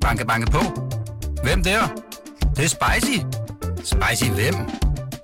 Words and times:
Banke, 0.00 0.26
banke 0.26 0.50
på. 0.50 0.60
Hvem 1.42 1.62
der? 1.62 1.80
Det, 2.40 2.56
det 2.56 2.64
er 2.64 2.68
spicy. 2.68 3.18
Spicy 3.84 4.24
hvem? 4.30 4.54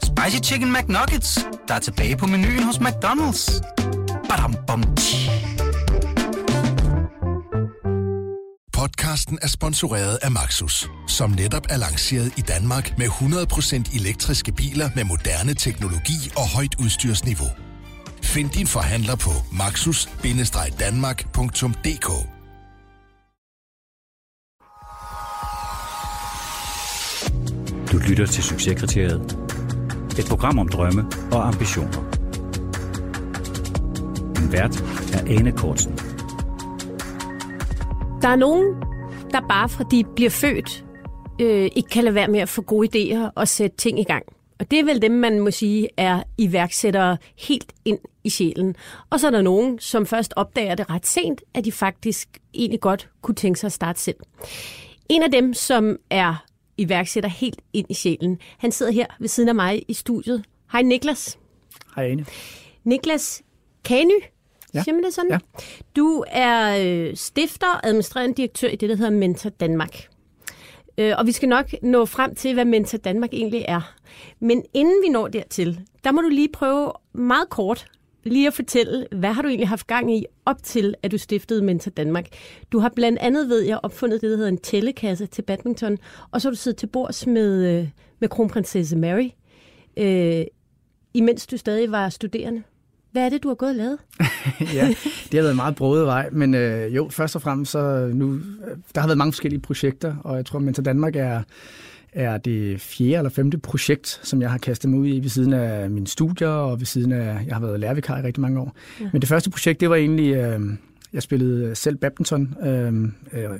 Spicy 0.02 0.38
Chicken 0.42 0.72
McNuggets, 0.72 1.38
der 1.68 1.74
er 1.74 1.78
tilbage 1.78 2.16
på 2.16 2.26
menuen 2.26 2.62
hos 2.62 2.76
McDonald's. 2.76 3.60
Badum, 4.28 4.56
bom, 4.66 4.96
tji. 4.96 5.30
Podcasten 8.72 9.38
er 9.42 9.48
sponsoreret 9.48 10.18
af 10.22 10.30
Maxus, 10.30 10.88
som 11.08 11.30
netop 11.30 11.66
er 11.70 11.76
lanceret 11.76 12.32
i 12.36 12.40
Danmark 12.40 12.98
med 12.98 13.06
100% 13.06 13.96
elektriske 13.96 14.52
biler 14.52 14.90
med 14.94 15.04
moderne 15.04 15.54
teknologi 15.54 16.32
og 16.36 16.48
højt 16.48 16.74
udstyrsniveau. 16.78 17.48
Find 18.22 18.50
din 18.50 18.66
forhandler 18.66 19.16
på 19.16 19.30
maxus-danmark.dk 19.52 22.35
Du 27.96 28.00
lytter 28.08 28.26
til 28.26 28.44
Succeskriteriet. 28.44 29.38
Et 30.18 30.26
program 30.28 30.58
om 30.58 30.68
drømme 30.68 31.04
og 31.32 31.48
ambitioner. 31.48 32.02
Din 34.36 34.52
vært 34.52 34.84
er 35.14 35.38
Ane 35.38 35.52
Kortsen. 35.52 35.92
Der 38.22 38.28
er 38.28 38.36
nogen, 38.36 38.64
der 39.32 39.40
bare 39.48 39.68
fra 39.68 39.84
de 39.90 40.04
bliver 40.16 40.30
født, 40.30 40.84
øh, 41.40 41.70
ikke 41.76 41.88
kan 41.88 42.04
lade 42.04 42.14
være 42.14 42.28
med 42.28 42.40
at 42.40 42.48
få 42.48 42.62
gode 42.62 42.88
idéer 42.88 43.30
og 43.34 43.48
sætte 43.48 43.76
ting 43.76 44.00
i 44.00 44.04
gang. 44.04 44.24
Og 44.60 44.70
det 44.70 44.78
er 44.78 44.84
vel 44.84 45.02
dem, 45.02 45.12
man 45.12 45.40
må 45.40 45.50
sige, 45.50 45.88
er 45.96 46.22
iværksættere 46.38 47.16
helt 47.38 47.72
ind 47.84 47.98
i 48.24 48.30
sjælen. 48.30 48.76
Og 49.10 49.20
så 49.20 49.26
er 49.26 49.30
der 49.30 49.42
nogen, 49.42 49.78
som 49.78 50.06
først 50.06 50.32
opdager 50.36 50.74
det 50.74 50.90
ret 50.90 51.06
sent, 51.06 51.42
at 51.54 51.64
de 51.64 51.72
faktisk 51.72 52.28
egentlig 52.54 52.80
godt 52.80 53.08
kunne 53.22 53.34
tænke 53.34 53.60
sig 53.60 53.68
at 53.68 53.72
starte 53.72 54.00
selv. 54.00 54.16
En 55.08 55.22
af 55.22 55.30
dem, 55.30 55.54
som 55.54 55.96
er 56.10 56.45
iværksætter 56.78 57.30
helt 57.30 57.60
ind 57.72 57.86
i 57.90 57.94
sjælen, 57.94 58.38
han 58.58 58.72
sidder 58.72 58.92
her 58.92 59.06
ved 59.20 59.28
siden 59.28 59.48
af 59.48 59.54
mig 59.54 59.82
i 59.88 59.94
studiet. 59.94 60.44
Hej 60.72 60.82
Niklas. 60.82 61.38
Hej 61.96 62.04
Ane. 62.10 62.26
Niklas 62.84 63.42
Kany, 63.84 64.10
Ja. 64.74 64.82
siger 64.82 64.94
man 64.94 65.04
det 65.04 65.14
sådan? 65.14 65.30
Ja. 65.30 65.38
Du 65.96 66.24
er 66.28 66.78
øh, 66.84 67.16
stifter 67.16 67.66
og 67.74 67.86
administrerende 67.86 68.34
direktør 68.34 68.68
i 68.68 68.76
det, 68.76 68.88
der 68.88 68.96
hedder 68.96 69.10
Mentor 69.10 69.50
Danmark. 69.50 70.08
Øh, 70.98 71.14
og 71.18 71.26
vi 71.26 71.32
skal 71.32 71.48
nok 71.48 71.74
nå 71.82 72.04
frem 72.04 72.34
til, 72.34 72.54
hvad 72.54 72.64
Mentor 72.64 72.98
Danmark 72.98 73.30
egentlig 73.32 73.64
er. 73.68 73.94
Men 74.40 74.64
inden 74.74 75.02
vi 75.04 75.08
når 75.08 75.28
dertil, 75.28 75.80
der 76.04 76.12
må 76.12 76.20
du 76.20 76.28
lige 76.28 76.48
prøve 76.52 76.92
meget 77.12 77.48
kort 77.48 77.86
lige 78.26 78.46
at 78.46 78.54
fortælle, 78.54 79.06
hvad 79.12 79.32
har 79.32 79.42
du 79.42 79.48
egentlig 79.48 79.68
haft 79.68 79.86
gang 79.86 80.16
i 80.16 80.26
op 80.46 80.62
til, 80.62 80.94
at 81.02 81.10
du 81.12 81.18
stiftede 81.18 81.62
Mentor 81.62 81.90
Danmark? 81.90 82.26
Du 82.72 82.78
har 82.78 82.88
blandt 82.96 83.18
andet, 83.18 83.48
ved 83.48 83.60
jeg, 83.62 83.80
opfundet 83.82 84.20
det, 84.20 84.30
der 84.30 84.36
hedder 84.36 84.50
en 84.50 84.58
tællekasse 84.58 85.26
til 85.26 85.42
badminton, 85.42 85.98
og 86.30 86.40
så 86.40 86.48
har 86.48 86.50
du 86.50 86.56
siddet 86.56 86.78
til 86.78 86.86
bords 86.86 87.26
med, 87.26 87.78
øh, 87.78 87.88
med 88.20 88.28
kronprinsesse 88.28 88.96
Mary, 88.96 89.28
øh, 89.96 90.44
imens 91.14 91.46
du 91.46 91.56
stadig 91.56 91.90
var 91.90 92.08
studerende. 92.08 92.62
Hvad 93.12 93.24
er 93.24 93.28
det, 93.28 93.42
du 93.42 93.48
har 93.48 93.54
gået 93.54 93.70
og 93.70 93.76
lavet? 93.76 93.98
ja, 94.74 94.88
det 95.30 95.34
har 95.34 95.42
været 95.42 95.50
en 95.50 95.56
meget 95.56 95.76
broet 95.76 96.06
vej, 96.06 96.28
men 96.32 96.54
øh, 96.54 96.96
jo, 96.96 97.08
først 97.08 97.36
og 97.36 97.42
fremmest, 97.42 97.72
så 97.72 97.78
øh, 97.78 98.14
nu, 98.14 98.34
øh, 98.34 98.76
der 98.94 99.00
har 99.00 99.08
været 99.08 99.18
mange 99.18 99.32
forskellige 99.32 99.60
projekter, 99.60 100.16
og 100.24 100.36
jeg 100.36 100.46
tror, 100.46 100.58
Mentor 100.58 100.82
Danmark 100.82 101.16
er, 101.16 101.42
er 102.12 102.38
det 102.38 102.80
fjerde 102.80 103.16
eller 103.16 103.30
femte 103.30 103.58
projekt, 103.58 104.20
som 104.22 104.42
jeg 104.42 104.50
har 104.50 104.58
kastet 104.58 104.90
mig 104.90 104.98
ud 105.00 105.06
i 105.06 105.20
ved 105.20 105.28
siden 105.28 105.52
af 105.52 105.90
mine 105.90 106.06
studier, 106.06 106.48
og 106.48 106.80
ved 106.80 106.86
siden 106.86 107.12
af, 107.12 107.44
jeg 107.46 107.54
har 107.54 107.60
været 107.60 107.80
lærervikar 107.80 108.18
i 108.18 108.22
rigtig 108.22 108.40
mange 108.40 108.60
år. 108.60 108.76
Ja. 109.00 109.08
Men 109.12 109.20
det 109.20 109.28
første 109.28 109.50
projekt, 109.50 109.80
det 109.80 109.90
var 109.90 109.96
egentlig, 109.96 110.34
øh, 110.34 110.60
jeg 111.12 111.22
spillede 111.22 111.74
selv 111.74 111.96
badminton 111.96 112.54
øh, 112.62 112.94
øh, 113.32 113.50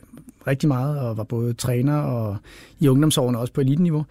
rigtig 0.46 0.68
meget, 0.68 0.98
og 0.98 1.16
var 1.16 1.24
både 1.24 1.52
træner 1.52 1.96
og 1.96 2.36
i 2.80 2.88
ungdomsårene 2.88 3.38
også 3.38 3.52
på 3.52 3.60
eliteniveau. 3.60 4.04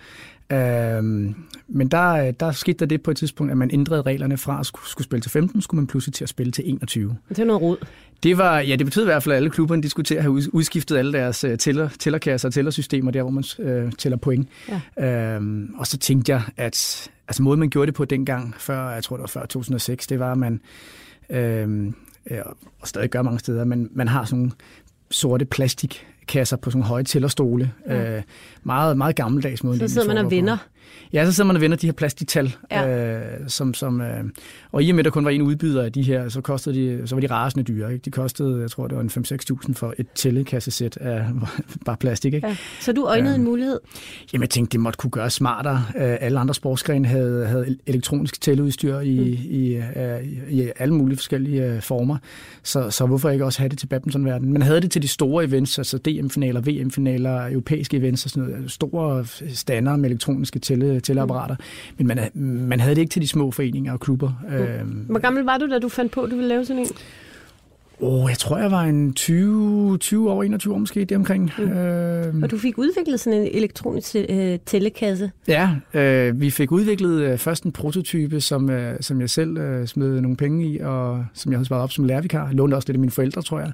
Øhm, 0.51 1.35
men 1.67 1.88
der, 1.88 2.31
der 2.31 2.51
skete 2.51 2.77
der 2.77 2.85
det 2.85 3.03
på 3.03 3.11
et 3.11 3.17
tidspunkt, 3.17 3.51
at 3.51 3.57
man 3.57 3.69
ændrede 3.73 4.01
reglerne 4.01 4.38
fra 4.38 4.59
at 4.59 4.66
skulle, 4.66 4.89
skulle 4.89 5.06
spille 5.06 5.22
til 5.22 5.31
15, 5.31 5.61
skulle 5.61 5.79
man 5.79 5.88
pludselig 5.88 6.13
til 6.13 6.25
at 6.25 6.29
spille 6.29 6.51
til 6.51 6.69
21. 6.69 7.17
Det 7.29 7.39
er 7.39 7.45
noget 7.45 7.61
rod. 7.61 7.78
Det 8.23 8.38
var, 8.38 8.59
ja, 8.59 8.75
det 8.75 8.85
betød 8.85 9.03
i 9.03 9.05
hvert 9.05 9.23
fald, 9.23 9.34
at 9.34 9.38
alle 9.38 9.50
klubberne 9.50 9.84
de 9.84 9.89
skulle 9.89 10.05
til 10.05 10.16
at 10.16 10.22
have 10.22 10.31
ud- 10.31 10.50
udskiftet 10.53 10.97
alle 10.97 11.13
deres 11.13 11.44
uh, 11.44 11.55
tæller, 11.55 11.89
tællerkasser 12.00 12.50
og 12.50 12.53
tællersystemer, 12.53 13.11
der 13.11 13.22
hvor 13.22 13.31
man 13.31 13.44
uh, 13.85 13.91
tæller 13.91 14.17
point. 14.17 14.50
Ja. 14.97 15.35
Øhm, 15.35 15.73
og 15.78 15.88
så 15.88 15.97
tænkte 15.97 16.31
jeg, 16.31 16.41
at 16.57 17.09
altså 17.28 17.44
måden 17.44 17.59
man 17.59 17.69
gjorde 17.69 17.85
det 17.85 17.95
på 17.95 18.05
dengang, 18.05 18.55
før, 18.57 18.89
jeg 18.89 19.03
tror 19.03 19.16
det 19.17 19.22
var 19.22 19.28
før 19.28 19.45
2006, 19.45 20.07
det 20.07 20.19
var, 20.19 20.31
at 20.31 20.38
man, 20.38 20.61
øhm, 21.29 21.95
ja, 22.29 22.41
og 22.81 22.88
stadig 22.88 23.09
gør 23.09 23.22
mange 23.22 23.39
steder, 23.39 23.63
men 23.66 23.89
man 23.94 24.07
har 24.07 24.25
sådan 24.25 24.39
nogle 24.39 24.51
sorte 25.11 25.45
plastikkasser 26.25 26.58
på 26.58 26.69
sådan 26.69 26.80
nogle 26.80 26.88
høje 26.88 27.03
tællerstole. 27.03 27.72
Ja. 27.88 28.18
Øh, 28.18 28.24
meget, 28.63 28.97
meget 28.97 29.16
gammeldags 29.16 29.63
måde. 29.63 29.80
Så 29.80 29.88
sidder 29.88 30.08
man 30.08 30.18
og 30.18 30.31
vinder. 30.31 30.58
Ja, 31.13 31.25
så 31.25 31.31
sidder 31.31 31.47
man 31.47 31.56
og 31.56 31.62
vender 31.62 31.78
de 31.78 31.88
her 31.88 31.94
plastiktal, 31.94 32.56
Ja. 32.72 33.16
øh, 33.18 33.40
som, 33.47 33.73
som, 33.73 34.01
øh, 34.01 34.23
og 34.72 34.84
i 34.84 34.90
og 34.90 34.96
med, 34.96 35.00
at 35.01 35.06
der 35.06 35.12
kun 35.12 35.25
var 35.25 35.31
en 35.31 35.41
udbyder 35.41 35.84
af 35.84 35.91
de 35.91 36.01
her, 36.01 36.29
så, 36.29 36.41
kostede 36.41 36.75
de, 37.00 37.07
så 37.07 37.16
var 37.16 37.22
de 37.22 37.28
rasende 37.28 37.63
dyre. 37.63 37.94
Ikke? 37.94 38.03
De 38.06 38.12
kostede, 38.12 38.62
jeg 38.62 38.72
tror, 38.72 38.88
det 38.88 38.97
var 38.97 39.03
en 39.03 39.09
5-6.000 39.68 39.73
for 39.73 39.94
et 39.97 40.07
tællekassesæt 40.16 40.97
af 40.97 41.25
bare 41.85 41.97
plastik. 41.97 42.34
Ikke? 42.34 42.47
Ja. 42.47 42.56
Så 42.81 42.91
du 42.94 43.06
øjnede 43.06 43.35
en 43.35 43.44
mulighed. 43.44 43.79
Jamen, 44.34 44.41
jeg 44.41 44.50
tænkte, 44.50 44.72
det 44.72 44.79
måtte 44.79 44.97
kunne 44.97 45.12
gøres 45.12 45.34
smartere. 45.34 45.84
Øh, 45.97 46.18
Alle 46.22 46.40
andre 46.40 46.53
sportsgrene 46.53 47.07
havde, 47.07 47.46
havde 47.47 47.78
elektronisk 47.85 48.41
tælleudstyr 48.41 49.00
i, 49.00 49.19
mm. 49.19 49.52
i, 49.56 49.75
øh, 49.75 50.50
i, 50.50 50.72
alle 50.79 50.94
mulige 50.94 51.17
forskellige 51.17 51.66
øh, 51.66 51.81
former. 51.81 52.17
Så, 52.63 52.90
så 52.90 53.06
hvorfor 53.06 53.29
ikke 53.29 53.46
også 53.46 53.59
have 53.59 53.69
det 53.69 53.78
til 53.79 53.88
badmintonverdenen? 53.88 54.53
Man 54.53 54.62
havde 54.62 54.81
det 54.81 54.91
til 54.91 55.02
de 55.02 55.07
store 55.07 55.44
events, 55.46 55.78
altså 55.78 55.97
DM-finaler, 55.97 56.62
VM-finaler, 56.62 57.47
europæiske 57.52 57.97
events 57.97 58.25
og 58.25 58.31
sådan 58.31 58.50
noget. 58.50 58.72
Store 58.72 59.25
stander 59.53 59.96
med 59.96 60.09
elektroniske 60.09 60.59
tælle, 60.80 61.00
tælleapparater. 61.00 61.56
Men 61.97 62.08
man, 62.08 62.19
man 62.69 62.80
havde 62.80 62.96
det 62.96 63.02
ikke 63.02 63.12
til 63.12 63.22
de 63.22 63.28
små 63.28 63.52
foreninger 63.52 63.94
og 63.94 64.00
klubber. 64.00 64.44
Mm. 64.84 64.90
Hvor 65.09 65.19
gammel 65.19 65.44
var 65.44 65.58
du, 65.58 65.69
da 65.72 65.80
du 65.80 65.90
fandt 65.90 66.12
på, 66.12 66.22
at 66.22 66.31
du 66.31 66.36
ville 66.36 66.50
lave 66.50 66.66
sådan 66.66 66.81
en? 66.81 66.88
Oh, 68.00 68.30
jeg 68.30 68.38
tror, 68.38 68.58
jeg 68.58 68.72
var 68.72 68.81
en 68.84 69.14
20, 69.14 69.97
20 69.97 70.31
år, 70.31 70.44
21 70.44 70.74
år 70.74 70.78
måske, 70.78 71.06
det 71.06 71.18
omkring. 71.18 71.52
Mm. 71.58 71.64
Øh, 71.64 72.44
Og 72.44 72.52
du 72.52 72.58
fik 72.58 72.78
udviklet 72.78 73.19
sådan 73.19 73.41
en 73.41 73.47
elektronisk 73.52 74.16
øh, 74.30 74.59
tællekasse. 74.66 75.31
Ja, 75.47 75.69
øh, 75.94 76.41
vi 76.41 76.50
fik 76.50 76.72
udviklet 76.72 77.22
øh, 77.22 77.38
først 77.38 77.64
en 77.64 77.72
prototype, 77.72 78.41
som, 78.41 78.69
øh, 78.69 78.96
som 79.02 79.22
jeg 79.22 79.30
selv 79.30 79.58
øh, 79.58 79.88
smed 79.88 80.22
nogle 80.22 80.38
penge 80.38 80.66
i, 80.66 80.80
og 80.80 81.25
som 81.34 81.52
jeg 81.52 81.58
havde 81.58 81.66
sparet 81.66 81.84
op 81.84 81.91
som 81.91 82.06
lærervikar. 82.06 82.46
Jeg 82.46 82.56
lånte 82.56 82.75
også 82.75 82.88
lidt 82.88 82.96
af 82.96 83.00
mine 83.00 83.12
forældre, 83.12 83.41
tror 83.41 83.59
jeg. 83.59 83.72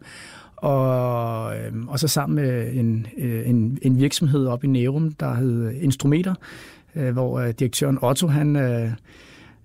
Og, 0.56 1.56
øh, 1.56 1.72
og 1.88 2.00
så 2.00 2.08
sammen 2.08 2.36
med 2.36 2.74
en, 2.74 3.08
øh, 3.18 3.50
en, 3.50 3.78
en 3.82 3.98
virksomhed 3.98 4.46
op 4.48 4.64
i 4.64 4.68
Nærum, 4.68 5.12
der 5.12 5.34
hed 5.34 5.72
Instrumeter, 5.82 6.34
øh, 6.96 7.12
hvor 7.14 7.40
øh, 7.40 7.50
direktøren 7.60 7.98
Otto, 8.02 8.28
han... 8.28 8.56
Øh, 8.56 8.92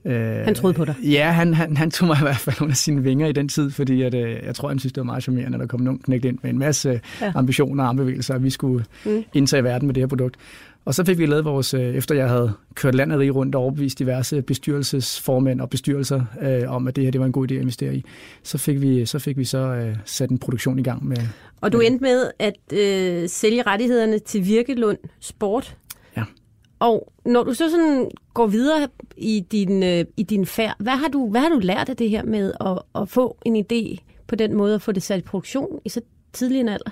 øh, 0.05 0.45
Han 0.45 0.55
troede 0.55 0.75
på 0.75 0.85
dig. 0.85 0.95
Ja, 1.05 1.31
han, 1.31 1.55
han, 1.55 1.77
han 1.77 1.91
tog 1.91 2.07
mig 2.07 2.17
i 2.21 2.23
hvert 2.23 2.37
fald 2.37 2.57
under 2.63 2.75
sine 2.75 3.03
vinger 3.03 3.27
i 3.27 3.33
den 3.33 3.49
tid, 3.49 3.71
fordi 3.71 4.03
at, 4.03 4.15
øh, 4.15 4.37
jeg 4.47 4.55
tror, 4.55 4.69
han 4.69 4.79
synes, 4.79 4.93
det 4.93 5.01
var 5.01 5.05
meget 5.05 5.23
charmerende, 5.23 5.57
at 5.57 5.61
der 5.61 5.67
kom 5.67 5.81
nogen 5.81 5.99
knægt 5.99 6.25
ind 6.25 6.39
med 6.43 6.51
en 6.51 6.59
masse 6.59 7.01
Ja. 7.21 7.33
ambitioner 7.35 7.83
og 7.85 7.89
armbevægelser, 7.89 8.35
at 8.35 8.43
vi 8.43 8.51
skulle 8.51 8.85
mm. 9.05 9.25
indtage 9.35 9.65
verden 9.65 9.87
med 9.87 9.95
det 9.95 10.01
her 10.01 10.09
produkt. 10.09 10.37
Og 10.85 10.95
så 10.95 11.05
fik 11.05 11.19
vi 11.19 11.27
lavet 11.27 11.45
vores, 11.45 11.75
øh, 11.75 11.81
efter 11.95 12.15
jeg 12.15 12.29
havde 12.29 12.53
kørt 12.75 12.95
landet 12.95 13.19
rig 13.19 13.35
rundt 13.35 13.55
og 13.55 13.63
overbevist 13.63 13.99
diverse 13.99 14.43
bestyrelsesformænd 14.43 15.61
og 15.61 15.71
bestyrelser 15.71 16.25
øh, 16.43 16.71
om, 16.75 16.89
at 16.89 16.97
det 16.97 17.05
her 17.05 17.11
det 17.11 17.21
var 17.21 17.27
en 17.27 17.33
god 17.33 17.51
idé 17.51 17.55
at 17.55 17.61
investere 17.61 17.95
i, 17.95 18.05
så 18.43 18.59
fik 18.59 18.81
vi 18.81 19.07
så, 19.07 19.19
fik 19.19 19.39
vi 19.39 19.45
så 19.45 19.59
øh, 19.59 19.97
sat 20.05 20.31
en 20.31 20.39
produktion 20.39 20.79
i 20.79 20.83
gang 20.83 21.07
med... 21.07 21.17
Og 21.61 21.73
du 21.73 21.81
endte 21.81 22.03
med 22.03 22.31
at 22.39 22.55
øh, 22.73 23.29
sælge 23.29 23.63
rettighederne 23.63 24.19
til 24.19 24.45
Virkelund 24.47 24.99
Sport. 25.21 25.77
Og 26.79 27.13
når 27.25 27.45
du 27.45 27.55
så 27.55 27.71
sådan 27.71 28.11
går 28.35 28.47
videre 28.47 28.89
i 29.17 29.45
din, 29.53 29.83
øh, 29.83 30.05
i 30.17 30.23
din 30.23 30.47
færd, 30.47 30.75
hvad 30.79 30.93
har, 30.93 31.09
du, 31.09 31.31
hvad 31.31 31.41
har 31.41 31.49
du 31.49 31.59
lært 31.59 31.89
af 31.89 31.97
det 31.97 32.11
her 32.11 32.23
med 32.23 32.53
at, 32.61 33.03
at 33.03 33.09
få 33.09 33.37
en 33.45 33.57
idé 33.57 33.99
på 34.27 34.37
den 34.37 34.55
måde 34.55 34.75
at 34.75 34.83
få 34.83 34.93
det 34.93 35.03
sat 35.03 35.19
i 35.19 35.23
produktion 35.23 35.81
i 35.85 35.89
så 35.89 36.01
tidlig 36.33 36.61
en 36.61 36.69
alder? 36.69 36.91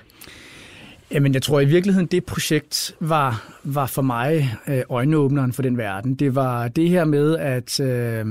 Jamen, 1.11 1.35
jeg 1.35 1.43
tror 1.43 1.61
i 1.61 1.65
virkeligheden, 1.65 2.07
det 2.07 2.25
projekt 2.25 2.97
var, 3.01 3.53
var 3.65 3.87
for 3.87 4.03
mig 4.03 4.57
øh, 4.69 4.83
øjenåbneren 4.89 5.53
for 5.53 5.63
den 5.63 5.79
verden. 5.79 6.15
Det 6.15 6.35
var 6.35 6.69
det 6.69 6.89
her 6.89 7.05
med, 7.05 7.37
at 7.37 7.81
øh, 7.81 8.27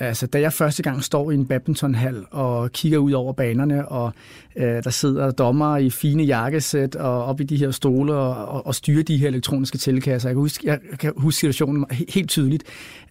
altså, 0.00 0.26
da 0.26 0.40
jeg 0.40 0.52
første 0.52 0.82
gang 0.82 1.04
står 1.04 1.30
i 1.30 1.34
en 1.34 1.46
badmintonhal 1.46 2.24
og 2.30 2.72
kigger 2.72 2.98
ud 2.98 3.12
over 3.12 3.32
banerne, 3.32 3.88
og 3.88 4.12
øh, 4.56 4.84
der 4.84 4.90
sidder 4.90 5.30
dommer 5.30 5.76
i 5.76 5.90
fine 5.90 6.22
jakkesæt 6.22 6.96
og 6.96 7.24
op 7.24 7.40
i 7.40 7.44
de 7.44 7.56
her 7.56 7.70
stole 7.70 8.14
og, 8.14 8.48
og, 8.48 8.66
og 8.66 8.74
styrer 8.74 9.02
de 9.02 9.16
her 9.16 9.28
elektroniske 9.28 9.78
tilkasser. 9.78 10.28
Jeg 10.28 10.34
kan 10.34 10.40
huske, 10.40 10.66
jeg 10.66 10.78
kan 10.98 11.12
huske 11.16 11.40
situationen 11.40 11.86
helt 12.08 12.30
tydeligt, 12.30 12.64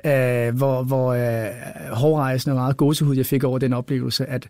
øh, 0.06 0.56
hvor, 0.58 0.84
hvor 0.84 1.14
øh, 1.14 1.48
hårdrejsende 1.92 2.54
og 2.54 2.60
meget 2.60 2.78
gåsehud 2.78 3.16
jeg 3.16 3.26
fik 3.26 3.44
over 3.44 3.60
den 3.60 3.74
oplevelse, 3.74 4.26
at 4.26 4.48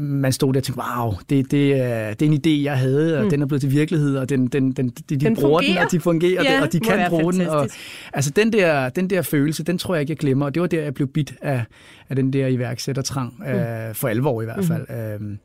man 0.00 0.32
stod 0.32 0.52
der 0.52 0.60
og 0.60 0.64
tænkte, 0.64 0.82
wow, 0.96 1.12
det, 1.30 1.50
det, 1.50 1.80
er, 1.80 2.14
det 2.14 2.28
er 2.28 2.32
en 2.32 2.40
idé, 2.46 2.64
jeg 2.64 2.78
havde, 2.78 3.18
og 3.18 3.24
mm. 3.24 3.30
den 3.30 3.42
er 3.42 3.46
blevet 3.46 3.60
til 3.60 3.70
virkelighed, 3.70 4.16
og 4.16 4.28
den, 4.28 4.46
den, 4.46 4.72
den, 4.72 4.88
de, 4.88 5.02
de 5.16 5.16
Den 5.16 5.34
bruger 5.34 5.60
den, 5.60 5.66
fungerer. 5.66 5.84
og 5.84 5.92
de 5.92 6.00
fungerer, 6.00 6.42
Ja, 6.42 6.62
og 6.62 6.72
de 6.72 6.80
kan 6.80 7.06
bruge 7.08 7.32
den. 7.32 7.40
Og, 7.40 7.60
fantastisk. 7.60 8.10
altså 8.12 8.30
den 8.30 8.52
der, 8.52 8.88
den 8.88 9.10
der 9.10 9.22
følelse, 9.22 9.64
den 9.64 9.78
tror 9.78 9.94
jeg 9.94 10.00
ikke, 10.00 10.10
jeg 10.10 10.18
glemmer, 10.18 10.46
og 10.46 10.54
det 10.54 10.60
var 10.60 10.66
der, 10.66 10.82
jeg 10.82 10.94
blev 10.94 11.08
bit 11.08 11.34
af, 11.42 11.64
af 12.08 12.16
den 12.16 12.32
der 12.32 12.46
iværksættertrang, 12.46 13.34
mm. 13.38 13.44
øh, 13.44 13.94
for 13.94 14.08
alvor 14.08 14.42
i 14.42 14.44
hvert 14.44 14.64
fald. 14.64 15.18
Mm. 15.18 15.38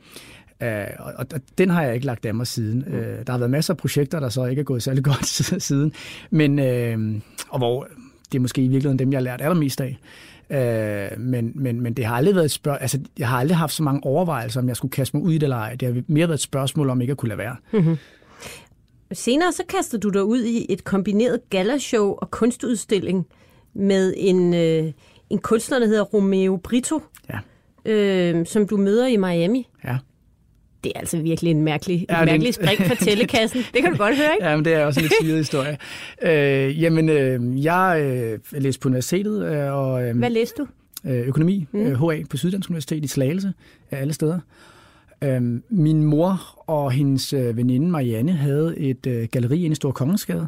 Uh, 0.61 0.69
og, 0.99 1.13
og 1.17 1.41
den 1.57 1.69
har 1.69 1.83
jeg 1.83 1.93
ikke 1.93 2.05
lagt 2.05 2.25
af 2.25 2.33
mig 2.33 2.47
siden. 2.47 2.83
Uh, 2.87 3.25
der 3.27 3.31
har 3.31 3.37
været 3.37 3.51
masser 3.51 3.73
af 3.73 3.77
projekter, 3.77 4.19
der 4.19 4.29
så 4.29 4.45
ikke 4.45 4.59
er 4.59 4.63
gået 4.63 4.83
særlig 4.83 5.03
godt 5.13 5.25
siden, 5.63 5.91
men, 6.29 6.59
uh, 6.59 7.21
og 7.49 7.57
hvor 7.57 7.87
det 8.31 8.37
er 8.37 8.41
måske 8.41 8.61
i 8.61 8.67
virkeligheden 8.67 8.99
dem, 8.99 9.11
jeg 9.11 9.17
har 9.17 9.23
lært 9.23 9.41
allermest 9.41 9.81
af. 9.81 9.97
Uh, 10.49 11.19
men, 11.19 11.51
men, 11.55 11.81
men 11.81 11.93
det 11.93 12.05
har 12.05 12.15
aldrig 12.15 12.35
været 12.35 12.45
et 12.45 12.51
spørgsmål, 12.51 12.81
altså 12.81 12.99
jeg 13.19 13.27
har 13.27 13.37
aldrig 13.37 13.57
haft 13.57 13.73
så 13.73 13.83
mange 13.83 14.03
overvejelser, 14.03 14.61
om 14.61 14.67
jeg 14.67 14.75
skulle 14.75 14.91
kaste 14.91 15.17
mig 15.17 15.25
ud 15.25 15.33
i 15.33 15.37
det 15.37 15.43
eller 15.43 15.57
ej. 15.57 15.75
Det 15.75 15.93
har 15.93 16.01
mere 16.07 16.27
været 16.27 16.37
et 16.37 16.41
spørgsmål, 16.41 16.89
om 16.89 17.01
ikke 17.01 17.11
at 17.11 17.17
kunne 17.17 17.29
lade 17.29 17.37
være. 17.37 17.55
Mm-hmm. 17.73 17.97
Senere 19.11 19.51
så 19.51 19.63
kastede 19.69 20.01
du 20.01 20.09
dig 20.09 20.23
ud 20.23 20.43
i 20.43 20.65
et 20.69 20.83
kombineret 20.83 21.49
galashow 21.49 22.15
og 22.17 22.31
kunstudstilling 22.31 23.27
med 23.73 24.13
en, 24.17 24.53
øh, 24.53 24.91
en 25.29 25.37
kunstner, 25.39 25.79
der 25.79 25.87
hedder 25.87 26.03
Romeo 26.03 26.57
Brito, 26.63 27.01
ja. 27.29 27.39
øh, 27.91 28.45
som 28.45 28.67
du 28.67 28.77
møder 28.77 29.07
i 29.07 29.17
Miami. 29.17 29.67
Ja. 29.83 29.97
Det 30.85 30.91
er 30.95 30.99
altså 30.99 31.17
virkelig 31.17 31.51
en 31.51 31.61
mærkelig, 31.61 32.05
ja, 32.09 32.19
en 32.19 32.25
mærkelig 32.25 32.53
spring 32.53 32.79
fra 32.79 32.95
tællekassen. 33.05 33.61
Det 33.73 33.81
kan 33.81 33.91
du 33.91 33.97
godt 33.97 34.17
høre, 34.17 34.33
ikke? 34.33 34.45
Ja, 34.45 34.55
men 34.55 34.65
det 34.65 34.73
er 34.73 34.85
også 34.85 34.99
en 34.99 35.01
lidt 35.01 35.13
syret 35.21 35.37
historie. 35.37 35.77
øh, 36.31 36.81
jamen, 36.81 37.09
øh, 37.09 37.63
jeg 37.63 38.01
øh, 38.01 38.61
læste 38.61 38.79
på 38.79 38.89
universitetet. 38.89 39.45
Øh, 39.45 39.73
og, 39.73 40.07
øh, 40.07 40.17
Hvad 40.17 40.29
læste 40.29 40.61
du? 40.61 40.67
Øh, 41.09 41.27
økonomi, 41.27 41.67
mm. 41.71 41.79
øh, 41.79 42.09
HA 42.09 42.23
på 42.29 42.37
Syddansk 42.37 42.69
Universitet 42.69 43.05
i 43.05 43.07
Slagelse, 43.07 43.53
af 43.91 44.01
alle 44.01 44.13
steder. 44.13 44.39
Øh, 45.23 45.41
min 45.69 46.03
mor 46.03 46.63
og 46.67 46.91
hendes 46.91 47.33
øh, 47.33 47.57
veninde 47.57 47.89
Marianne 47.89 48.31
havde 48.31 48.77
et 48.77 49.07
øh, 49.07 49.27
galleri 49.31 49.63
inde 49.63 49.71
i 49.71 49.75
Stor 49.75 49.91
Kongensgade, 49.91 50.47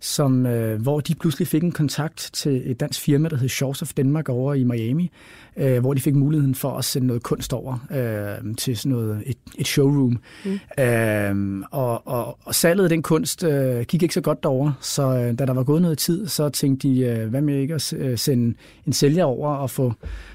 som, 0.00 0.46
øh, 0.46 0.82
hvor 0.82 1.00
de 1.00 1.14
pludselig 1.14 1.48
fik 1.48 1.62
en 1.62 1.72
kontakt 1.72 2.30
til 2.32 2.70
et 2.70 2.80
dansk 2.80 3.00
firma, 3.00 3.28
der 3.28 3.36
hed 3.36 3.48
Shores 3.48 3.82
of 3.82 3.92
Denmark 3.96 4.28
over 4.28 4.54
i 4.54 4.64
Miami, 4.64 5.10
øh, 5.56 5.80
hvor 5.80 5.94
de 5.94 6.00
fik 6.00 6.14
muligheden 6.14 6.54
for 6.54 6.78
at 6.78 6.84
sende 6.84 7.06
noget 7.06 7.22
kunst 7.22 7.52
over 7.52 7.78
øh, 7.90 8.54
til 8.56 8.76
sådan 8.76 8.92
noget, 8.92 9.22
et, 9.26 9.36
et 9.58 9.66
showroom. 9.66 10.18
Mm. 10.44 10.82
Øh, 10.84 11.64
og, 11.70 12.06
og, 12.06 12.38
og 12.44 12.54
salget 12.54 12.84
af 12.84 12.88
den 12.88 13.02
kunst 13.02 13.44
øh, 13.44 13.82
gik 13.82 14.02
ikke 14.02 14.14
så 14.14 14.20
godt 14.20 14.42
derover, 14.42 14.72
så 14.80 15.02
øh, 15.02 15.38
da 15.38 15.46
der 15.46 15.52
var 15.52 15.62
gået 15.62 15.82
noget 15.82 15.98
tid, 15.98 16.26
så 16.26 16.48
tænkte 16.48 16.88
de, 16.88 17.00
øh, 17.00 17.28
hvad 17.28 17.40
med 17.40 17.54
ikke 17.54 17.74
at 17.74 17.92
øh, 17.92 18.18
sende 18.18 18.56
en 18.86 18.92
sælger 18.92 19.24
over 19.24 19.54
og 19.54 19.70
få, 19.70 19.92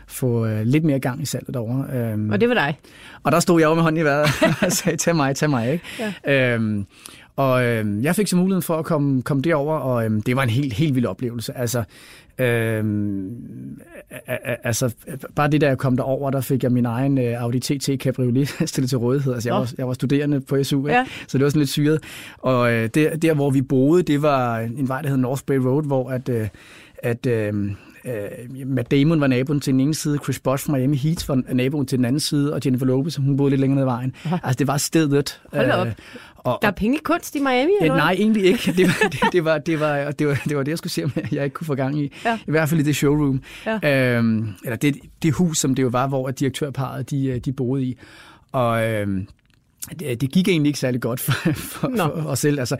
få 0.07 0.45
øh, 0.45 0.65
lidt 0.65 0.83
mere 0.83 0.99
gang 0.99 1.21
i 1.21 1.25
salget 1.25 1.53
derovre. 1.53 1.85
Øh, 1.93 2.29
og 2.31 2.41
det 2.41 2.49
var 2.49 2.55
dig? 2.55 2.79
Og 3.23 3.31
der 3.31 3.39
stod 3.39 3.59
jeg 3.59 3.67
over 3.67 3.75
med 3.75 3.83
hånden 3.83 4.01
i 4.01 4.05
vejret 4.05 4.29
og 4.61 4.71
sagde, 4.77 4.97
tag 4.97 5.15
mig, 5.15 5.35
tag 5.35 5.49
mig. 5.49 5.71
Ikke? 5.71 6.13
Ja. 6.25 6.57
Øh, 6.57 6.83
og 7.41 7.63
øh, 7.65 8.03
jeg 8.03 8.15
fik 8.15 8.27
så 8.27 8.35
muligheden 8.35 8.61
for 8.61 8.77
at 8.77 8.85
komme, 8.85 9.21
komme 9.21 9.43
derover, 9.43 9.75
og 9.75 10.05
øh, 10.05 10.21
det 10.25 10.35
var 10.35 10.43
en 10.43 10.49
helt, 10.49 10.73
helt 10.73 10.95
vild 10.95 11.05
oplevelse. 11.05 11.57
Altså, 11.57 11.83
øh, 12.39 12.83
altså, 14.63 14.93
bare 15.35 15.49
det 15.49 15.61
der 15.61 15.67
jeg 15.67 15.77
kom 15.77 15.97
derover, 15.97 16.31
der 16.31 16.41
fik 16.41 16.63
jeg 16.63 16.71
min 16.71 16.85
egen 16.85 17.17
øh, 17.17 17.41
Audi 17.43 17.59
TT 17.59 17.89
Cabriolet 17.97 18.49
stillet 18.69 18.89
til 18.89 18.97
rådighed. 18.97 19.33
Altså, 19.33 19.49
jeg, 19.49 19.55
var, 19.55 19.71
jeg 19.77 19.87
var 19.87 19.93
studerende 19.93 20.41
på 20.41 20.63
SU, 20.63 20.87
ja. 20.87 21.05
så 21.27 21.37
det 21.37 21.43
var 21.43 21.49
sådan 21.49 21.59
lidt 21.59 21.69
syret. 21.69 22.03
Og 22.37 22.71
øh, 22.73 22.89
der, 22.95 23.15
der, 23.15 23.33
hvor 23.33 23.49
vi 23.49 23.61
boede, 23.61 24.03
det 24.03 24.21
var 24.21 24.59
en 24.59 24.87
vej, 24.87 25.01
der 25.01 25.09
hed 25.09 25.17
North 25.17 25.43
Bay 25.45 25.55
Road, 25.55 25.83
hvor 25.83 26.09
at, 26.09 26.29
øh, 26.29 26.47
at 26.97 27.25
øh, 27.25 27.71
Uh, 28.05 28.67
Matt 28.67 28.91
Damon 28.91 29.21
var 29.21 29.27
naboen 29.27 29.59
til 29.59 29.73
den 29.73 29.79
ene 29.79 29.95
side, 29.95 30.17
Chris 30.23 30.39
Bosh 30.39 30.65
fra 30.65 30.77
Miami 30.77 30.97
Heat 30.97 31.29
var 31.29 31.53
naboen 31.53 31.85
til 31.85 31.97
den 31.97 32.05
anden 32.05 32.19
side, 32.19 32.53
og 32.53 32.61
Jennifer 32.65 32.85
Lopez, 32.85 33.15
hun 33.15 33.37
boede 33.37 33.49
lidt 33.49 33.61
længere 33.61 33.75
ned 33.75 33.83
ad 33.83 33.85
vejen. 33.85 34.13
Aha. 34.25 34.37
Altså, 34.43 34.57
det 34.59 34.67
var 34.67 34.77
stedet. 34.77 35.41
Hold 35.53 35.71
op. 35.71 35.87
Uh, 35.87 35.93
og, 36.37 36.59
der 36.61 36.67
er 36.67 36.71
penge 36.71 36.97
i 36.97 37.01
kunst 37.03 37.35
i 37.35 37.39
Miami, 37.39 37.71
eller 37.81 37.95
Nej, 37.95 38.11
egentlig 38.11 38.43
ikke. 38.43 38.73
Det 38.77 38.87
var 38.87 39.09
det, 39.09 39.19
det, 39.31 39.45
var, 39.45 39.57
det, 39.57 39.79
var, 39.79 40.11
det, 40.11 40.27
var, 40.27 40.41
det 40.49 40.57
var 40.57 40.63
det, 40.63 40.69
jeg 40.69 40.77
skulle 40.77 40.93
se, 40.93 41.03
om 41.03 41.11
jeg 41.31 41.43
ikke 41.43 41.53
kunne 41.53 41.67
få 41.67 41.75
gang 41.75 41.99
i. 41.99 42.13
Ja. 42.25 42.39
I 42.47 42.51
hvert 42.51 42.69
fald 42.69 42.79
i 42.79 42.83
det 42.83 42.95
showroom. 42.95 43.41
Ja. 43.65 43.75
Uh, 43.75 44.47
eller 44.65 44.75
det, 44.75 44.95
det 45.23 45.33
hus, 45.33 45.57
som 45.57 45.75
det 45.75 45.83
jo 45.83 45.87
var, 45.87 46.07
hvor 46.07 46.31
direktørparet 46.31 47.09
de, 47.11 47.39
de 47.39 47.53
boede 47.53 47.83
i. 47.83 47.97
Og... 48.51 48.81
Det, 49.99 50.21
det 50.21 50.31
gik 50.31 50.47
egentlig 50.47 50.69
ikke 50.69 50.79
særlig 50.79 51.01
godt 51.01 51.19
for, 51.19 51.31
for, 51.53 51.91
for 51.97 52.27
os 52.27 52.39
selv. 52.39 52.59
Altså, 52.59 52.77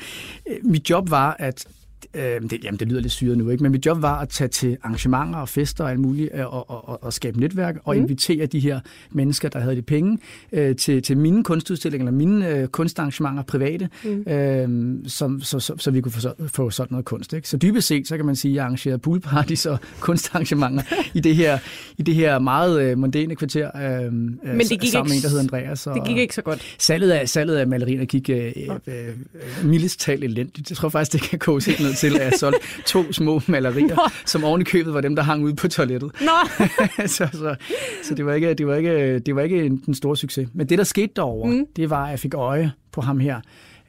mit 0.63 0.89
job 0.89 1.09
var 1.09 1.35
at 1.39 1.65
øh, 2.13 2.50
det, 2.50 2.63
jamen 2.63 2.80
det 2.80 2.88
lyder 2.88 3.01
lidt 3.01 3.12
syret 3.12 3.38
nu, 3.38 3.50
ikke? 3.50 3.63
men 3.63 3.71
mit 3.71 3.86
job 3.86 4.01
var 4.01 4.19
at 4.19 4.30
tage 4.30 4.48
til 4.48 4.77
arrangementer 4.83 5.39
og 5.39 5.50
fester 5.50 5.83
og 5.83 5.92
alt 5.92 6.00
muligt, 6.00 6.30
øh, 6.33 6.53
og, 6.53 6.69
og, 6.69 6.89
og, 6.89 7.03
og 7.03 7.13
skabe 7.13 7.39
netværk, 7.39 7.75
og 7.83 7.95
mm. 7.95 8.01
invitere 8.01 8.45
de 8.45 8.59
her 8.59 8.80
mennesker, 9.12 9.50
der 9.50 9.59
havde 9.59 9.75
de 9.75 9.81
penge, 9.81 10.18
øh, 10.51 10.75
til, 10.75 11.03
til 11.03 11.18
mine 11.18 11.44
kunstudstillinger, 11.44 12.07
eller 12.07 12.18
mine 12.18 12.50
øh, 12.50 12.68
kunstarrangementer 12.68 13.44
private, 13.44 13.89
mm. 14.03 14.31
øh, 14.31 14.98
som, 15.07 15.42
så, 15.42 15.59
så, 15.59 15.74
så 15.77 15.92
vi 15.92 16.01
kunne 16.01 16.12
få, 16.12 16.30
få 16.48 16.69
sådan 16.69 16.88
noget 16.92 17.06
kunst. 17.06 17.33
Ikke? 17.33 17.50
Så 17.50 17.57
dybest 17.57 17.88
set, 17.88 18.07
så 18.07 18.18
kan 18.18 18.25
man 18.25 18.36
sige, 18.36 18.51
at 18.51 18.56
jeg 18.56 18.63
arrangerede 18.63 19.00
poolparties 19.00 19.65
og 19.65 19.80
kunstarrangementer 20.00 20.83
i, 21.13 21.19
det 21.19 21.36
her, 21.36 21.59
i 21.97 22.04
det 22.04 22.15
her 22.15 22.39
meget 22.39 22.81
øh, 22.81 22.97
mondæne 22.97 23.36
kvarter, 23.36 23.71
øh, 24.06 24.13
men 24.13 24.59
det 24.59 24.80
gik 24.80 24.92
sammen 24.92 25.09
med 25.09 25.18
en, 25.18 25.24
der 25.24 25.30
hedder 25.30 25.44
Andreas. 25.44 25.88
Og, 25.88 25.95
det 25.95 26.07
gik 26.07 26.18
ikke 26.18 26.36
så 26.36 26.42
godt. 26.42 26.75
Salget 26.77 27.12
af, 27.12 27.30
salget 27.30 27.56
af 27.56 27.68
malerierne 27.68 28.06
gik 28.06 28.30
øh, 28.30 28.38
øh, 28.38 28.69
øh, 28.88 29.65
mildest 29.65 30.00
talt 30.00 30.24
elendigt. 30.24 30.69
Jeg 30.69 30.77
tror 30.77 30.89
faktisk, 30.89 31.13
det 31.13 31.21
kan 31.30 31.39
koges 31.39 31.65
helt 31.65 31.80
ned 31.80 31.90
til, 31.93 32.19
at 32.19 32.39
solgte 32.39 32.59
to 32.85 33.11
små 33.11 33.41
malerier, 33.47 33.95
Nå. 33.95 34.09
som 34.25 34.43
oven 34.43 34.61
i 34.61 34.63
købet 34.63 34.93
var 34.93 35.01
dem, 35.01 35.15
der 35.15 35.23
hang 35.23 35.43
ude 35.43 35.55
på 35.55 35.67
toilettet. 35.67 36.11
Nå. 36.21 36.65
så, 37.15 37.27
så, 37.33 37.55
så 38.03 38.15
det 38.15 38.25
var 38.25 38.33
ikke, 38.33 38.53
det 38.53 38.67
var 38.67 38.75
ikke, 38.75 39.19
det 39.19 39.35
var 39.35 39.41
ikke 39.41 39.63
en, 39.63 39.83
en 39.88 39.95
stor 39.95 40.15
succes. 40.15 40.49
Men 40.53 40.69
det, 40.69 40.77
der 40.77 40.83
skete 40.83 41.13
derovre, 41.15 41.51
mm. 41.51 41.65
det 41.75 41.89
var, 41.89 42.05
at 42.05 42.11
jeg 42.11 42.19
fik 42.19 42.33
øje 42.33 42.71
på 42.91 43.01
ham 43.01 43.19
her, 43.19 43.35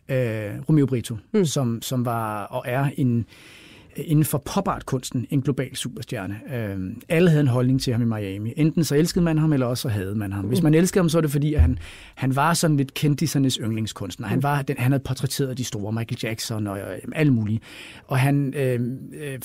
øh, 0.09 0.51
Romeo 0.69 0.87
Brito, 0.87 1.17
mm. 1.35 1.45
som, 1.45 1.83
som 1.83 2.05
var 2.05 2.45
og 2.45 2.65
er 2.67 2.87
en 2.97 3.27
inden 3.97 4.25
for 4.25 4.39
pop-art-kunsten 4.39 5.27
en 5.31 5.43
global 5.43 5.77
superstjerne. 5.77 6.41
Øh, 6.55 6.79
alle 7.09 7.31
havde 7.31 7.41
en 7.41 7.49
holdning 7.49 7.81
til 7.81 7.93
ham 7.93 8.03
i 8.03 8.05
Miami. 8.05 8.53
Enten 8.57 8.85
så 8.85 8.97
elskede 8.97 9.25
man 9.25 9.39
ham, 9.39 9.53
eller 9.53 9.67
også 9.67 9.83
så 9.83 9.89
havde 9.89 10.15
man 10.15 10.33
ham. 10.33 10.45
Hvis 10.45 10.61
mm. 10.61 10.65
man 10.65 10.75
elskede 10.75 11.03
ham, 11.03 11.09
så 11.09 11.19
var 11.19 11.21
det 11.21 11.31
fordi, 11.31 11.55
at 11.55 11.61
han, 11.61 11.79
han 12.15 12.37
var 12.37 12.55
sådan 12.55 12.77
lidt 12.77 12.95
kendisernes 12.95 13.55
yndlingskunstner. 13.63 14.27
Han, 14.27 14.39
mm. 14.39 14.43
var, 14.43 14.63
den, 14.63 14.77
han 14.79 14.93
havde 14.93 15.03
portrætteret 15.03 15.59
de 15.59 15.65
store, 15.65 15.93
Michael 15.93 16.19
Jackson 16.23 16.67
og 16.67 16.79
øh, 16.79 16.99
alle 17.15 17.33
mulige. 17.33 17.61
Og 18.07 18.19
han, 18.19 18.55
øh, 18.55 18.81
øh, 19.23 19.39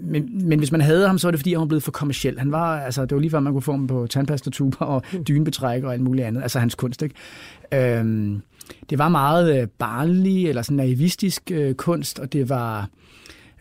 men, 0.00 0.48
men 0.48 0.58
hvis 0.58 0.72
man 0.72 0.80
havde 0.80 1.06
ham, 1.06 1.18
så 1.18 1.26
var 1.26 1.30
det 1.30 1.40
fordi, 1.40 1.52
han 1.52 1.60
var 1.60 1.66
blevet 1.66 1.82
for 1.82 1.92
kommersiel. 1.92 2.38
Han 2.38 2.52
var, 2.52 2.80
altså, 2.80 3.02
det 3.02 3.14
var 3.14 3.20
lige 3.20 3.30
før, 3.30 3.40
man 3.40 3.52
kunne 3.52 3.62
få 3.62 3.72
ham 3.72 3.86
på 3.86 4.06
tandpastatuber 4.06 4.86
og 4.86 5.02
mm. 5.12 5.24
dynebetræk 5.24 5.84
og 5.84 5.92
alt 5.92 6.02
muligt 6.02 6.26
andet. 6.26 6.42
Altså 6.42 6.58
hans 6.58 6.74
kunst, 6.74 7.02
ikke? 7.02 7.14
Øh, 7.74 8.36
det 8.90 8.98
var 8.98 9.08
meget 9.08 9.70
barnlig 9.70 10.48
eller 10.48 10.62
sådan 10.62 10.76
naivistisk 10.76 11.50
øh, 11.50 11.74
kunst, 11.74 12.18
og 12.18 12.32
det 12.32 12.48
var 12.48 12.88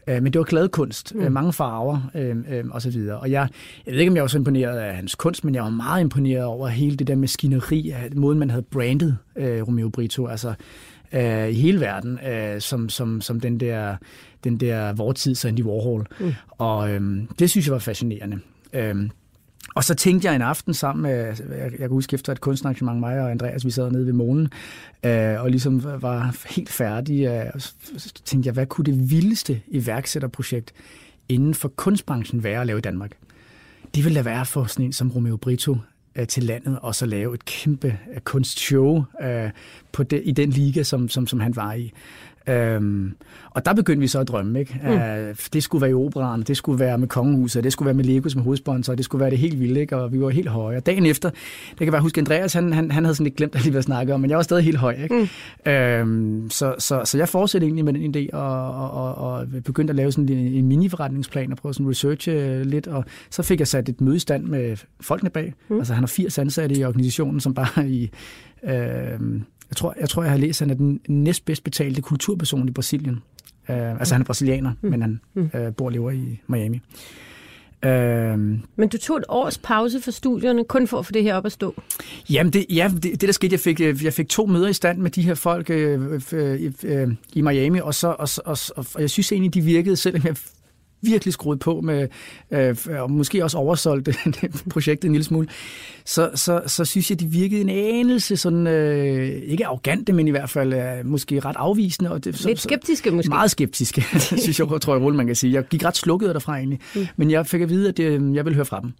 Øh, 0.08 0.24
men 0.24 0.34
det 0.34 0.40
var 0.40 0.46
glad 0.46 0.70
kunst, 0.70 1.16
mm. 1.16 1.32
mange 1.32 1.54
farver 1.54 2.12
øh, 2.16 2.36
øh, 2.50 2.64
og 2.72 2.82
så 2.82 2.90
videre. 2.90 3.20
Og 3.20 3.32
jeg, 3.32 3.48
jeg 3.86 3.94
ved 3.94 4.00
ikke, 4.00 4.10
om 4.10 4.16
jeg 4.16 4.22
var 4.22 4.28
så 4.28 4.38
imponeret 4.38 4.78
af 4.78 4.96
hans 4.96 5.16
kunst, 5.16 5.44
men 5.44 5.56
jeg 5.56 5.64
var 5.64 5.70
meget 5.70 6.02
imponeret 6.02 6.46
over 6.46 6.68
hele 6.68 6.98
det 6.98 7.08
der 7.08 7.16
maskineri, 7.16 7.90
af 7.90 8.10
måden, 8.16 8.40
man 8.40 8.50
havde 8.50 8.64
brandet 8.64 9.18
øh, 9.36 9.68
Romeo 9.68 9.90
Brito, 9.90 10.28
altså 10.28 10.54
øh, 11.14 11.50
i 11.50 11.54
hele 11.54 11.80
verden, 11.80 12.20
øh, 12.28 12.62
som, 12.62 12.90
som, 12.90 13.22
som 13.22 13.40
den 13.40 13.60
der, 13.60 13.96
den 14.44 14.58
der 14.58 14.94
vortids 14.94 15.46
Andy 15.46 15.64
Warhol. 15.64 16.08
Mm. 16.20 16.34
Og 16.50 16.92
øh, 16.92 17.02
det 17.40 17.50
synes 17.50 17.68
jeg 17.68 17.74
var 17.74 17.80
fascinerende. 17.80 18.40
Øh, 18.74 18.96
og 19.76 19.84
så 19.84 19.96
tænkte 19.96 20.28
jeg 20.28 20.36
en 20.36 20.42
aften 20.42 20.74
sammen 20.74 21.04
med, 21.04 21.12
altså, 21.12 21.44
jeg, 21.44 21.72
jeg 21.72 21.80
kan 21.80 21.90
huske 21.90 22.14
efter 22.14 22.32
et 22.32 22.42
kunstarrangement, 22.42 23.00
mig 23.00 23.22
og 23.22 23.32
Andreas, 23.32 23.66
vi 23.66 23.72
sad 23.72 23.92
nede 23.92 24.06
ved 24.06 24.14
månen, 24.14 24.50
øh, 25.04 25.42
og 25.42 25.50
ligesom 25.50 25.84
var 26.02 26.36
helt 26.50 26.70
færdige, 26.70 27.42
øh, 27.42 27.52
og 27.54 27.62
så 27.62 28.14
tænkte 28.26 28.48
jeg, 28.48 28.54
hvad 28.54 28.66
kunne 28.66 28.86
det 28.86 29.12
vildeste 29.12 29.62
iværksætterprojekt 29.68 30.74
inden 31.30 31.54
for 31.54 31.68
kunstbranchen 31.68 32.44
være 32.44 32.62
at 32.62 32.68
lave 32.68 32.78
i 32.78 32.82
Danmark? 32.82 33.12
Det 33.96 34.04
ville 34.04 34.16
da 34.16 34.24
være 34.24 34.46
for 34.46 34.66
sådan 34.66 34.86
en 34.86 34.94
som 34.94 35.12
Romeo 35.12 35.38
Brito 35.38 35.78
øh, 36.16 36.28
til 36.28 36.44
landet, 36.44 36.80
og 36.82 36.96
så 36.96 37.06
lave 37.06 37.34
et 37.34 37.46
kæmpe 37.46 37.98
øh, 38.14 38.20
kunstshow 38.20 39.04
øh, 39.22 39.50
på 39.92 40.04
det, 40.04 40.22
i 40.26 40.32
den 40.32 40.50
liga, 40.50 40.84
som, 40.84 41.10
som, 41.10 41.28
som 41.28 41.40
han 41.40 41.56
var 41.56 41.74
i. 41.74 41.94
Øhm, 42.50 43.16
og 43.50 43.66
der 43.66 43.74
begyndte 43.74 44.02
vi 44.02 44.08
så 44.08 44.20
at 44.20 44.28
drømme. 44.28 44.60
Ikke? 44.60 44.80
Mm. 44.84 44.90
Uh, 44.90 45.36
det 45.54 45.64
skulle 45.64 45.82
være 45.82 45.92
i 45.92 45.94
operan, 45.94 46.42
det 46.42 46.58
skulle 46.58 46.80
være 46.80 46.98
med 46.98 47.08
kongehuset, 47.08 47.64
det 47.64 47.74
skulle 47.74 47.88
være 47.88 47.94
med 47.94 48.04
Lego 48.04 48.30
som 48.30 48.42
hovedsponsor, 48.42 48.96
det 48.96 49.06
skulle 49.06 49.20
være 49.20 49.30
det 49.30 49.38
helt 49.38 49.60
vilde, 49.60 49.80
ikke? 49.80 49.98
og 49.98 50.14
vi 50.14 50.22
var 50.22 50.30
helt 50.30 50.50
høje. 50.50 50.78
Og 50.78 50.86
dagen 50.86 51.06
efter, 51.06 51.30
det 51.70 51.80
kan 51.80 51.92
være, 51.92 52.02
huske 52.02 52.20
Andreas, 52.20 52.54
han, 52.54 52.74
han, 52.74 52.92
han 52.92 53.06
havde 53.06 53.16
sådan 53.16 53.24
lidt 53.24 53.36
glemt 53.36 53.56
at 53.56 53.64
lige 53.64 53.78
at 53.78 53.84
snakke 53.84 54.14
om, 54.14 54.20
men 54.20 54.30
jeg 54.30 54.38
var 54.38 54.44
stadig 54.44 54.64
helt 54.64 54.78
høj. 54.78 54.98
Ikke? 55.04 55.30
Mm. 55.66 55.72
Øhm, 55.72 56.50
så, 56.50 56.76
så, 56.80 57.02
så 57.06 57.18
jeg 57.18 57.30
fortsatte 57.30 57.68
egentlig 57.68 57.86
med 57.86 57.94
den 57.94 58.16
idé, 58.16 58.36
og, 58.36 58.76
og, 58.76 58.92
og, 58.92 59.16
og 59.16 59.48
begyndte 59.66 59.92
at 59.92 59.96
lave 59.96 60.12
sådan 60.12 60.30
en, 60.30 60.38
en 60.38 60.68
mini-forretningsplan, 60.68 61.52
og 61.52 61.58
prøve 61.58 61.74
sådan 61.74 61.90
researche 61.90 62.64
lidt, 62.64 62.88
og 62.88 63.06
så 63.30 63.44
fik 63.44 63.60
jeg 63.60 63.68
sat 63.68 63.90
et 63.90 64.02
møde 64.02 64.16
i 64.16 64.20
stand 64.20 64.46
med 64.46 64.78
folkene 65.02 65.30
bag. 65.30 65.54
Mm. 65.70 65.78
Altså 65.78 65.94
han 65.94 66.04
har 66.04 66.08
80 66.08 66.38
ansatte 66.38 66.76
i 66.76 66.84
organisationen, 66.84 67.40
som 67.40 67.54
bare 67.54 67.88
i... 67.88 68.12
Øh, 68.64 69.20
jeg 69.72 69.78
tror, 69.78 69.96
jeg, 70.00 70.10
tror, 70.10 70.24
jeg 70.24 70.32
har 70.32 70.38
læst, 70.38 70.62
at 70.62 70.68
han 70.68 70.76
er 70.76 70.78
den 70.78 71.02
næstbedst 71.08 71.64
betalte 71.64 72.02
kulturperson 72.02 72.68
i 72.68 72.72
Brasilien. 72.72 73.20
Uh, 73.70 73.76
altså, 74.00 74.14
han 74.14 74.22
er 74.22 74.26
brasilianer, 74.26 74.72
mm. 74.82 74.90
men 74.90 75.02
han 75.02 75.20
uh, 75.36 75.76
bor 75.78 75.86
og 75.86 75.92
lever 75.92 76.12
i 76.12 76.42
Miami. 76.48 76.82
Uh, 77.86 77.90
men 78.76 78.90
du 78.92 78.98
tog 78.98 79.18
et 79.18 79.24
års 79.30 79.58
pause 79.58 80.02
for 80.02 80.12
studierne, 80.12 80.64
kun 80.64 80.88
for 80.88 81.00
at 81.00 81.06
få 81.06 81.12
det 81.12 81.24
her 81.24 81.36
op 81.36 81.46
at 81.46 81.52
stå? 81.52 81.82
Jamen, 82.30 82.54
det, 82.54 82.66
ja, 82.70 82.92
det, 82.94 83.04
det 83.04 83.22
der 83.22 83.32
skete, 83.32 83.54
jeg 83.54 83.60
fik, 83.60 83.80
jeg 83.80 84.14
fik 84.14 84.30
to 84.30 84.46
møder 84.46 84.68
i 84.68 84.74
stand 84.74 84.98
med 84.98 85.12
de 85.12 85.22
her 85.22 85.34
folk 85.34 85.70
uh, 85.70 85.76
uh, 85.76 86.14
uh, 86.84 87.14
i 87.34 87.42
Miami, 87.42 87.80
og, 87.80 87.96
så, 87.96 88.08
og, 88.08 88.30
og, 88.46 88.58
og, 88.76 88.86
og 88.96 89.02
jeg 89.02 89.10
synes 89.10 89.32
egentlig, 89.32 89.54
de 89.54 89.62
virkede, 89.62 89.96
selvom 89.96 90.22
jeg 90.26 90.36
virkelig 91.02 91.34
skruet 91.34 91.60
på 91.60 91.82
med, 91.82 92.08
øh, 92.52 92.76
og 92.90 93.12
måske 93.12 93.44
også 93.44 93.58
oversolgt 93.58 94.10
projektet 94.70 95.08
en 95.08 95.14
lille 95.14 95.26
smule, 95.26 95.48
så, 96.06 96.32
så, 96.36 96.62
så 96.68 96.86
synes 96.86 97.10
jeg, 97.10 97.20
de 97.20 97.26
virkede 97.26 97.62
en 97.62 97.70
anelse 97.70 98.38
sådan, 98.38 98.68
øh, 98.68 99.42
ikke 99.46 99.66
arrogante, 99.66 100.14
men 100.14 100.28
i 100.28 100.32
hvert 100.32 100.50
fald 100.50 100.74
øh, 100.74 101.06
måske 101.06 101.40
ret 101.40 101.56
afvisende. 101.56 102.12
Og 102.12 102.24
det, 102.24 102.38
så, 102.38 102.48
Lidt 102.48 102.60
skeptiske 102.60 103.12
måske? 103.12 103.30
Meget 103.30 103.52
skeptiske, 103.52 104.06
synes 104.44 104.60
jeg, 104.60 104.68
tror 104.82 104.96
jeg, 104.96 105.14
man 105.14 105.28
kan 105.28 105.36
sige. 105.36 105.54
Jeg 105.54 105.68
gik 105.68 105.86
ret 105.86 105.98
slukket 105.98 106.34
derfra 106.34 106.58
egentlig, 106.58 106.80
mm. 106.96 107.08
men 107.16 107.32
jeg 107.32 107.48
fik 107.48 107.62
at 107.62 107.70
vide, 107.70 107.90
at 107.90 108.00
øh, 108.00 108.36
jeg 108.36 108.46
ville 108.46 108.56
høre 108.56 108.66
fra 108.66 108.80
dem. 108.80 108.94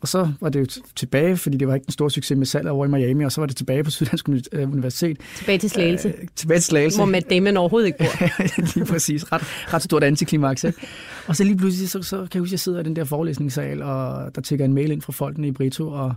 Og 0.00 0.08
så 0.08 0.32
var 0.40 0.48
det 0.48 0.60
jo 0.60 0.82
tilbage, 0.96 1.36
fordi 1.36 1.56
det 1.56 1.68
var 1.68 1.74
ikke 1.74 1.84
en 1.88 1.92
stor 1.92 2.08
succes 2.08 2.38
med 2.38 2.46
salg 2.46 2.68
over 2.68 2.86
i 2.86 2.88
Miami, 2.88 3.24
og 3.24 3.32
så 3.32 3.40
var 3.40 3.46
det 3.46 3.56
tilbage 3.56 3.84
på 3.84 3.90
Syddansk 3.90 4.28
øh, 4.28 4.72
Universitet. 4.72 5.18
Tilbage 5.36 5.58
til 5.58 5.70
Slagelse. 5.70 6.08
Øh, 6.08 6.28
tilbage 6.36 6.58
til 6.58 6.64
Slagelse. 6.64 6.98
Hvor 6.98 7.06
Matt 7.06 7.30
Damon 7.30 7.56
overhovedet 7.56 7.86
ikke 7.86 7.98
bor. 7.98 8.74
lige 8.74 8.86
præcis. 8.86 9.32
Ret, 9.32 9.42
ret 9.74 9.82
stort 9.82 10.04
antiklimaks. 10.04 10.64
Og 11.26 11.36
så 11.36 11.44
lige 11.44 11.56
pludselig, 11.56 11.90
så, 11.90 12.02
så 12.02 12.16
kan 12.16 12.28
jeg 12.34 12.40
huske, 12.40 12.48
at 12.48 12.52
jeg 12.52 12.60
sidder 12.60 12.80
i 12.80 12.82
den 12.82 12.96
der 12.96 13.04
forelæsningssal, 13.04 13.82
og 13.82 14.34
der 14.34 14.40
tækker 14.40 14.64
en 14.64 14.74
mail 14.74 14.90
ind 14.90 15.02
fra 15.02 15.12
folkene 15.12 15.48
i 15.48 15.52
Brito, 15.52 15.88
og, 15.88 16.14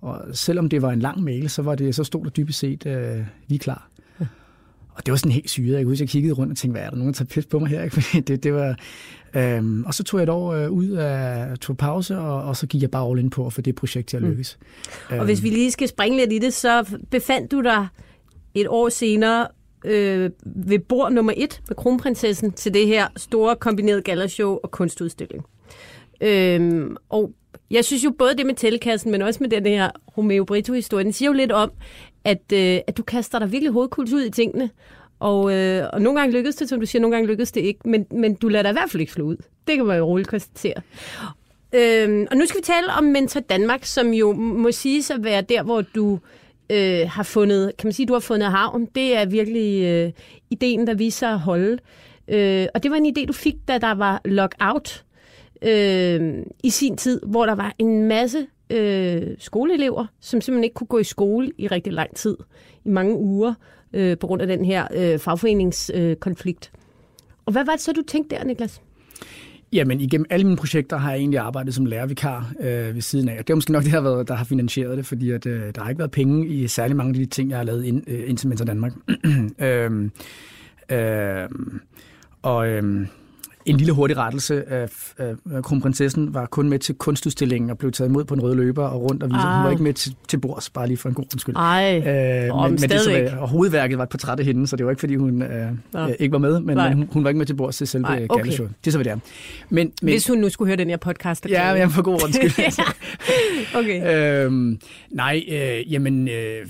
og 0.00 0.20
selvom 0.32 0.68
det 0.68 0.82
var 0.82 0.90
en 0.90 1.00
lang 1.00 1.22
mail, 1.22 1.50
så, 1.50 1.62
var 1.62 1.74
det, 1.74 1.94
så 1.94 2.04
stod 2.04 2.24
der 2.24 2.30
dybest 2.30 2.58
set, 2.58 2.86
øh, 2.86 3.18
vi 3.48 3.54
er 3.54 3.58
klar. 3.58 3.88
Og 4.96 5.06
det 5.06 5.12
var 5.12 5.16
sådan 5.16 5.32
helt 5.32 5.50
syret. 5.50 5.72
Jeg 5.72 5.82
kunne 5.82 5.90
huske, 5.90 6.02
jeg 6.02 6.08
kiggede 6.08 6.34
rundt 6.34 6.50
og 6.50 6.56
tænkte, 6.56 6.72
hvad 6.78 6.86
er 6.86 6.90
der 6.90 6.96
nogen, 6.96 7.12
der 7.12 7.16
tager 7.16 7.28
pis 7.28 7.46
på 7.46 7.58
mig 7.58 7.68
her? 7.68 7.82
Ikke? 7.82 7.94
Fordi 8.00 8.20
det, 8.20 8.42
det 8.42 8.54
var, 8.54 8.76
øhm, 9.36 9.84
og 9.84 9.94
så 9.94 10.04
tog 10.04 10.20
jeg 10.20 10.22
et 10.22 10.28
år 10.28 10.52
øh, 10.52 10.70
ud 10.70 10.88
af 10.88 11.58
tog 11.58 11.76
pause, 11.76 12.18
og, 12.18 12.42
og 12.42 12.56
så 12.56 12.66
gik 12.66 12.82
jeg 12.82 12.90
bare 12.90 13.10
all 13.10 13.18
in 13.18 13.30
på 13.30 13.46
at 13.46 13.52
få 13.52 13.60
det 13.60 13.74
projekt 13.74 14.08
til 14.08 14.16
at 14.16 14.22
mm. 14.22 14.28
lykkes. 14.28 14.58
Mm. 15.10 15.18
Og 15.18 15.24
hvis 15.24 15.42
vi 15.42 15.48
lige 15.48 15.70
skal 15.70 15.88
springe 15.88 16.18
lidt 16.18 16.32
i 16.32 16.38
det, 16.38 16.52
så 16.52 16.98
befandt 17.10 17.52
du 17.52 17.62
dig 17.62 17.86
et 18.54 18.66
år 18.68 18.88
senere 18.88 19.48
øh, 19.84 20.30
ved 20.46 20.78
bord 20.78 21.12
nummer 21.12 21.32
et 21.36 21.62
med 21.68 21.76
kronprinsessen 21.76 22.52
til 22.52 22.74
det 22.74 22.86
her 22.86 23.06
store 23.16 23.56
kombineret 23.56 24.04
gallershow 24.04 24.58
og 24.62 24.70
kunstudstilling. 24.70 25.44
Øhm, 26.20 26.96
og 27.08 27.32
jeg 27.70 27.84
synes 27.84 28.04
jo 28.04 28.12
både 28.18 28.36
det 28.36 28.46
med 28.46 28.54
telekassen, 28.54 29.10
men 29.10 29.22
også 29.22 29.38
med 29.42 29.50
den 29.50 29.66
her 29.66 29.90
Romeo 30.18 30.44
Brito-historie, 30.44 31.04
den 31.04 31.12
siger 31.12 31.28
jo 31.28 31.32
lidt 31.32 31.52
om, 31.52 31.70
at, 32.24 32.52
øh, 32.52 32.78
at 32.86 32.96
du 32.96 33.02
kaster 33.02 33.38
dig 33.38 33.52
virkelig 33.52 33.72
hovedkult 33.72 34.12
ud 34.12 34.24
i 34.24 34.30
tingene. 34.30 34.70
Og, 35.20 35.52
øh, 35.52 35.88
og 35.92 36.02
nogle 36.02 36.20
gange 36.20 36.32
lykkedes 36.34 36.56
det, 36.56 36.68
som 36.68 36.80
du 36.80 36.86
siger, 36.86 37.02
nogle 37.02 37.16
gange 37.16 37.28
lykkedes 37.28 37.52
det 37.52 37.60
ikke, 37.60 37.80
men, 37.84 38.06
men 38.10 38.34
du 38.34 38.48
lader 38.48 38.62
dig 38.62 38.70
i 38.70 38.72
hvert 38.72 38.90
fald 38.90 39.00
ikke 39.00 39.12
slå 39.12 39.24
ud. 39.24 39.36
Det 39.66 39.76
kan 39.76 39.86
man 39.86 39.98
jo 39.98 40.04
roligt 40.04 40.28
konstatere. 40.28 40.82
Øhm, 41.72 42.26
og 42.30 42.36
nu 42.36 42.46
skal 42.46 42.58
vi 42.58 42.64
tale 42.64 42.92
om 42.98 43.04
Mentor 43.04 43.40
Danmark, 43.40 43.84
som 43.84 44.12
jo 44.12 44.32
må 44.32 44.72
sige 44.72 45.14
at 45.14 45.24
være 45.24 45.42
der, 45.42 45.62
hvor 45.62 45.80
du 45.80 46.18
øh, 46.70 47.08
har 47.08 47.22
fundet, 47.22 47.76
kan 47.78 47.86
man 47.86 47.92
sige, 47.92 48.06
du 48.06 48.12
har 48.12 48.20
fundet 48.20 48.50
havn. 48.50 48.86
Det 48.94 49.16
er 49.16 49.26
virkelig 49.26 49.82
øh, 49.84 50.12
ideen, 50.50 50.86
der 50.86 50.94
viser 50.94 51.18
sig 51.18 51.30
at 51.30 51.40
holde. 51.40 51.78
Øh, 52.28 52.66
og 52.74 52.82
det 52.82 52.90
var 52.90 52.96
en 52.96 53.16
idé, 53.18 53.26
du 53.26 53.32
fik, 53.32 53.54
da 53.68 53.78
der 53.78 53.94
var 53.94 54.20
lockout 54.24 55.04
øh, 55.62 56.32
i 56.62 56.70
sin 56.70 56.96
tid, 56.96 57.20
hvor 57.26 57.46
der 57.46 57.54
var 57.54 57.74
en 57.78 58.04
masse 58.04 58.46
øh, 58.70 59.22
skoleelever, 59.38 60.06
som 60.20 60.40
simpelthen 60.40 60.64
ikke 60.64 60.74
kunne 60.74 60.86
gå 60.86 60.98
i 60.98 61.04
skole 61.04 61.52
i 61.58 61.68
rigtig 61.68 61.92
lang 61.92 62.16
tid, 62.16 62.36
i 62.84 62.88
mange 62.88 63.16
uger, 63.16 63.54
øh, 63.96 64.18
på 64.18 64.26
grund 64.26 64.42
af 64.42 64.48
den 64.48 64.64
her 64.64 64.86
øh, 64.94 65.18
fagforeningskonflikt. 65.18 66.70
Øh, 66.74 66.80
og 67.46 67.52
hvad 67.52 67.64
var 67.64 67.72
det 67.72 67.80
så, 67.80 67.92
du 67.92 68.02
tænkte 68.08 68.36
der, 68.36 68.44
Niklas? 68.44 68.82
Jamen, 69.72 70.00
igennem 70.00 70.26
alle 70.30 70.44
mine 70.44 70.56
projekter 70.56 70.96
har 70.96 71.10
jeg 71.10 71.18
egentlig 71.18 71.40
arbejdet 71.40 71.74
som 71.74 71.86
lærervikar 71.86 72.52
øh, 72.60 72.94
ved 72.94 73.00
siden 73.00 73.28
af. 73.28 73.38
Og 73.38 73.46
det 73.46 73.50
er 73.50 73.54
måske 73.54 73.72
nok 73.72 73.82
det, 73.82 73.92
der 73.92 74.00
har, 74.00 74.10
været, 74.10 74.28
der 74.28 74.34
har 74.34 74.44
finansieret 74.44 74.96
det, 74.96 75.06
fordi 75.06 75.30
at, 75.30 75.46
øh, 75.46 75.74
der 75.74 75.82
har 75.82 75.88
ikke 75.88 75.98
været 75.98 76.10
penge 76.10 76.46
i 76.48 76.68
særlig 76.68 76.96
mange 76.96 77.10
af 77.10 77.14
de 77.14 77.26
ting, 77.26 77.50
jeg 77.50 77.58
har 77.58 77.64
lavet 77.64 77.84
ind, 77.84 78.02
øh, 78.06 78.28
indtil 78.30 78.48
Mentor 78.48 78.64
Danmark. 78.64 78.92
øh, 79.58 80.10
øh, 80.98 81.48
og... 82.42 82.68
Øh, 82.68 83.06
en 83.66 83.76
lille 83.76 83.92
hurtig 83.92 84.16
rettelse 84.16 84.70
af, 84.70 84.88
kronprinsessen 85.62 86.34
var 86.34 86.46
kun 86.46 86.68
med 86.68 86.78
til 86.78 86.94
kunstudstillingen 86.94 87.70
og 87.70 87.78
blev 87.78 87.92
taget 87.92 88.08
imod 88.08 88.24
på 88.24 88.34
en 88.34 88.42
rød 88.42 88.54
løber 88.54 88.86
og 88.86 89.02
rundt 89.02 89.22
og 89.22 89.28
vise. 89.28 89.40
Hun 89.40 89.64
var 89.64 89.70
ikke 89.70 89.82
med 89.82 89.92
til, 89.92 90.14
til 90.28 90.38
bords, 90.38 90.70
bare 90.70 90.86
lige 90.86 90.96
for 90.96 91.08
en 91.08 91.14
god 91.14 91.24
undskyld. 91.34 91.56
Ej, 91.56 91.96
øh, 91.98 92.62
men, 92.62 92.70
men 92.70 92.90
det, 92.90 93.00
så, 93.00 93.30
og 93.38 93.48
hovedværket 93.48 93.98
var 93.98 94.04
et 94.04 94.10
portræt 94.10 94.38
af 94.38 94.44
hende, 94.44 94.66
så 94.66 94.76
det 94.76 94.86
var 94.86 94.92
ikke, 94.92 95.00
fordi 95.00 95.14
hun 95.14 95.42
øh, 95.42 95.70
øh, 95.96 96.08
ikke 96.18 96.32
var 96.32 96.38
med, 96.38 96.60
men, 96.60 96.76
men 96.76 96.92
hun, 96.92 97.08
hun 97.12 97.24
var 97.24 97.30
ikke 97.30 97.38
med 97.38 97.46
til 97.46 97.54
bords 97.54 97.76
til 97.76 97.86
selve 97.86 98.06
okay. 98.06 98.42
galeshow. 98.42 98.66
Det 98.66 98.86
er 98.86 98.90
så, 98.90 98.98
hvad 98.98 99.04
det 99.04 99.12
er. 99.12 99.18
Men, 99.70 99.92
men, 100.02 100.12
Hvis 100.12 100.26
hun 100.28 100.38
nu 100.38 100.48
skulle 100.48 100.68
høre 100.68 100.76
den 100.76 100.88
her 100.88 100.96
podcast. 100.96 101.46
Ja, 101.50 101.74
men 101.74 101.90
for 101.90 102.02
god 102.02 102.20
undskyld. 102.24 102.84
okay. 103.80 104.44
øhm, 104.44 104.80
nej, 105.10 105.42
øh, 105.48 105.92
jamen, 105.92 106.28
øh, 106.28 106.66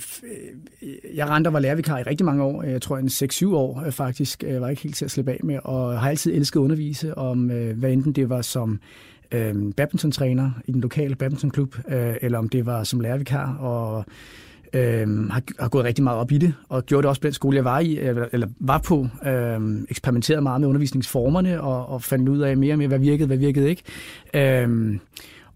jeg 1.15 1.29
rent 1.29 1.47
og 1.47 1.53
var 1.53 1.61
lærervikar 1.61 1.99
i 1.99 2.03
rigtig 2.03 2.25
mange 2.25 2.43
år. 2.43 2.63
Jeg 2.63 2.83
tror, 2.83 2.99
en 2.99 3.09
6-7 3.09 3.47
år 3.55 3.83
øh, 3.87 3.93
faktisk. 3.93 4.43
Jeg 4.43 4.61
var 4.61 4.69
ikke 4.69 4.83
helt 4.83 4.97
til 4.97 5.05
at 5.05 5.11
slippe 5.11 5.33
af 5.33 5.41
med, 5.45 5.59
og 5.65 6.01
har 6.01 6.11
altid 6.11 6.35
elsket 6.35 6.61
undervisning 6.61 6.86
undervise 6.87 7.19
om, 7.19 7.51
øh, 7.51 7.79
hvad 7.79 7.93
enten 7.93 8.13
det 8.13 8.29
var 8.29 8.43
som 8.43 8.81
øh, 9.33 9.73
badmintontræner 9.77 10.51
i 10.67 10.73
den 10.73 10.81
lokale 10.81 11.15
badmintonklub, 11.15 11.77
øh, 11.89 12.15
eller 12.23 12.39
om 12.39 12.49
det 12.49 12.67
var 12.67 12.85
som 12.85 13.01
lærervikar, 13.01 13.55
og 13.55 14.05
øh, 14.73 15.29
har, 15.31 15.43
har 15.61 15.69
gået 15.69 15.85
rigtig 15.85 16.05
meget 16.05 16.19
op 16.19 16.33
i 16.33 16.39
det, 16.39 16.55
og 16.69 16.87
gjorde 16.87 17.03
det 17.03 17.09
også 17.09 17.21
på 17.21 17.27
den 17.27 17.35
skole, 17.35 17.57
jeg 17.57 17.65
var 17.65 17.79
i, 17.81 17.99
eller, 17.99 18.27
eller 18.33 18.49
var 18.61 18.79
på, 18.79 19.09
øh, 19.27 19.61
eksperimenterede 19.91 20.43
meget 20.43 20.61
med 20.61 20.69
undervisningsformerne, 20.69 21.61
og, 21.61 21.87
og 21.87 22.03
fandt 22.03 22.29
ud 22.29 22.39
af 22.39 22.57
mere 22.57 22.75
og 22.75 22.79
mere, 22.79 22.89
hvad 22.89 22.99
virkede, 22.99 23.27
hvad 23.27 23.37
virkede 23.37 23.69
ikke. 23.69 23.83
Øh, 24.35 24.99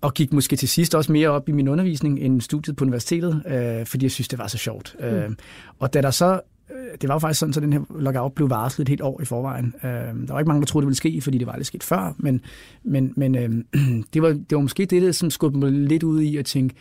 og 0.01 0.15
gik 0.15 0.33
måske 0.33 0.57
til 0.57 0.69
sidst 0.69 0.95
også 0.95 1.13
mere 1.13 1.29
op 1.29 1.49
i 1.49 1.53
min 1.53 1.69
undervisning 1.69 2.21
end 2.21 2.41
studiet 2.41 2.77
på 2.77 2.85
universitetet, 2.85 3.43
øh, 3.47 3.87
fordi 3.87 4.05
jeg 4.05 4.11
synes, 4.11 4.29
det 4.29 4.39
var 4.39 4.47
så 4.47 4.59
sjovt. 4.59 4.97
Mm. 5.01 5.07
Øh, 5.07 5.31
og 5.79 5.95
da 5.95 6.03
der 6.03 6.11
så 6.11 6.33
Øh, 6.35 6.41
Øh, 6.75 6.99
det 7.01 7.09
var 7.09 7.15
jo 7.15 7.19
faktisk 7.19 7.41
sådan, 7.41 7.55
at 7.57 7.63
den 7.63 7.73
her 7.73 8.01
lockout 8.01 8.33
blev 8.33 8.51
varslet 8.51 8.85
et 8.85 8.89
helt 8.89 9.01
år 9.01 9.21
i 9.23 9.25
forvejen. 9.25 9.75
Øh, 9.85 9.91
der 9.91 10.33
var 10.33 10.39
ikke 10.39 10.49
mange, 10.49 10.61
der 10.61 10.67
troede, 10.67 10.85
det 10.85 10.89
ville 10.89 10.97
ske, 10.97 11.21
fordi 11.21 11.39
det 11.39 11.47
var 11.47 11.53
aldrig 11.53 11.67
sket 11.67 11.83
før, 11.83 12.15
men, 12.19 12.41
men, 12.83 13.13
men 13.17 13.35
øh, 13.35 13.51
det, 14.15 14.23
var, 14.23 14.29
det 14.29 14.53
var 14.53 14.61
måske 14.61 14.87
det, 14.87 15.03
der 15.03 15.13
som 15.13 15.31
skubbede 15.31 15.61
mig 15.65 15.73
lidt 15.73 16.03
ud 16.03 16.21
i 16.21 16.37
at 16.37 16.47
tænke, 16.47 16.75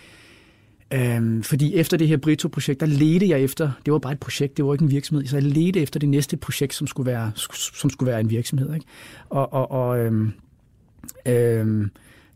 øh, 0.94 1.44
fordi 1.44 1.76
efter 1.76 1.98
det 1.98 2.08
her 2.08 2.18
Brito-projekt, 2.18 2.80
der 2.80 2.86
ledte 2.86 3.30
jeg 3.30 3.42
efter, 3.42 3.72
det 3.86 3.94
var 3.94 4.00
bare 4.00 4.14
et 4.14 4.20
projekt, 4.20 4.58
det 4.58 4.66
var 4.66 4.74
ikke 4.74 4.84
en 4.84 4.92
virksomhed, 4.92 5.26
så 5.26 5.36
jeg 5.36 5.44
ledte 5.44 5.82
efter 5.82 6.00
det 6.00 6.10
næste 6.10 6.38
projekt, 6.38 6.74
som 6.74 6.88
skulle 6.88 7.12
være, 7.12 7.32
som 7.56 7.90
skulle 7.90 8.12
være 8.12 8.20
en 8.20 8.30
virksomhed. 8.30 8.74
Ikke? 8.74 8.86
Og, 9.30 9.54
og, 9.54 9.72
og 9.72 10.00
øh, 10.00 10.28
øh, 11.26 11.88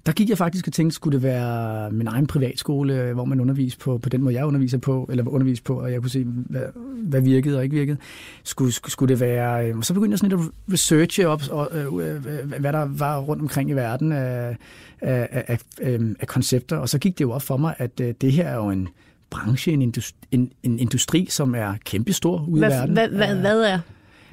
der 0.06 0.12
gik 0.12 0.30
jeg 0.30 0.38
faktisk 0.38 0.68
og 0.68 0.74
tænkte, 0.74 0.96
skulle 0.96 1.16
det 1.16 1.24
være 1.24 1.92
min 1.92 2.08
egen 2.08 2.28
privatskole, 2.28 3.14
hvor 3.14 3.26
man 3.26 3.40
underviser 3.40 3.78
på, 3.80 3.98
på 3.98 4.10
den 4.10 4.22
måde, 4.22 4.36
jeg 4.36 4.46
underviser 4.46 4.78
på, 4.78 5.08
eller 5.12 5.28
underviser 5.28 5.64
på, 5.64 5.82
og 5.82 5.92
jeg 5.92 6.02
kunne 6.02 6.10
se, 6.10 6.24
hvad, 6.24 6.62
hvad 7.04 7.22
virkede 7.22 7.58
og 7.58 7.64
ikke 7.64 7.76
virkede. 7.76 7.98
Skulle, 8.44 8.72
skulle 8.74 9.10
det 9.14 9.20
være... 9.20 9.70
Øh, 9.70 9.84
så 9.84 9.94
begyndte 9.94 10.14
jeg 10.14 10.20
sådan 10.20 10.38
lidt 10.38 10.50
at 10.50 10.74
researche 10.74 11.28
op, 11.28 11.42
og, 11.52 11.70
øh, 11.74 11.86
øh, 11.86 12.60
hvad 12.60 12.74
der 12.74 12.86
var 12.86 13.20
rundt 13.20 13.42
omkring 13.42 13.70
i 13.70 13.74
verden 13.74 14.12
af, 14.12 14.58
af, 15.02 15.28
af, 15.32 15.60
af, 15.82 16.00
af 16.20 16.28
koncepter, 16.28 16.78
og 16.78 16.90
så 16.90 17.00
gik 17.00 17.18
det 17.18 17.24
jo 17.24 17.32
op 17.32 17.42
for 17.42 17.58
mig, 17.58 17.76
at 17.78 17.98
det 17.98 18.32
her 18.32 18.48
er 18.48 18.56
jo 18.56 18.70
en 18.70 18.88
branche, 19.30 19.72
en 19.72 19.82
industri, 19.82 20.16
en, 20.32 20.52
en 20.64 20.80
industri 20.80 21.28
som 21.30 21.56
er 21.56 21.74
kæmpestor 21.86 22.46
ude 22.48 22.60
hvad, 22.60 22.70
i 22.70 22.74
verden. 22.74 22.94
Hvad, 22.94 23.08
hvad, 23.08 23.36
hvad 23.36 23.62
er? 23.62 23.80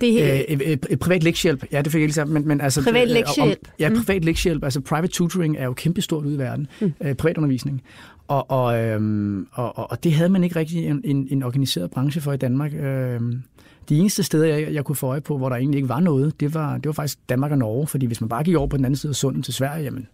Det 0.00 0.12
her... 0.12 0.42
øh, 0.48 0.76
øh, 0.90 0.96
privat 0.96 1.22
lektiehjælp, 1.22 1.64
ja, 1.72 1.82
det 1.82 1.92
fik 1.92 1.98
jeg 1.98 2.02
ikke 2.02 2.14
sagt, 2.14 2.28
men, 2.28 2.48
men 2.48 2.60
altså... 2.60 2.82
Privat 2.84 3.08
lektiehjælp? 3.08 3.58
Om, 3.64 3.72
ja, 3.78 3.88
mm. 3.88 3.96
privat 3.96 4.24
lektiehjælp, 4.24 4.64
altså 4.64 4.80
private 4.80 5.12
tutoring 5.12 5.56
er 5.56 5.64
jo 5.64 5.72
kæmpestort 5.72 6.24
ude 6.24 6.34
i 6.34 6.38
verden, 6.38 6.66
mm. 6.80 6.92
øh, 7.00 7.14
privatundervisning. 7.14 7.82
Og, 8.28 8.50
og, 8.50 8.78
øhm, 8.78 9.46
og, 9.52 9.90
og 9.90 10.04
det 10.04 10.12
havde 10.12 10.28
man 10.28 10.44
ikke 10.44 10.56
rigtig 10.56 10.86
en, 10.86 11.00
en, 11.04 11.28
en 11.30 11.42
organiseret 11.42 11.90
branche 11.90 12.20
for 12.20 12.32
i 12.32 12.36
Danmark. 12.36 12.74
Øhm, 12.74 13.42
de 13.88 13.98
eneste 13.98 14.22
steder, 14.22 14.46
jeg, 14.46 14.74
jeg 14.74 14.84
kunne 14.84 14.96
få 14.96 15.06
øje 15.06 15.20
på, 15.20 15.38
hvor 15.38 15.48
der 15.48 15.56
egentlig 15.56 15.78
ikke 15.78 15.88
var 15.88 16.00
noget, 16.00 16.40
det 16.40 16.54
var, 16.54 16.74
det 16.74 16.86
var 16.86 16.92
faktisk 16.92 17.18
Danmark 17.28 17.50
og 17.50 17.58
Norge. 17.58 17.86
Fordi 17.86 18.06
hvis 18.06 18.20
man 18.20 18.28
bare 18.28 18.44
gik 18.44 18.56
over 18.56 18.66
på 18.66 18.76
den 18.76 18.84
anden 18.84 18.96
side 18.96 19.10
af 19.10 19.14
sunden 19.14 19.42
til 19.42 19.54
Sverige, 19.54 19.84
jamen, 19.84 20.08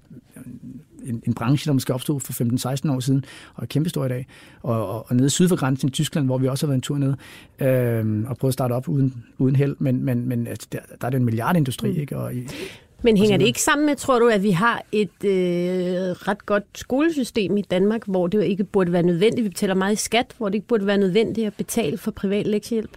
en, 1.09 1.23
en 1.27 1.35
branche, 1.35 1.69
der 1.69 1.73
måske 1.73 1.95
opstod 1.95 2.21
for 2.21 2.33
15-16 2.89 2.93
år 2.93 3.01
siden, 3.01 3.25
og 3.55 3.63
er 3.63 3.67
kæmpestor 3.67 4.05
i 4.05 4.09
dag. 4.09 4.27
Og, 4.63 4.89
og, 4.89 5.07
og 5.09 5.17
nede 5.17 5.31
syd 5.31 5.49
for 5.49 5.57
grænsen 5.57 5.89
i 5.89 5.93
Tyskland, 5.93 6.27
hvor 6.27 6.39
vi 6.39 6.49
også 6.49 6.67
har 6.67 6.69
været 6.69 6.79
en 6.79 6.83
tur 6.83 6.99
ned, 6.99 7.15
øh, 7.61 8.31
og 8.31 8.37
prøvet 8.37 8.51
at 8.51 8.55
starte 8.55 8.73
op 8.73 8.89
uden, 8.89 9.25
uden 9.39 9.57
held, 9.57 9.77
men, 9.79 10.05
men, 10.05 10.29
men 10.29 10.47
altså, 10.47 10.69
der, 10.73 10.79
der 11.01 11.07
er 11.07 11.11
det 11.11 11.19
en 11.19 11.25
milliardindustri, 11.25 11.93
mm. 11.93 12.01
ikke? 12.01 12.17
Og 12.17 12.33
men 13.03 13.17
hænger 13.17 13.37
det 13.37 13.47
ikke 13.47 13.63
sammen 13.63 13.87
med, 13.87 13.97
tror 13.97 14.19
du, 14.19 14.29
at 14.29 14.43
vi 14.43 14.51
har 14.51 14.83
et 14.93 15.25
øh, 15.25 15.33
ret 16.11 16.47
godt 16.47 16.65
skolesystem 16.75 17.57
i 17.57 17.63
Danmark, 17.63 18.03
hvor 18.07 18.27
det 18.27 18.45
ikke 18.45 18.65
burde 18.65 18.93
være 18.93 19.03
nødvendigt, 19.03 19.45
vi 19.45 19.49
betaler 19.49 19.75
meget 19.75 19.93
i 19.93 19.97
skat, 19.97 20.35
hvor 20.39 20.49
det 20.49 20.55
ikke 20.55 20.67
burde 20.67 20.87
være 20.87 20.99
nødvendigt 20.99 21.47
at 21.47 21.55
betale 21.55 21.99
for 21.99 22.11
privat 22.11 22.47
lektiehjælp? 22.47 22.91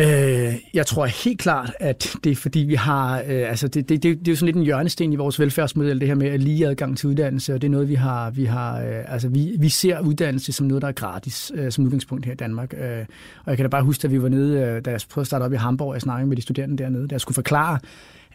Øh, 0.00 0.54
jeg 0.74 0.86
tror 0.86 1.06
helt 1.06 1.38
klart, 1.38 1.72
at 1.80 2.16
det 2.24 2.32
er 2.32 2.36
fordi, 2.36 2.60
vi 2.60 2.74
har... 2.74 3.18
Øh, 3.18 3.50
altså 3.50 3.68
det, 3.68 3.88
det, 3.88 4.02
det, 4.02 4.18
det 4.18 4.28
er 4.28 4.32
jo 4.32 4.36
sådan 4.36 4.46
lidt 4.46 4.56
en 4.56 4.62
hjørnesten 4.62 5.12
i 5.12 5.16
vores 5.16 5.40
velfærdsmodel, 5.40 6.00
det 6.00 6.08
her 6.08 6.14
med 6.14 6.38
lige 6.38 6.66
adgang 6.66 6.98
til 6.98 7.08
uddannelse, 7.08 7.54
og 7.54 7.62
det 7.62 7.68
er 7.68 7.70
noget, 7.70 7.88
vi 7.88 7.94
har... 7.94 8.30
Vi, 8.30 8.44
har 8.44 8.80
øh, 8.80 9.12
altså 9.12 9.28
vi, 9.28 9.56
vi 9.58 9.68
ser 9.68 10.00
uddannelse 10.00 10.52
som 10.52 10.66
noget, 10.66 10.82
der 10.82 10.88
er 10.88 10.92
gratis, 10.92 11.52
øh, 11.54 11.72
som 11.72 11.84
udgangspunkt 11.84 12.26
her 12.26 12.32
i 12.32 12.36
Danmark. 12.36 12.74
Øh, 12.74 13.04
og 13.44 13.50
jeg 13.50 13.56
kan 13.56 13.64
da 13.64 13.68
bare 13.68 13.82
huske, 13.82 14.04
at 14.04 14.12
vi 14.12 14.22
var 14.22 14.28
nede, 14.28 14.60
øh, 14.60 14.84
da 14.84 14.90
jeg 14.90 15.00
prøvede 15.10 15.22
at 15.22 15.26
starte 15.26 15.42
op 15.42 15.52
i 15.52 15.56
Hamburg, 15.56 15.88
og 15.88 15.94
jeg 15.94 16.02
snakkede 16.02 16.28
med 16.28 16.36
de 16.36 16.42
studerende 16.42 16.78
dernede, 16.78 17.08
der 17.08 17.18
skulle 17.18 17.34
forklare, 17.34 17.78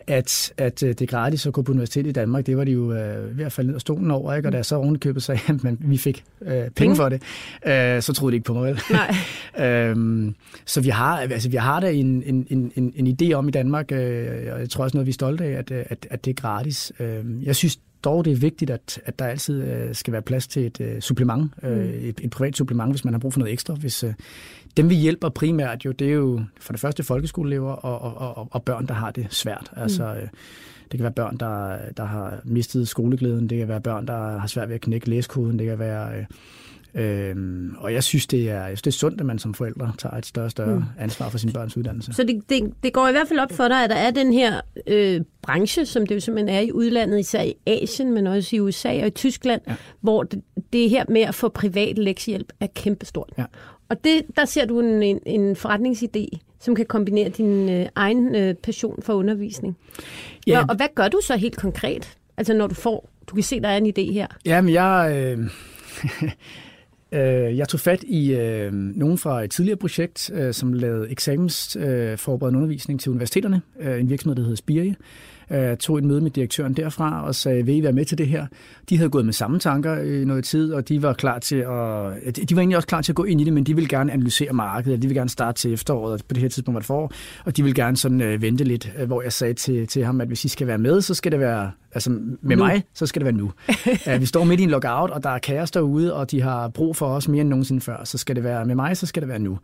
at, 0.08 0.54
at 0.58 0.84
øh, 0.84 0.90
det 0.90 1.02
er 1.02 1.06
gratis 1.06 1.46
at 1.46 1.54
gå 1.54 1.62
på 1.62 1.72
universitet 1.72 2.08
i 2.08 2.12
Danmark, 2.12 2.46
det 2.46 2.58
var 2.58 2.64
de 2.64 2.72
jo 2.72 2.94
øh, 2.94 3.38
ved 3.38 3.46
at 3.46 3.52
falde 3.52 3.68
ned 3.68 3.76
af 3.76 3.82
stolen 3.82 4.12
over, 4.12 4.34
ikke? 4.34 4.48
og 4.48 4.52
da 4.52 4.58
jeg 4.58 4.66
så 4.66 4.76
ovenikøbet 4.76 5.24
sagde, 5.24 5.42
at 5.54 5.64
man, 5.64 5.78
vi 5.80 5.98
fik 5.98 6.24
øh, 6.42 6.70
penge 6.70 6.96
for 6.96 7.10
det, 7.10 7.22
øh, 7.68 8.02
så 8.02 8.14
troede 8.14 8.32
de 8.32 8.36
ikke 8.36 8.46
på 8.46 8.54
mig 8.54 8.64
vel. 8.64 8.82
Nej. 8.92 9.16
øhm, 9.90 10.36
så 10.66 10.82
vi 10.82 10.90
har, 10.90 11.18
altså, 11.18 11.50
vi 11.50 11.58
har 11.58 11.80
da 11.80 11.92
en, 11.92 12.24
en, 12.26 12.48
en, 12.50 12.72
en, 12.76 12.94
en 12.96 13.18
idé 13.22 13.34
om 13.34 13.48
i 13.48 13.52
Danmark, 13.52 13.92
øh, 13.92 14.28
og 14.54 14.60
jeg 14.60 14.70
tror 14.70 14.84
også 14.84 14.98
noget, 14.98 15.06
vi 15.06 15.12
er 15.12 15.14
stolte 15.14 15.44
af, 15.44 15.52
at, 15.52 15.72
at, 15.72 16.08
at 16.10 16.26
det 16.26 16.32
er 16.32 16.42
gratis. 16.42 16.92
Øh, 17.00 17.26
jeg 17.44 17.56
synes 17.56 17.80
dog, 18.04 18.26
det 18.26 18.34
er 18.34 18.38
vigtigt, 18.38 18.72
at, 18.72 19.00
at 19.06 19.20
der 19.20 19.26
altid 19.26 19.64
øh, 19.64 19.96
skal 19.96 20.14
være 20.14 20.22
plads 20.22 20.48
til 20.48 20.66
et 20.66 20.82
øh, 20.82 21.02
supplement, 21.02 21.52
øh, 21.64 21.90
et, 21.90 22.20
et 22.24 22.30
privat 22.30 22.56
supplement, 22.56 22.92
hvis 22.92 23.06
man 23.06 23.14
har 23.14 23.20
brug 23.20 23.34
for 23.34 23.40
noget 23.40 23.54
ekstra. 23.54 23.74
Hvis, 23.74 24.04
øh, 24.04 24.14
dem 24.78 24.90
vi 24.90 24.96
hjælper 24.96 25.30
primært 25.30 25.86
jo, 25.86 25.92
det 25.92 26.08
er 26.08 26.14
jo 26.14 26.42
for 26.60 26.74
det 26.74 26.80
første 26.80 27.04
folkeskoleelever 27.04 27.72
og, 27.72 28.18
og, 28.18 28.38
og, 28.38 28.48
og 28.52 28.64
børn, 28.64 28.88
der 28.88 28.94
har 28.94 29.12
det 29.12 29.28
svært. 29.30 29.72
Altså, 29.76 30.04
øh, 30.04 30.28
det 30.92 30.98
kan 30.98 31.04
være 31.04 31.12
børn, 31.12 31.38
der, 31.38 31.78
der 31.98 32.06
har 32.06 32.40
mistet 32.44 32.88
skoleglæden, 32.88 33.50
det 33.50 33.58
kan 33.58 33.68
være 33.68 33.82
børn, 33.82 34.08
der 34.08 34.38
har 34.38 34.48
svært 34.48 34.70
ved 34.70 34.76
at 34.76 34.82
knække 34.82 35.10
læskoden, 35.10 35.60
det 35.60 35.68
kan 35.68 35.80
være... 35.80 36.18
Øh, 36.18 36.26
Øhm, 36.96 37.76
og 37.78 37.94
jeg 37.94 38.04
synes, 38.04 38.28
det 38.28 38.50
er, 38.50 38.60
jeg 38.60 38.68
synes, 38.68 38.82
det 38.82 38.92
er 38.92 38.98
sundt, 38.98 39.20
at 39.20 39.26
man 39.26 39.40
som 39.40 39.54
forældre 39.54 39.94
tager 39.98 40.16
et 40.16 40.26
større 40.26 40.46
og 40.46 40.52
større 40.52 40.76
mm. 40.76 40.84
ansvar 41.00 41.30
for 41.30 41.38
sin 41.38 41.54
børns 41.54 41.78
uddannelse. 41.78 42.14
Så 42.14 42.24
det, 42.24 42.50
det, 42.50 42.74
det 42.84 42.94
går 42.94 43.08
i 43.08 43.12
hvert 43.12 43.28
fald 43.28 43.40
op 43.40 43.52
for 43.52 43.68
dig, 43.68 43.84
at 43.84 43.90
der 43.90 43.96
er 43.96 44.12
den 44.12 44.34
her 44.34 44.62
øh, 44.88 45.22
branche, 45.42 45.86
som 45.86 46.08
det 46.08 46.16
jo 46.16 46.20
simpelthen 46.20 46.56
er 46.56 46.60
i 46.60 46.72
udlandet, 46.72 47.20
især 47.20 47.42
i 47.42 47.54
Asien, 47.66 48.14
men 48.14 48.28
også 48.28 48.56
i 48.56 48.60
USA 48.60 49.02
og 49.02 49.08
i 49.08 49.10
Tyskland, 49.10 49.62
ja. 49.68 49.76
hvor 50.02 50.24
det, 50.24 50.42
det 50.74 50.90
her 50.90 51.06
med 51.10 51.22
at 51.22 51.36
få 51.36 51.50
privat 51.50 51.98
lektiehjælp 51.98 52.54
er 52.60 52.68
kæmpestort. 52.76 53.30
Ja. 53.38 53.46
Og 53.90 54.04
det, 54.04 54.22
der 54.36 54.46
ser 54.46 54.66
du 54.66 54.80
en, 54.80 55.04
en, 55.04 55.20
en 55.26 55.56
forretningsidé, 55.56 56.40
som 56.60 56.76
kan 56.76 56.86
kombinere 56.86 57.30
din 57.30 57.70
øh, 57.70 57.86
egen 57.96 58.36
øh, 58.36 58.54
passion 58.54 59.02
for 59.02 59.14
undervisning. 59.14 59.78
Ja. 60.48 60.60
Og, 60.60 60.66
og 60.70 60.76
hvad 60.76 60.88
gør 60.96 61.08
du 61.08 61.20
så 61.24 61.36
helt 61.36 61.58
konkret? 61.58 62.18
Altså 62.38 62.54
når 62.54 62.68
du 62.68 62.76
får, 62.76 63.10
du 63.28 63.36
kan 63.36 63.44
se, 63.44 63.60
der 63.62 63.70
er 63.70 63.78
en 63.78 63.86
idé 63.86 64.14
her. 64.14 64.28
Jamen, 64.46 64.74
jeg... 64.74 65.12
Øh, 65.16 65.40
øh, 67.20 67.58
jeg 67.58 67.68
tog 67.68 67.80
fat 67.80 68.04
i 68.04 68.34
øh, 68.34 68.74
nogen 68.74 69.18
fra 69.18 69.44
et 69.44 69.52
tidligere 69.52 69.78
projekt, 69.78 70.32
øh, 70.34 70.54
som 70.54 70.74
lavede 70.74 71.10
eksamensforberedende 71.12 72.58
øh, 72.58 72.64
undervisning 72.64 73.00
til 73.00 73.10
universiteterne. 73.10 73.62
Øh, 73.80 74.00
en 74.00 74.10
virksomhed, 74.10 74.36
der 74.36 74.42
hedder 74.42 74.56
Spirie. 74.56 74.96
Jeg 75.50 75.80
tog 75.80 75.98
et 75.98 76.04
møde 76.04 76.22
med 76.22 76.32
direktøren 76.32 76.74
derfra 76.74 77.26
og 77.26 77.36
sagde, 77.36 77.66
vil 77.66 77.76
I 77.76 77.84
være 77.84 77.94
med 77.94 78.06
til 78.06 78.18
det 78.18 78.28
her? 78.28 78.46
De 78.90 78.98
havde 78.98 79.10
gået 79.10 79.26
med 79.26 79.34
samme 79.34 79.60
tanker 79.60 79.98
i 79.98 80.26
noget 80.26 80.44
tid, 80.44 80.74
og 80.74 80.90
de 80.90 81.02
var 81.02 81.14
klar 81.14 81.40
til 81.40 81.56
at, 81.56 82.36
de 82.50 82.56
var 82.56 82.62
egentlig 82.62 82.78
også 82.78 82.88
klar 82.88 83.02
til 83.02 83.12
at 83.12 83.16
gå 83.16 83.24
ind 83.24 83.42
i 83.42 83.44
det, 83.44 83.54
men 83.54 83.64
de 83.64 83.76
ville 83.76 83.88
gerne 83.88 84.14
analysere 84.14 84.54
markedet, 84.54 85.02
de 85.02 85.08
ville 85.08 85.20
gerne 85.20 85.30
starte 85.30 85.62
til 85.62 85.74
efteråret, 85.74 86.24
på 86.28 86.34
det 86.34 86.42
her 86.42 86.50
tidspunkt 86.50 86.76
var 86.76 86.80
det 86.80 86.88
forår, 86.88 87.12
og 87.46 87.58
de 87.58 87.64
ville 87.64 87.76
gerne 87.76 87.98
sådan 87.98 88.22
øh, 88.22 88.42
vente 88.42 88.64
lidt, 88.64 88.94
øh, 89.00 89.08
hvor 89.08 89.22
jeg 89.22 89.34
sagde 89.34 89.54
til, 89.54 89.88
til 89.88 90.06
ham, 90.06 90.22
at 90.22 90.28
hvis 90.28 90.46
I 90.46 90.48
skal 90.48 90.68
være 90.68 90.78
med, 90.78 91.02
så 91.02 91.14
skal 91.14 91.32
det 91.32 91.40
være, 91.40 91.72
altså 91.94 92.10
med 92.42 92.56
nu. 92.56 92.64
mig, 92.64 92.84
så 92.94 93.06
skal 93.06 93.20
det 93.20 93.26
være 93.26 93.36
nu. 93.36 93.52
uh, 94.16 94.20
vi 94.22 94.26
står 94.26 94.44
midt 94.44 94.60
i 94.60 94.64
en 94.64 94.70
lockout, 94.70 95.10
og 95.10 95.24
der 95.24 95.30
er 95.30 95.40
kaos 95.40 95.72
derude, 95.72 96.14
og 96.14 96.32
de 96.32 96.42
har 96.42 96.68
brug 96.68 96.96
for 96.96 97.06
os 97.06 97.28
mere 97.28 97.42
end 97.42 97.50
nogensinde 97.50 97.82
før, 97.82 98.04
så 98.04 98.18
skal 98.18 98.36
det 98.36 98.44
være 98.44 98.66
med 98.66 98.76
mig, 98.76 98.98
så 98.98 99.06
skal 99.06 99.22
det 99.22 99.30
være 99.30 99.40
nu. 99.40 99.60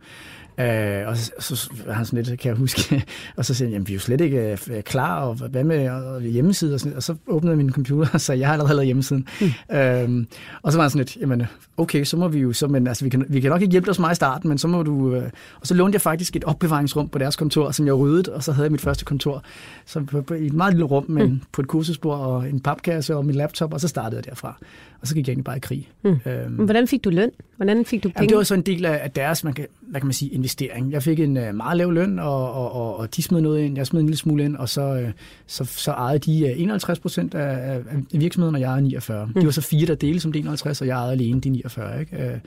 Øh, 0.58 1.08
og 1.08 1.16
så, 1.16 1.30
så 1.56 1.70
var 1.86 1.92
han 1.92 2.06
sådan 2.06 2.24
lidt, 2.24 2.40
kan 2.40 2.48
jeg 2.48 2.56
huske, 2.56 3.04
og 3.36 3.44
så 3.44 3.54
sagde 3.54 3.68
han, 3.68 3.72
jamen 3.72 3.88
vi 3.88 3.92
er 3.92 3.96
jo 3.96 4.00
slet 4.00 4.20
ikke 4.20 4.58
øh, 4.70 4.82
klar, 4.82 5.20
og 5.20 5.34
hvad 5.34 5.64
med 5.64 5.90
og 5.90 6.22
hjemmeside 6.22 6.74
og 6.74 6.80
sådan 6.80 6.96
Og 6.96 7.02
så 7.02 7.14
åbnede 7.26 7.50
jeg 7.50 7.56
min 7.56 7.72
computer 7.72 8.10
og 8.14 8.20
sagde, 8.20 8.40
jeg 8.40 8.48
har 8.48 8.52
allerede 8.52 8.74
lavet 8.74 8.86
hjemmesiden. 8.86 9.28
Mm. 9.40 9.76
Øhm, 9.76 10.26
og 10.62 10.72
så 10.72 10.78
var 10.78 10.82
han 10.82 10.90
sådan 10.90 10.98
lidt, 10.98 11.16
jamen 11.16 11.46
okay, 11.76 12.04
så 12.04 12.16
må 12.16 12.28
vi 12.28 12.38
jo, 12.38 12.52
så, 12.52 12.66
men 12.66 12.86
altså 12.86 13.04
vi 13.04 13.10
kan, 13.10 13.24
vi 13.28 13.40
kan 13.40 13.50
nok 13.50 13.62
ikke 13.62 13.72
hjælpe 13.72 13.86
dig 13.86 13.94
så 13.94 14.00
meget 14.00 14.14
i 14.14 14.16
starten, 14.16 14.48
men 14.48 14.58
så 14.58 14.68
må 14.68 14.82
du, 14.82 15.14
øh, 15.14 15.30
og 15.60 15.66
så 15.66 15.74
lånte 15.74 15.96
jeg 15.96 16.00
faktisk 16.00 16.36
et 16.36 16.44
opbevaringsrum 16.44 17.08
på 17.08 17.18
deres 17.18 17.36
kontor, 17.36 17.70
som 17.70 17.86
jeg 17.86 17.94
ryddede, 17.94 18.34
og 18.34 18.42
så 18.42 18.52
havde 18.52 18.64
jeg 18.64 18.72
mit 18.72 18.80
første 18.80 19.04
kontor, 19.04 19.42
så 19.86 20.00
på, 20.00 20.22
på, 20.22 20.34
i 20.34 20.46
et 20.46 20.52
meget 20.52 20.74
lille 20.74 20.84
rum, 20.84 21.04
men 21.08 21.28
mm. 21.28 21.40
på 21.52 21.62
et 21.62 21.68
kursusbord 21.68 22.18
og 22.18 22.48
en 22.48 22.60
papkasse 22.60 23.16
og 23.16 23.26
min 23.26 23.34
laptop, 23.34 23.72
og 23.72 23.80
så 23.80 23.88
startede 23.88 24.16
jeg 24.16 24.24
derfra. 24.24 24.58
Og 25.00 25.08
så 25.08 25.14
gik 25.14 25.26
jeg 25.28 25.32
egentlig 25.32 25.44
bare 25.44 25.56
i 25.56 25.60
krig. 25.60 25.88
Mm. 26.02 26.16
Øhm, 26.26 26.54
Hvordan 26.54 26.88
fik 26.88 27.04
du 27.04 27.10
løn? 27.10 27.30
Hvordan 27.56 27.84
fik 27.84 28.02
du 28.02 28.08
penge? 28.08 28.18
Jamen, 28.18 28.28
det 28.28 28.36
var 28.36 28.42
så 28.42 28.54
en 28.54 28.62
del 28.62 28.84
af 28.84 29.10
deres, 29.10 29.44
man 29.44 29.52
kan, 29.52 29.66
hvad 29.92 30.00
kan 30.00 30.06
man 30.06 30.14
sige, 30.14 30.30
investering. 30.30 30.92
Jeg 30.92 31.02
fik 31.02 31.20
en 31.20 31.36
uh, 31.36 31.54
meget 31.54 31.76
lav 31.76 31.92
løn, 31.92 32.18
og, 32.18 32.52
og, 32.52 32.72
og, 32.72 32.96
og 32.96 33.16
de 33.16 33.22
smed 33.22 33.40
noget 33.40 33.60
ind, 33.60 33.76
jeg 33.76 33.86
smed 33.86 34.00
en 34.00 34.06
lille 34.06 34.18
smule 34.18 34.44
ind, 34.44 34.56
og 34.56 34.68
så, 34.68 34.92
uh, 34.92 35.10
så, 35.46 35.64
så 35.64 35.90
ejede 35.90 36.18
de 36.18 36.52
uh, 36.54 36.60
51 36.60 36.98
procent 36.98 37.34
af, 37.34 37.76
af 37.76 37.82
virksomheden, 38.12 38.54
og 38.54 38.60
jeg 38.60 38.68
ejede 38.68 38.82
49. 38.82 39.26
Mm. 39.26 39.40
De 39.40 39.44
var 39.44 39.52
så 39.52 39.60
fire, 39.60 39.86
der 39.86 39.94
delte 39.94 40.20
som 40.20 40.32
de 40.32 40.38
51, 40.38 40.80
og 40.80 40.86
jeg 40.86 40.98
ejede 40.98 41.12
alene 41.12 41.40
de 41.40 41.48
49. 41.48 42.00
Ikke? 42.00 42.40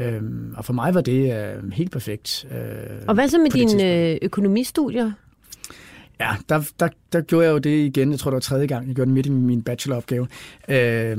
Uh, 0.00 0.06
um, 0.06 0.54
og 0.56 0.64
for 0.64 0.72
mig 0.72 0.94
var 0.94 1.00
det 1.00 1.54
uh, 1.64 1.70
helt 1.70 1.90
perfekt. 1.90 2.46
Uh, 2.50 2.56
og 3.08 3.14
hvad 3.14 3.28
så 3.28 3.38
med 3.38 3.50
dine 3.50 4.18
økonomistudier? 4.24 5.12
Ja, 6.20 6.30
der, 6.48 6.70
der, 6.80 6.88
der 7.12 7.20
gjorde 7.20 7.46
jeg 7.46 7.52
jo 7.52 7.58
det 7.58 7.86
igen. 7.86 8.10
Jeg 8.10 8.18
tror, 8.18 8.30
det 8.30 8.34
var 8.34 8.40
tredje 8.40 8.66
gang, 8.66 8.86
jeg 8.86 8.94
gjorde 8.94 9.08
det 9.08 9.14
midt 9.14 9.26
i 9.26 9.30
min 9.30 9.62
bacheloropgave. 9.62 10.26
Øh, 10.68 11.16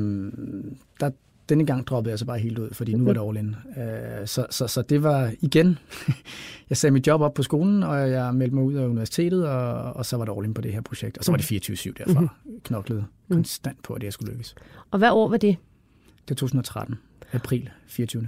der, 1.00 1.10
denne 1.50 1.66
gang 1.66 1.88
droppede 1.88 2.12
jeg 2.12 2.20
så 2.20 2.26
bare 2.26 2.40
helt 2.40 2.60
ud, 2.60 2.70
fordi 2.72 2.94
nu 2.94 3.06
var 3.06 3.14
det 3.14 3.22
all 3.28 3.38
in. 3.38 3.56
Øh, 3.78 4.28
så, 4.28 4.46
så, 4.50 4.68
så 4.68 4.82
det 4.82 5.04
var 5.04 5.32
igen, 5.42 5.78
jeg 6.70 6.78
sagde 6.78 6.94
mit 6.94 7.08
job 7.08 7.22
op 7.22 7.34
på 7.34 7.44
skolen, 7.44 7.84
og 7.84 8.10
jeg 8.10 8.36
meldte 8.36 8.56
mig 8.56 8.64
ud 8.64 8.74
af 8.74 8.86
universitetet, 8.86 9.48
og, 9.48 9.94
og 9.94 10.06
så 10.06 10.18
var 10.18 10.26
det 10.26 10.34
all 10.38 10.46
in 10.46 10.54
på 10.54 10.62
det 10.62 10.74
her 10.74 10.82
projekt. 10.82 11.18
Og 11.18 11.24
så 11.24 11.32
var 11.32 11.38
det 11.38 11.70
24-7 11.70 11.92
derfra. 11.98 12.20
Mm-hmm. 12.20 12.60
Knoklede 12.64 13.06
mm. 13.28 13.36
konstant 13.36 13.84
på, 13.84 13.94
at 13.94 14.02
det 14.02 14.14
skulle 14.14 14.32
lykkes. 14.32 14.56
Og 14.92 15.00
hvad 15.00 15.10
år 15.12 15.30
var 15.30 15.38
det? 15.38 15.58
Det 16.06 16.30
var 16.30 16.36
2013. 16.36 16.96
April 17.34 17.70
24 17.88 18.28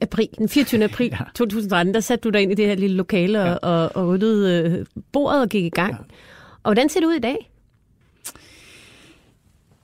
april, 0.00 0.28
den 0.38 0.48
24. 0.48 0.84
april 0.84 1.10
ja. 1.20 1.24
2013, 1.34 1.94
der 1.94 2.00
satte 2.00 2.22
du 2.22 2.30
dig 2.30 2.42
ind 2.42 2.52
i 2.52 2.54
det 2.54 2.66
her 2.66 2.74
lille 2.74 2.96
lokale 2.96 3.40
ja. 3.40 3.54
og, 3.54 3.96
og 3.96 4.08
ryddede 4.08 4.70
øh, 4.70 4.86
bordet 5.12 5.40
og 5.40 5.48
gik 5.48 5.64
i 5.64 5.68
gang. 5.68 5.92
Ja. 5.92 5.98
Og 6.62 6.72
hvordan 6.72 6.88
ser 6.88 7.00
det 7.00 7.06
ud 7.06 7.14
i 7.14 7.20
dag? 7.20 7.50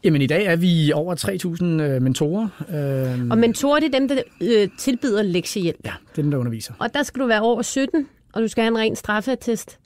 Jamen 0.04 0.22
i 0.22 0.26
dag 0.26 0.44
er 0.44 0.56
vi 0.56 0.92
over 0.92 1.14
3.000 1.14 1.64
øh, 1.64 2.02
mentorer. 2.02 2.48
Øh, 2.68 3.30
og 3.30 3.38
mentorer, 3.38 3.80
det 3.80 3.94
er 3.94 3.98
dem, 3.98 4.08
der 4.08 4.22
øh, 4.40 4.68
tilbyder 4.78 5.22
lektiehjælp? 5.22 5.80
Ja, 5.84 5.92
det 6.12 6.18
er 6.18 6.22
dem, 6.22 6.30
der 6.30 6.38
underviser. 6.38 6.74
Og 6.78 6.94
der 6.94 7.02
skal 7.02 7.22
du 7.22 7.26
være 7.26 7.40
over 7.40 7.62
17, 7.62 8.08
og 8.32 8.42
du 8.42 8.48
skal 8.48 8.62
have 8.62 8.70
en 8.70 8.78
ren 8.78 8.96
straffeattest. 8.96 9.78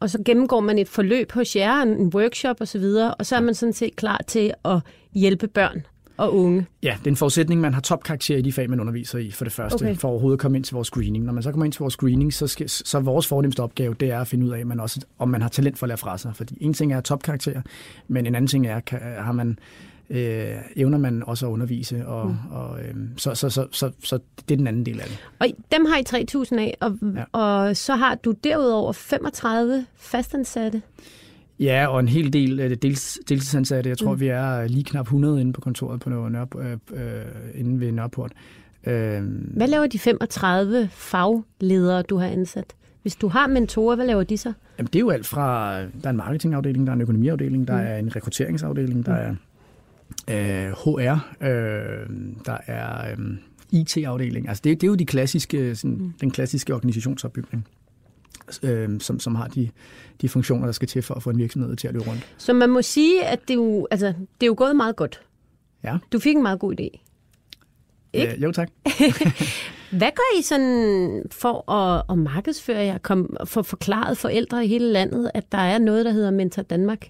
Og 0.00 0.10
så 0.10 0.18
gennemgår 0.24 0.60
man 0.60 0.78
et 0.78 0.88
forløb 0.88 1.32
hos 1.32 1.56
jer, 1.56 1.82
en 1.82 2.06
workshop 2.14 2.60
osv., 2.60 2.82
og, 2.82 3.16
og 3.18 3.26
så 3.26 3.36
er 3.36 3.40
man 3.40 3.54
sådan 3.54 3.72
set 3.72 3.96
klar 3.96 4.20
til 4.26 4.52
at 4.64 4.78
hjælpe 5.14 5.48
børn 5.48 5.86
og 6.18 6.36
unge? 6.36 6.66
Ja, 6.82 6.96
det 6.98 7.06
er 7.06 7.10
en 7.10 7.16
forudsætning, 7.16 7.60
man 7.60 7.74
har 7.74 7.80
topkarakter 7.80 8.36
i 8.36 8.42
de 8.42 8.52
fag, 8.52 8.70
man 8.70 8.80
underviser 8.80 9.18
i, 9.18 9.30
for 9.30 9.44
det 9.44 9.52
første, 9.52 9.82
okay. 9.82 9.96
for 9.96 10.08
overhovedet 10.08 10.36
at 10.36 10.40
komme 10.40 10.56
ind 10.58 10.64
til 10.64 10.74
vores 10.74 10.88
screening. 10.88 11.24
Når 11.24 11.32
man 11.32 11.42
så 11.42 11.50
kommer 11.50 11.64
ind 11.64 11.72
til 11.72 11.80
vores 11.80 11.94
screening, 11.94 12.32
så, 12.32 12.46
skal, 12.46 12.68
så 12.68 13.00
vores 13.00 13.26
fornemmeste 13.26 13.62
opgave, 13.62 13.94
det 14.00 14.10
er 14.10 14.20
at 14.20 14.28
finde 14.28 14.46
ud 14.46 14.50
af, 14.50 14.66
man 14.66 14.80
også, 14.80 15.00
om 15.18 15.28
man 15.28 15.42
har 15.42 15.48
talent 15.48 15.78
for 15.78 15.86
at 15.86 15.88
lære 15.88 15.98
fra 15.98 16.18
sig. 16.18 16.36
Fordi 16.36 16.58
en 16.60 16.74
ting 16.74 16.92
er 16.92 17.00
topkarakter, 17.00 17.62
men 18.08 18.26
en 18.26 18.34
anden 18.34 18.48
ting 18.48 18.66
er, 18.66 18.80
kan, 18.80 19.00
har 19.18 19.32
man 19.32 19.58
øh, 20.10 20.54
evner 20.76 20.98
man 20.98 21.22
også 21.26 21.46
at 21.46 21.50
undervise, 21.50 22.06
og, 22.06 22.26
mm. 22.26 22.36
og 22.50 22.80
øh, 22.80 22.94
så, 23.16 23.34
så, 23.34 23.50
så, 23.50 23.66
så, 23.70 23.90
så 24.04 24.18
det 24.48 24.54
er 24.54 24.56
den 24.56 24.66
anden 24.66 24.86
del 24.86 25.00
af 25.00 25.06
det. 25.06 25.18
Og 25.38 25.46
dem 25.72 25.84
har 25.84 25.96
I 25.96 26.24
3.000 26.52 26.58
af, 26.58 26.76
og, 26.80 26.98
ja. 27.16 27.38
og 27.38 27.76
så 27.76 27.94
har 27.94 28.14
du 28.14 28.32
derudover 28.44 28.92
35 28.92 29.86
fastansatte. 29.96 30.82
Ja, 31.60 31.86
og 31.86 32.00
en 32.00 32.08
hel 32.08 32.32
del 32.32 32.60
øh, 32.60 32.70
dels, 32.70 33.18
deltidsansatte. 33.28 33.90
Jeg 33.90 33.98
tror, 33.98 34.14
mm. 34.14 34.20
vi 34.20 34.28
er 34.28 34.66
lige 34.66 34.84
knap 34.84 35.06
100 35.06 35.40
inde 35.40 35.52
på 35.52 35.60
kontoret 35.60 36.00
på 36.00 36.10
Nørre, 36.10 36.46
øh, 36.58 36.72
øh, 36.92 37.24
inde 37.54 37.80
ved 37.80 37.92
Nørreport. 37.92 38.32
Øh, 38.86 39.22
hvad 39.56 39.68
laver 39.68 39.86
de 39.86 39.98
35 39.98 40.88
fagledere, 40.92 42.02
du 42.02 42.16
har 42.16 42.26
ansat? 42.26 42.74
Hvis 43.02 43.16
du 43.16 43.28
har 43.28 43.46
mentorer, 43.46 43.96
hvad 43.96 44.06
laver 44.06 44.22
de 44.22 44.36
så? 44.36 44.52
Jamen, 44.78 44.86
det 44.86 44.96
er 44.96 45.00
jo 45.00 45.10
alt 45.10 45.26
fra, 45.26 45.80
der 45.80 45.86
er 46.04 46.10
en 46.10 46.16
marketingafdeling, 46.16 46.86
der 46.86 46.92
er 46.92 46.94
en 46.94 47.02
økonomiafdeling, 47.02 47.68
der 47.68 47.76
mm. 47.76 47.86
er 47.86 47.96
en 47.96 48.16
rekrutteringsafdeling, 48.16 49.06
der 49.06 49.30
mm. 49.30 49.36
er 50.26 50.66
øh, 50.66 50.72
HR, 50.72 51.44
øh, 51.44 52.08
der 52.46 52.56
er 52.66 53.10
øh, 53.10 53.18
IT-afdeling. 53.72 54.48
Altså, 54.48 54.60
det, 54.64 54.80
det 54.80 54.86
er 54.86 54.90
jo 54.90 54.94
de 54.94 55.06
klassiske, 55.06 55.74
sådan, 55.74 55.96
mm. 55.96 56.12
den 56.20 56.30
klassiske 56.30 56.74
organisationsopbygning 56.74 57.66
øh, 58.62 59.00
som, 59.00 59.20
som 59.20 59.34
har 59.34 59.48
de, 59.48 59.70
de 60.22 60.28
funktioner, 60.28 60.64
der 60.64 60.72
skal 60.72 60.88
til 60.88 61.02
for 61.02 61.14
at 61.14 61.22
få 61.22 61.30
en 61.30 61.38
virksomhed 61.38 61.76
til 61.76 61.88
at 61.88 61.94
løbe 61.94 62.10
rundt. 62.10 62.34
Så 62.38 62.52
man 62.52 62.70
må 62.70 62.82
sige, 62.82 63.24
at 63.24 63.40
det 63.48 63.50
er 63.50 63.54
jo, 63.54 63.88
altså, 63.90 64.06
det 64.06 64.42
er 64.42 64.46
jo 64.46 64.54
gået 64.56 64.76
meget 64.76 64.96
godt. 64.96 65.20
Ja. 65.84 65.98
Du 66.12 66.18
fik 66.18 66.36
en 66.36 66.42
meget 66.42 66.60
god 66.60 66.74
idé. 66.80 67.04
Ikke? 68.12 68.34
Øh, 68.34 68.42
jo, 68.42 68.52
tak. 68.52 68.68
Hvad 69.98 70.10
gør 70.14 70.38
I 70.38 70.42
sådan 70.42 71.22
for 71.30 71.72
at, 71.72 72.02
at 72.10 72.18
markedsføre 72.18 72.78
jer, 72.78 72.98
kom, 72.98 73.36
for 73.44 73.62
forklaret 73.62 74.18
forældre 74.18 74.64
i 74.64 74.68
hele 74.68 74.92
landet, 74.92 75.30
at 75.34 75.52
der 75.52 75.58
er 75.58 75.78
noget, 75.78 76.04
der 76.04 76.12
hedder 76.12 76.30
Mentor 76.30 76.62
Danmark? 76.62 77.08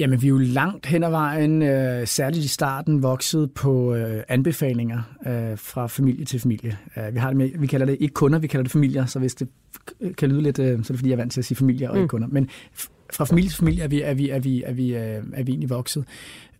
Jamen, 0.00 0.22
vi 0.22 0.26
er 0.26 0.28
jo 0.28 0.38
langt 0.38 0.86
hen 0.86 1.04
ad 1.04 1.10
vejen, 1.10 1.62
øh, 1.62 2.06
særligt 2.06 2.44
i 2.44 2.48
starten, 2.48 3.02
vokset 3.02 3.52
på 3.52 3.94
øh, 3.94 4.22
anbefalinger 4.28 5.02
øh, 5.26 5.58
fra 5.58 5.86
familie 5.86 6.24
til 6.24 6.40
familie. 6.40 6.76
Uh, 6.96 7.14
vi, 7.14 7.18
har 7.18 7.28
det 7.28 7.36
med, 7.36 7.50
vi 7.58 7.66
kalder 7.66 7.86
det 7.86 7.96
ikke 8.00 8.14
kunder, 8.14 8.38
vi 8.38 8.46
kalder 8.46 8.62
det 8.62 8.72
familier, 8.72 9.06
så 9.06 9.18
hvis 9.18 9.34
det 9.34 9.48
kan 10.18 10.28
lyde 10.28 10.42
lidt, 10.42 10.58
øh, 10.58 10.66
så 10.66 10.72
er 10.72 10.76
det 10.76 10.86
fordi, 10.86 11.08
jeg 11.08 11.14
er 11.14 11.16
vant 11.16 11.32
til 11.32 11.40
at 11.40 11.44
sige 11.44 11.56
familier 11.56 11.88
og 11.88 11.94
mm. 11.94 12.02
ikke 12.02 12.10
kunder. 12.10 12.28
Men 12.28 12.48
fra 13.12 13.24
familie 13.24 13.50
til 13.50 13.58
familie 13.58 13.84
er 13.84 13.88
vi, 13.88 14.02
er 14.02 14.14
vi, 14.14 14.30
er 14.30 14.38
vi, 14.38 14.62
er 14.62 14.72
vi, 14.72 14.94
øh, 14.94 15.22
er 15.32 15.42
vi 15.42 15.52
egentlig 15.52 15.70
vokset 15.70 16.04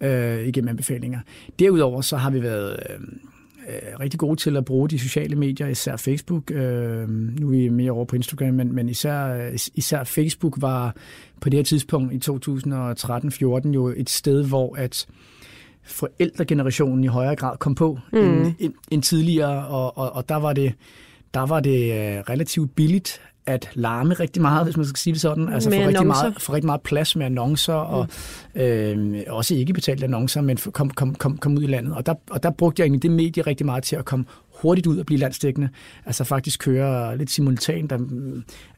øh, 0.01 0.47
igennem 0.47 0.69
anbefalinger. 0.69 1.21
Derudover 1.59 2.01
så 2.01 2.17
har 2.17 2.31
vi 2.31 2.43
været... 2.43 2.77
Øh, 2.91 2.99
øh, 3.69 4.01
rigtig 4.01 4.21
gode 4.21 4.37
til 4.37 4.57
at 4.57 4.65
bruge 4.65 4.89
de 4.89 4.99
sociale 4.99 5.37
medier, 5.37 5.67
især 5.67 5.97
Facebook. 5.97 6.51
Øh, 6.51 7.09
nu 7.09 7.47
er 7.47 7.51
vi 7.51 7.69
mere 7.69 7.93
over 7.93 8.05
på 8.05 8.17
Instagram, 8.17 8.55
men, 8.55 8.75
men 8.75 8.89
især, 8.89 9.51
især 9.75 10.05
Facebook 10.05 10.55
var 10.61 10.97
på 11.41 11.49
det 11.49 11.59
her 11.59 11.65
tidspunkt 11.65 12.13
i 12.13 12.31
2013-14 12.31 13.69
jo 13.69 13.89
et 13.97 14.11
sted, 14.11 14.45
hvor 14.45 14.77
at 14.77 15.07
forældregenerationen 15.83 17.05
i 17.05 17.07
højere 17.07 17.37
grad 17.37 17.57
kom 17.59 17.75
på 17.75 17.99
mm. 18.13 18.19
end, 18.19 18.55
end, 18.59 18.75
end 18.91 19.03
tidligere, 19.03 19.67
og, 19.67 19.99
og, 19.99 20.13
og 20.13 20.29
der 20.29 20.37
var 20.37 20.53
det 20.53 20.75
der 21.35 21.47
var 21.47 21.61
det 21.61 21.93
øh, 21.93 22.21
relativt 22.21 22.75
billigt 22.75 23.21
at 23.49 23.71
larme 23.75 24.15
rigtig 24.15 24.43
meget, 24.43 24.65
hvis 24.65 24.77
man 24.77 24.87
skal 24.87 24.99
sige 24.99 25.13
det 25.13 25.21
sådan. 25.21 25.49
Altså 25.49 25.71
for 25.71 25.87
rigtig, 25.87 26.07
meget, 26.07 26.35
for 26.39 26.53
rigtig 26.53 26.67
meget 26.67 26.81
plads 26.81 27.17
med 27.17 27.27
annoncer, 27.27 27.73
og 27.73 28.09
mm. 28.55 28.61
øh, 28.61 29.23
også 29.29 29.55
ikke 29.55 29.73
betalte 29.73 30.05
annoncer, 30.05 30.41
men 30.41 30.59
kom, 30.73 30.91
kom, 30.91 31.15
kom, 31.15 31.39
kom 31.39 31.57
ud 31.57 31.63
i 31.63 31.67
landet. 31.67 31.95
Og 31.95 32.07
der, 32.07 32.15
og 32.31 32.43
der 32.43 32.51
brugte 32.51 32.81
jeg 32.81 32.85
egentlig 32.85 33.03
det 33.03 33.11
medie 33.11 33.43
rigtig 33.43 33.67
meget 33.67 33.85
til 33.85 33.97
at 33.97 34.05
komme 34.05 34.25
hurtigt 34.63 34.87
ud 34.87 34.99
og 34.99 35.07
blive 35.07 35.21
landstækkende. 35.21 35.69
Altså 36.07 36.25
faktisk 36.25 36.61
køre 36.61 37.17
lidt 37.19 37.31
simultant, 37.31 37.93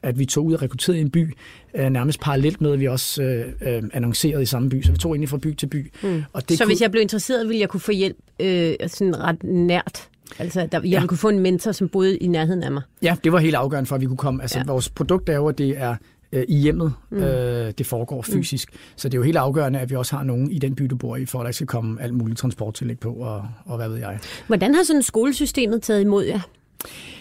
at 0.01 0.19
vi 0.19 0.25
tog 0.25 0.45
ud 0.45 0.53
og 0.53 0.61
rekrutterede 0.61 0.99
i 0.99 1.01
en 1.01 1.11
by, 1.11 1.35
øh, 1.75 1.89
nærmest 1.89 2.19
parallelt 2.19 2.61
med, 2.61 2.73
at 2.73 2.79
vi 2.79 2.87
også 2.87 3.23
øh, 3.23 3.45
øh, 3.61 3.83
annoncerede 3.93 4.41
i 4.41 4.45
samme 4.45 4.69
by. 4.69 4.81
Så 4.83 4.91
vi 4.91 4.97
tog 4.97 5.11
egentlig 5.11 5.29
fra 5.29 5.37
by 5.37 5.55
til 5.55 5.67
by. 5.67 5.91
Mm. 6.03 6.23
Og 6.33 6.49
det 6.49 6.57
så 6.57 6.63
kunne... 6.63 6.69
hvis 6.69 6.81
jeg 6.81 6.91
blev 6.91 7.01
interesseret, 7.01 7.47
ville 7.47 7.59
jeg 7.59 7.69
kunne 7.69 7.79
få 7.79 7.91
hjælp 7.91 8.17
øh, 8.39 8.73
sådan 8.87 9.19
ret 9.19 9.43
nært? 9.43 10.07
Altså, 10.39 10.67
der, 10.71 10.79
jeg 10.79 10.85
ja. 10.85 11.05
kunne 11.05 11.17
få 11.17 11.29
en 11.29 11.39
mentor, 11.39 11.71
som 11.71 11.89
boede 11.89 12.17
i 12.17 12.27
nærheden 12.27 12.63
af 12.63 12.71
mig. 12.71 12.81
Ja, 13.01 13.15
det 13.23 13.31
var 13.31 13.39
helt 13.39 13.55
afgørende 13.55 13.87
for, 13.87 13.95
at 13.95 14.01
vi 14.01 14.05
kunne 14.05 14.17
komme. 14.17 14.41
Altså, 14.41 14.57
ja. 14.57 14.63
vores 14.67 14.89
produkt 14.89 15.29
er 15.29 15.35
jo, 15.35 15.47
at 15.47 15.57
det 15.57 15.77
er 15.77 15.95
øh, 16.31 16.43
i 16.47 16.57
hjemmet, 16.57 16.93
mm. 17.09 17.17
øh, 17.17 17.73
det 17.77 17.85
foregår 17.85 18.17
mm. 18.17 18.33
fysisk. 18.33 18.73
Mm. 18.73 18.79
Så 18.95 19.09
det 19.09 19.13
er 19.13 19.19
jo 19.19 19.23
helt 19.23 19.37
afgørende, 19.37 19.79
at 19.79 19.89
vi 19.89 19.95
også 19.95 20.15
har 20.15 20.23
nogen 20.23 20.51
i 20.51 20.59
den 20.59 20.75
by, 20.75 20.83
du 20.83 20.95
bor 20.95 21.15
i, 21.15 21.25
for 21.25 21.39
at 21.39 21.45
der 21.45 21.51
skal 21.51 21.67
komme 21.67 22.01
alt 22.01 22.13
muligt 22.13 22.39
transporttillæg 22.39 22.99
på, 22.99 23.13
og, 23.13 23.47
og 23.65 23.77
hvad 23.77 23.89
ved 23.89 23.97
jeg. 23.97 24.19
Hvordan 24.47 24.75
har 24.75 24.83
sådan 24.83 25.03
skolesystemet 25.03 25.81
taget 25.81 26.01
imod 26.01 26.25
jer? 26.25 26.39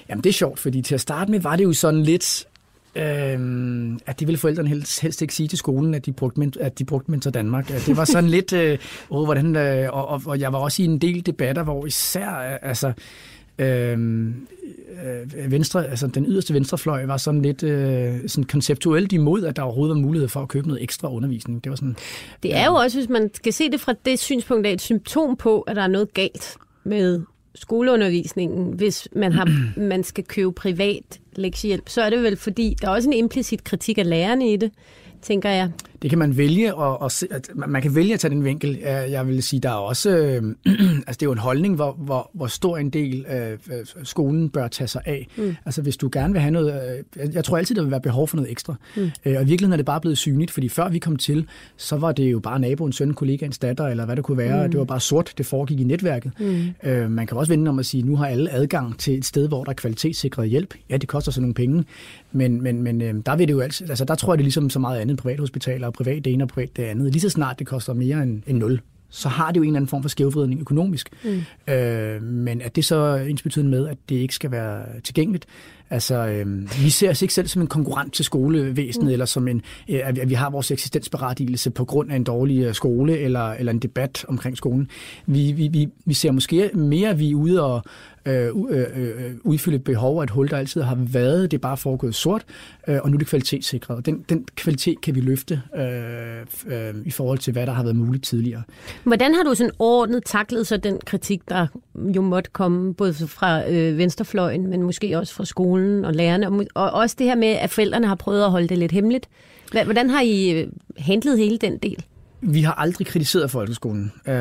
Jamen, 0.09 0.25
det 0.25 0.31
er 0.31 0.35
sjovt, 0.35 0.59
fordi 0.59 0.83
til 0.83 0.95
at 0.95 1.01
starte 1.01 1.31
med 1.31 1.41
var 1.41 1.57
det 1.57 1.65
jo 1.65 1.73
sådan 1.73 2.03
lidt, 2.03 2.47
øh, 2.95 3.99
at 4.07 4.21
det 4.21 4.29
ville 4.29 4.39
forældrene 4.39 4.69
helst, 4.69 5.01
helst 5.01 5.23
ikke 5.23 5.35
sige 5.35 5.49
til 5.49 5.59
skolen, 5.59 5.95
at 5.95 6.07
de 6.07 6.13
brugte, 6.13 6.51
at 6.61 6.79
de 6.79 6.85
brugte 6.85 7.11
Mentor 7.11 7.31
Danmark. 7.31 7.69
Det 7.69 7.97
var 7.97 8.05
sådan 8.05 8.31
lidt, 8.37 8.53
øh, 8.53 8.79
oh, 9.11 9.25
hvordan, 9.25 9.57
øh, 9.57 9.89
og, 9.93 10.09
og, 10.09 10.23
og 10.27 10.41
jeg 10.41 10.53
var 10.53 10.59
også 10.59 10.83
i 10.83 10.85
en 10.85 10.99
del 10.99 11.27
debatter, 11.27 11.63
hvor 11.63 11.87
især, 11.87 12.53
øh, 12.53 12.59
altså, 12.63 12.93
Øhm, 13.61 14.47
øh, 15.05 15.51
venstre, 15.51 15.87
altså 15.87 16.07
den 16.07 16.27
yderste 16.27 16.55
venstrefløj 16.55 17.07
var 17.07 17.17
sådan 17.17 17.43
lidt 17.43 17.63
øh, 17.63 18.15
sådan 18.27 18.45
konceptuelt 18.45 19.13
imod, 19.13 19.45
at 19.45 19.57
der 19.57 19.63
overhovedet 19.63 19.97
var 19.97 20.03
mulighed 20.03 20.29
for 20.29 20.41
at 20.41 20.49
købe 20.49 20.69
noget 20.69 20.83
ekstra 20.83 21.13
undervisning. 21.13 21.65
Det 21.65 21.71
var 21.71 21.77
sådan. 21.77 21.97
Det 22.43 22.57
er 22.57 22.67
jo 22.67 22.75
også, 22.75 22.99
hvis 22.99 23.09
man 23.09 23.31
skal 23.35 23.53
se 23.53 23.71
det 23.71 23.81
fra 23.81 23.95
det 24.05 24.19
synspunkt, 24.19 24.67
af 24.67 24.73
et 24.73 24.81
symptom 24.81 25.37
på, 25.37 25.61
at 25.61 25.77
der 25.77 25.83
er 25.83 25.89
noget 25.89 26.15
galt 26.15 26.57
med 26.85 27.23
skoleundervisningen, 27.55 28.73
hvis 28.73 29.09
man, 29.13 29.33
har, 29.33 29.49
man 29.93 30.05
skal 30.05 30.25
købe 30.25 30.53
privat 30.53 31.21
lektiehjælp, 31.37 31.89
så 31.89 32.03
er 32.03 32.11
det 32.11 32.23
vel 32.23 32.37
fordi, 32.37 32.77
der 32.81 32.89
er 32.89 32.93
også 32.93 33.09
en 33.09 33.13
implicit 33.13 33.65
kritik 33.65 33.99
af 33.99 34.09
lærerne 34.09 34.53
i 34.53 34.57
det, 34.57 34.73
tænker 35.23 35.51
jeg. 35.51 35.71
Det 36.03 36.11
kan 36.11 36.19
man 36.19 36.37
vælge, 36.37 36.75
og, 36.75 37.03
og 37.03 37.11
at 37.31 37.51
man 37.55 37.83
kan 37.83 37.95
vælge 37.95 38.15
at 38.15 38.21
tage 38.21 38.35
den 38.35 38.45
vinkel. 38.45 38.79
Jeg 38.85 39.27
vil 39.27 39.43
sige, 39.43 39.61
der 39.61 39.69
er 39.69 39.75
også, 39.75 40.11
øh, 40.11 40.43
altså 41.07 41.19
det 41.19 41.23
er 41.23 41.27
jo 41.27 41.33
en 41.33 41.39
holdning, 41.39 41.75
hvor, 41.75 41.93
hvor, 41.93 42.31
hvor 42.35 42.47
stor 42.47 42.77
en 42.77 42.91
del 42.91 43.27
øh, 43.31 43.59
skolen 44.03 44.51
bør 44.51 44.69
tage 44.69 44.89
sig 44.89 45.03
af. 45.05 45.27
Mm. 45.37 45.57
Altså 45.65 45.83
hvis 45.83 45.97
du 45.97 46.11
gerne 46.13 46.33
vil 46.33 46.43
have 46.43 46.51
noget, 46.51 47.05
øh, 47.17 47.35
jeg 47.35 47.45
tror 47.45 47.59
altid, 47.59 47.75
der 47.75 47.83
vil 47.83 47.91
være 47.91 48.01
behov 48.01 48.29
for 48.29 48.37
noget 48.37 48.51
ekstra. 48.51 48.75
Mm. 48.97 49.03
Øh, 49.03 49.11
og 49.25 49.43
i 49.43 49.47
virkeligheden 49.47 49.73
er 49.73 49.77
det 49.77 49.87
bare 49.87 50.01
blevet 50.01 50.19
synligt, 50.19 50.51
fordi 50.51 50.69
før 50.69 50.89
vi 50.89 50.99
kom 50.99 51.17
til, 51.17 51.47
så 51.77 51.97
var 51.97 52.13
det 52.13 52.33
jo 52.33 52.39
bare 52.39 52.59
naboens 52.59 52.97
søn, 52.97 53.15
kollegaens 53.15 53.59
datter, 53.59 53.87
eller 53.87 54.05
hvad 54.05 54.17
det 54.17 54.25
kunne 54.25 54.39
være. 54.39 54.67
Mm. 54.67 54.71
Det 54.71 54.79
var 54.79 54.85
bare 54.85 55.01
sort, 55.01 55.35
det 55.39 55.47
foregik 55.47 55.81
i 55.81 55.85
netværket. 55.85 56.33
Mm. 56.41 56.65
Øh, 56.83 57.11
man 57.11 57.27
kan 57.27 57.37
også 57.37 57.53
vende 57.53 57.69
om 57.69 57.79
at 57.79 57.87
sige, 57.87 58.03
nu 58.03 58.17
har 58.17 58.27
alle 58.27 58.51
adgang 58.51 58.99
til 58.99 59.19
et 59.19 59.25
sted, 59.25 59.49
hvor 59.49 59.65
der 59.65 59.71
er 59.71 59.75
kvalitetssikret 59.75 60.49
hjælp. 60.49 60.75
Ja, 60.91 60.97
det 60.97 61.09
koster 61.09 61.33
så 61.33 61.41
nogle 61.41 61.55
penge, 61.55 61.85
men, 62.33 62.63
men, 62.63 62.83
men 62.83 63.03
øh, 63.03 63.15
der 63.27 63.37
vil 63.37 63.49
det 63.49 63.55
jo 63.55 63.61
altid, 63.61 63.91
altså 63.91 64.05
der 64.05 64.15
tror 64.15 64.33
jeg, 64.33 64.39
det 64.39 64.43
er 64.43 64.47
ligesom 64.47 64.71
så 64.71 64.79
meget 64.79 65.01
andet 65.01 65.19
privathospitaler 65.19 65.87
og 65.87 65.93
privat 65.93 66.25
det 66.25 66.33
ene 66.33 66.45
og 66.45 66.49
privat 66.49 66.77
det 66.77 66.83
andet. 66.83 67.13
Lige 67.13 67.21
så 67.21 67.29
snart 67.31 67.59
det 67.59 67.67
koster 67.67 67.95
mere 67.95 68.23
end, 68.23 68.43
end 68.47 68.59
0, 68.59 68.81
så 69.11 69.29
har 69.29 69.51
det 69.51 69.57
jo 69.57 69.63
en 69.63 69.69
eller 69.69 69.77
anden 69.77 69.89
form 69.89 70.03
for 70.03 70.09
skævvridning 70.09 70.61
økonomisk. 70.61 71.11
Mm. 71.25 71.73
Øh, 71.73 72.23
men 72.23 72.61
at 72.61 72.77
det 72.77 72.85
så 72.85 73.15
ens 73.17 73.43
betydende 73.43 73.71
med, 73.71 73.89
at 73.89 73.99
det 74.09 74.17
ikke 74.17 74.35
skal 74.35 74.51
være 74.51 74.85
tilgængeligt. 75.05 75.47
Altså, 75.91 76.27
øh, 76.27 76.47
vi 76.85 76.91
ser 76.91 77.11
os 77.11 77.23
ikke 77.23 77.35
selv 77.35 77.49
som 77.49 77.63
en 77.63 77.69
konkurrent 77.69 78.15
til 78.15 78.25
skolevæsenet, 78.25 79.07
mm. 79.07 79.13
eller 79.13 79.25
som 79.25 79.49
en, 79.49 79.63
øh, 79.89 80.01
at 80.05 80.29
vi 80.29 80.35
har 80.35 80.51
vores 80.51 80.71
eksistensberettigelse 80.71 81.71
på 81.71 81.85
grund 81.85 82.13
af 82.13 82.17
en 82.17 82.25
dårlig 82.25 82.63
øh, 82.63 82.75
skole, 82.75 83.19
eller, 83.19 83.53
eller 83.53 83.73
en 83.73 83.79
debat 83.79 84.25
omkring 84.29 84.57
skolen. 84.57 84.89
Vi, 85.27 85.53
vi, 85.53 85.69
vi, 85.69 85.89
vi 86.07 86.15
ser 86.15 86.31
måske 86.31 86.71
mere, 86.75 87.11
at 87.11 87.19
vi 87.19 87.31
er 87.31 87.35
ude 87.35 87.63
og, 87.63 87.83
Øh, 88.27 88.49
øh, 88.71 88.87
øh, 88.97 89.35
udfylde 89.45 89.77
et 89.77 89.85
behov 89.85 90.17
og 90.17 90.25
et 90.25 90.31
hul, 90.31 90.49
der 90.49 90.57
altid 90.57 90.83
har 90.83 90.95
været. 90.95 91.51
Det 91.51 91.57
er 91.57 91.61
bare 91.61 91.77
foregået 91.77 92.15
sort, 92.15 92.45
øh, 92.89 92.99
og 93.03 93.11
nu 93.11 93.15
er 93.15 93.19
det 93.19 93.27
kvalitetssikret. 93.27 93.97
Og 93.97 94.07
den, 94.07 94.25
den 94.29 94.47
kvalitet 94.57 95.01
kan 95.01 95.15
vi 95.15 95.21
løfte 95.21 95.63
øh, 95.77 96.41
øh, 96.67 96.95
i 97.05 97.11
forhold 97.11 97.39
til, 97.39 97.53
hvad 97.53 97.67
der 97.67 97.73
har 97.73 97.83
været 97.83 97.97
muligt 97.97 98.25
tidligere. 98.25 98.63
Hvordan 99.05 99.35
har 99.35 99.43
du 99.43 99.55
sådan 99.55 99.73
ordnet 99.79 100.25
taklet 100.25 100.67
så 100.67 100.77
den 100.77 100.99
kritik, 101.07 101.49
der 101.49 101.67
jo 101.95 102.23
måtte 102.23 102.51
komme 102.53 102.95
både 102.95 103.15
fra 103.15 103.71
øh, 103.71 103.99
venstrefløjen, 103.99 104.67
men 104.67 104.83
måske 104.83 105.19
også 105.19 105.35
fra 105.35 105.45
skolen 105.45 105.80
og 106.05 106.15
lærerne, 106.15 106.49
og, 106.49 106.67
og 106.75 106.91
også 106.91 107.17
det 107.19 107.27
her 107.27 107.35
med, 107.35 107.49
at 107.49 107.71
forældrene 107.71 108.07
har 108.07 108.15
prøvet 108.15 108.45
at 108.45 108.51
holde 108.51 108.69
det 108.69 108.79
lidt 108.79 108.93
hemmeligt. 108.93 109.29
Hvordan 109.85 110.11
har 110.11 110.21
I 110.21 110.51
øh, 110.51 110.69
handlet 110.99 111.39
hele 111.39 111.59
den 111.59 111.79
del? 111.79 112.05
Vi 112.43 112.63
har 112.63 112.73
aldrig 112.73 113.07
kritiseret 113.07 113.51
folkeskolen. 113.51 114.13
Øh, 114.27 114.35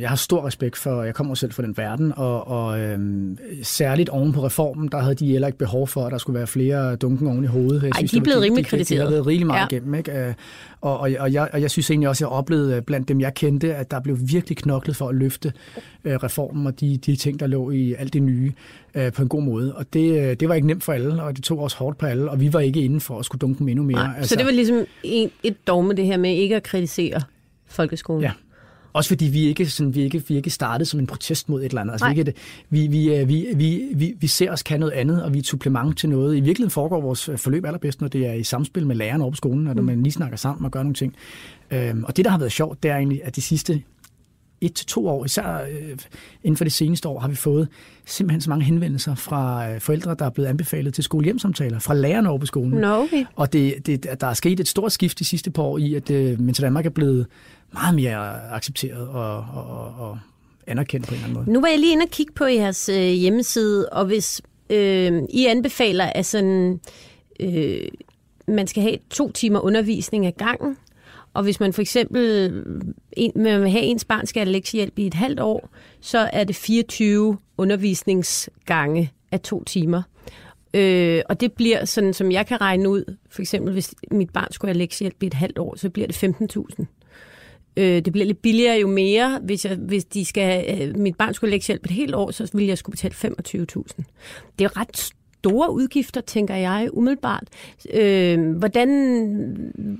jeg 0.00 0.08
har 0.08 0.16
stor 0.16 0.46
respekt 0.46 0.76
for, 0.76 1.02
jeg 1.02 1.14
kommer 1.14 1.34
selv 1.34 1.52
fra 1.52 1.62
den 1.62 1.76
verden, 1.76 2.12
og, 2.16 2.48
og 2.48 2.80
øhm, 2.80 3.38
særligt 3.62 4.08
oven 4.08 4.32
på 4.32 4.46
reformen, 4.46 4.88
der 4.88 4.98
havde 4.98 5.14
de 5.14 5.26
heller 5.26 5.46
ikke 5.46 5.58
behov 5.58 5.88
for, 5.88 6.06
at 6.06 6.12
der 6.12 6.18
skulle 6.18 6.38
være 6.38 6.46
flere 6.46 6.96
dunken 6.96 7.26
oven 7.28 7.44
i 7.44 7.46
hovedet. 7.46 7.82
Ej, 7.82 8.06
de 8.10 8.16
er 8.16 8.20
blevet 8.20 8.42
rimelig 8.42 8.66
kritiseret. 8.66 8.98
De 8.98 9.04
har 9.04 9.10
været 9.10 9.26
rigtig 9.26 9.46
meget 9.46 9.60
ja. 9.60 9.76
igennem, 9.76 9.94
ikke? 9.94 10.12
Øh, 10.12 10.34
og, 10.80 10.98
og, 10.98 11.10
og, 11.18 11.32
jeg, 11.32 11.48
og 11.52 11.60
jeg 11.60 11.70
synes 11.70 11.90
egentlig 11.90 12.08
også, 12.08 12.24
at 12.24 12.30
jeg 12.30 12.38
oplevede 12.38 12.82
blandt 12.82 13.08
dem, 13.08 13.20
jeg 13.20 13.34
kendte, 13.34 13.74
at 13.74 13.90
der 13.90 14.00
blev 14.00 14.18
virkelig 14.22 14.56
knoklet 14.56 14.96
for 14.96 15.08
at 15.08 15.14
løfte 15.14 15.52
øh, 16.04 16.16
reformen 16.16 16.66
og 16.66 16.80
de, 16.80 16.96
de 16.96 17.16
ting, 17.16 17.40
der 17.40 17.46
lå 17.46 17.70
i 17.70 17.94
alt 17.98 18.12
det 18.12 18.22
nye 18.22 18.52
på 19.14 19.22
en 19.22 19.28
god 19.28 19.42
måde. 19.42 19.76
Og 19.76 19.92
det, 19.92 20.40
det 20.40 20.48
var 20.48 20.54
ikke 20.54 20.66
nemt 20.66 20.84
for 20.84 20.92
alle, 20.92 21.22
og 21.22 21.36
det 21.36 21.44
tog 21.44 21.58
også 21.58 21.76
hårdt 21.76 21.98
på 21.98 22.06
alle, 22.06 22.30
og 22.30 22.40
vi 22.40 22.52
var 22.52 22.60
ikke 22.60 22.80
inde 22.80 23.00
for 23.00 23.18
at 23.18 23.24
skulle 23.24 23.38
dunke 23.38 23.58
dem 23.58 23.68
endnu 23.68 23.84
mere. 23.84 23.96
Nej, 23.96 24.14
altså, 24.16 24.28
så 24.28 24.36
det 24.36 24.44
var 24.46 24.52
ligesom 24.52 24.84
en, 25.02 25.30
et 25.42 25.66
dogme, 25.66 25.94
det 25.94 26.06
her 26.06 26.16
med 26.16 26.34
ikke 26.34 26.56
at 26.56 26.62
kritisere 26.62 27.20
folkeskolen. 27.66 28.22
Ja. 28.22 28.32
Også 28.92 29.08
fordi 29.08 29.24
vi 29.24 29.40
ikke, 29.40 29.66
sådan, 29.66 29.94
vi 29.94 30.02
ikke, 30.02 30.22
vi 30.28 30.36
ikke 30.36 30.50
startede 30.50 30.84
som 30.84 31.00
en 31.00 31.06
protest 31.06 31.48
mod 31.48 31.60
et 31.60 31.64
eller 31.64 31.80
andet. 31.80 31.92
Altså, 31.92 32.08
vi, 32.08 32.18
ikke, 32.18 32.34
vi, 32.70 32.86
vi, 32.86 33.14
øh, 33.14 33.28
vi, 33.28 33.46
vi, 33.56 33.88
vi, 33.94 34.14
vi 34.20 34.26
ser 34.26 34.52
os 34.52 34.62
kan 34.62 34.80
noget 34.80 34.92
andet, 34.92 35.22
og 35.22 35.32
vi 35.32 35.38
er 35.38 35.42
et 35.42 35.46
supplement 35.46 35.98
til 35.98 36.08
noget. 36.08 36.36
I 36.36 36.40
virkeligheden 36.40 36.70
foregår 36.70 37.00
vores 37.00 37.28
øh, 37.28 37.38
forløb 37.38 37.64
allerbedst, 37.64 38.00
når 38.00 38.08
det 38.08 38.26
er 38.26 38.32
i 38.32 38.42
samspil 38.42 38.86
med 38.86 38.96
lærerne 38.96 39.24
over 39.24 39.30
på 39.30 39.36
skolen, 39.36 39.68
og 39.68 39.74
når 39.74 39.82
mm. 39.82 39.86
man 39.86 40.02
lige 40.02 40.12
snakker 40.12 40.36
sammen 40.36 40.64
og 40.64 40.70
gør 40.70 40.82
nogle 40.82 40.94
ting. 40.94 41.14
Øhm, 41.70 42.04
og 42.04 42.16
det, 42.16 42.24
der 42.24 42.30
har 42.30 42.38
været 42.38 42.52
sjovt, 42.52 42.82
det 42.82 42.90
er 42.90 42.96
egentlig, 42.96 43.20
at 43.24 43.36
de 43.36 43.42
sidste 43.42 43.82
et 44.60 44.74
til 44.74 44.86
to 44.86 45.08
år, 45.08 45.24
især 45.24 45.66
øh, 45.70 45.98
inden 46.44 46.56
for 46.56 46.64
det 46.64 46.72
seneste 46.72 47.08
år, 47.08 47.18
har 47.20 47.28
vi 47.28 47.36
fået 47.36 47.68
simpelthen 48.06 48.40
så 48.40 48.50
mange 48.50 48.64
henvendelser 48.64 49.14
fra 49.14 49.70
øh, 49.70 49.80
forældre, 49.80 50.16
der 50.18 50.24
er 50.24 50.30
blevet 50.30 50.48
anbefalet 50.48 50.94
til 50.94 51.04
skolehjemsamtaler, 51.04 51.78
fra 51.78 51.94
lærerne 51.94 52.28
over 52.28 52.38
på 52.38 52.46
skolen. 52.46 52.80
No, 52.80 53.02
okay. 53.02 53.24
Og 53.36 53.52
det, 53.52 53.86
det, 53.86 54.06
der 54.20 54.26
er 54.26 54.34
sket 54.34 54.60
et 54.60 54.68
stort 54.68 54.92
skift 54.92 55.18
de 55.18 55.24
sidste 55.24 55.50
par 55.50 55.62
år 55.62 55.78
i, 55.78 55.94
at 55.94 56.10
øh, 56.10 56.40
Mental 56.40 56.62
Danmark 56.62 56.86
er 56.86 56.90
blevet 56.90 57.26
meget 57.72 57.94
mere 57.94 58.50
accepteret 58.50 59.08
og, 59.08 59.36
og, 59.36 59.94
og 59.98 60.18
anerkendt 60.66 61.06
på 61.06 61.14
en 61.14 61.16
eller 61.16 61.28
anden 61.28 61.44
måde. 61.44 61.52
Nu 61.52 61.60
var 61.60 61.68
jeg 61.68 61.78
lige 61.78 61.92
inde 61.92 62.02
og 62.02 62.10
kigge 62.10 62.32
på 62.32 62.44
jeres 62.44 62.88
øh, 62.88 63.08
hjemmeside, 63.08 63.88
og 63.88 64.06
hvis 64.06 64.42
øh, 64.70 65.22
I 65.30 65.46
anbefaler, 65.46 66.04
at 66.04 66.26
sådan, 66.26 66.80
øh, 67.40 67.88
man 68.48 68.66
skal 68.66 68.82
have 68.82 68.96
to 69.10 69.32
timer 69.32 69.60
undervisning 69.60 70.26
ad 70.26 70.32
gangen, 70.32 70.76
og 71.36 71.42
hvis 71.42 71.60
man 71.60 71.72
for 71.72 71.82
eksempel 71.82 72.52
en, 73.12 73.32
man 73.36 73.60
vil 73.60 73.70
have 73.70 73.84
ens 73.84 74.04
barn 74.04 74.26
skal 74.26 74.40
have 74.40 74.52
lektiehjælp 74.52 74.98
i 74.98 75.06
et 75.06 75.14
halvt 75.14 75.40
år, 75.40 75.70
så 76.00 76.18
er 76.32 76.44
det 76.44 76.56
24 76.56 77.38
undervisningsgange 77.58 79.12
af 79.32 79.40
to 79.40 79.64
timer. 79.64 80.02
Øh, 80.74 81.22
og 81.28 81.40
det 81.40 81.52
bliver 81.52 81.84
sådan, 81.84 82.14
som 82.14 82.32
jeg 82.32 82.46
kan 82.46 82.60
regne 82.60 82.88
ud, 82.88 83.16
for 83.30 83.42
eksempel 83.42 83.72
hvis 83.72 83.94
mit 84.10 84.30
barn 84.30 84.52
skulle 84.52 84.68
have 84.68 84.78
lektiehjælp 84.78 85.22
i 85.22 85.26
et 85.26 85.34
halvt 85.34 85.58
år, 85.58 85.76
så 85.76 85.90
bliver 85.90 86.06
det 86.06 86.24
15.000. 86.24 86.84
Øh, 87.76 88.04
det 88.04 88.12
bliver 88.12 88.26
lidt 88.26 88.42
billigere 88.42 88.78
jo 88.78 88.86
mere, 88.86 89.40
hvis, 89.42 89.64
jeg, 89.64 89.76
hvis 89.76 90.04
de 90.04 90.24
skal, 90.24 90.80
øh, 90.80 90.98
mit 90.98 91.16
barn 91.16 91.34
skulle 91.34 91.50
lektiehjælp 91.50 91.84
et 91.84 91.90
helt 91.90 92.14
år, 92.14 92.30
så 92.30 92.50
ville 92.52 92.68
jeg 92.68 92.78
skulle 92.78 92.94
betale 92.94 93.14
25.000. 93.14 94.02
Det 94.58 94.64
er 94.64 94.80
ret 94.80 95.10
store 95.46 95.72
udgifter, 95.72 96.20
tænker 96.20 96.54
jeg 96.54 96.88
umiddelbart. 96.92 97.44
Øh, 97.94 98.56
hvordan, 98.56 98.88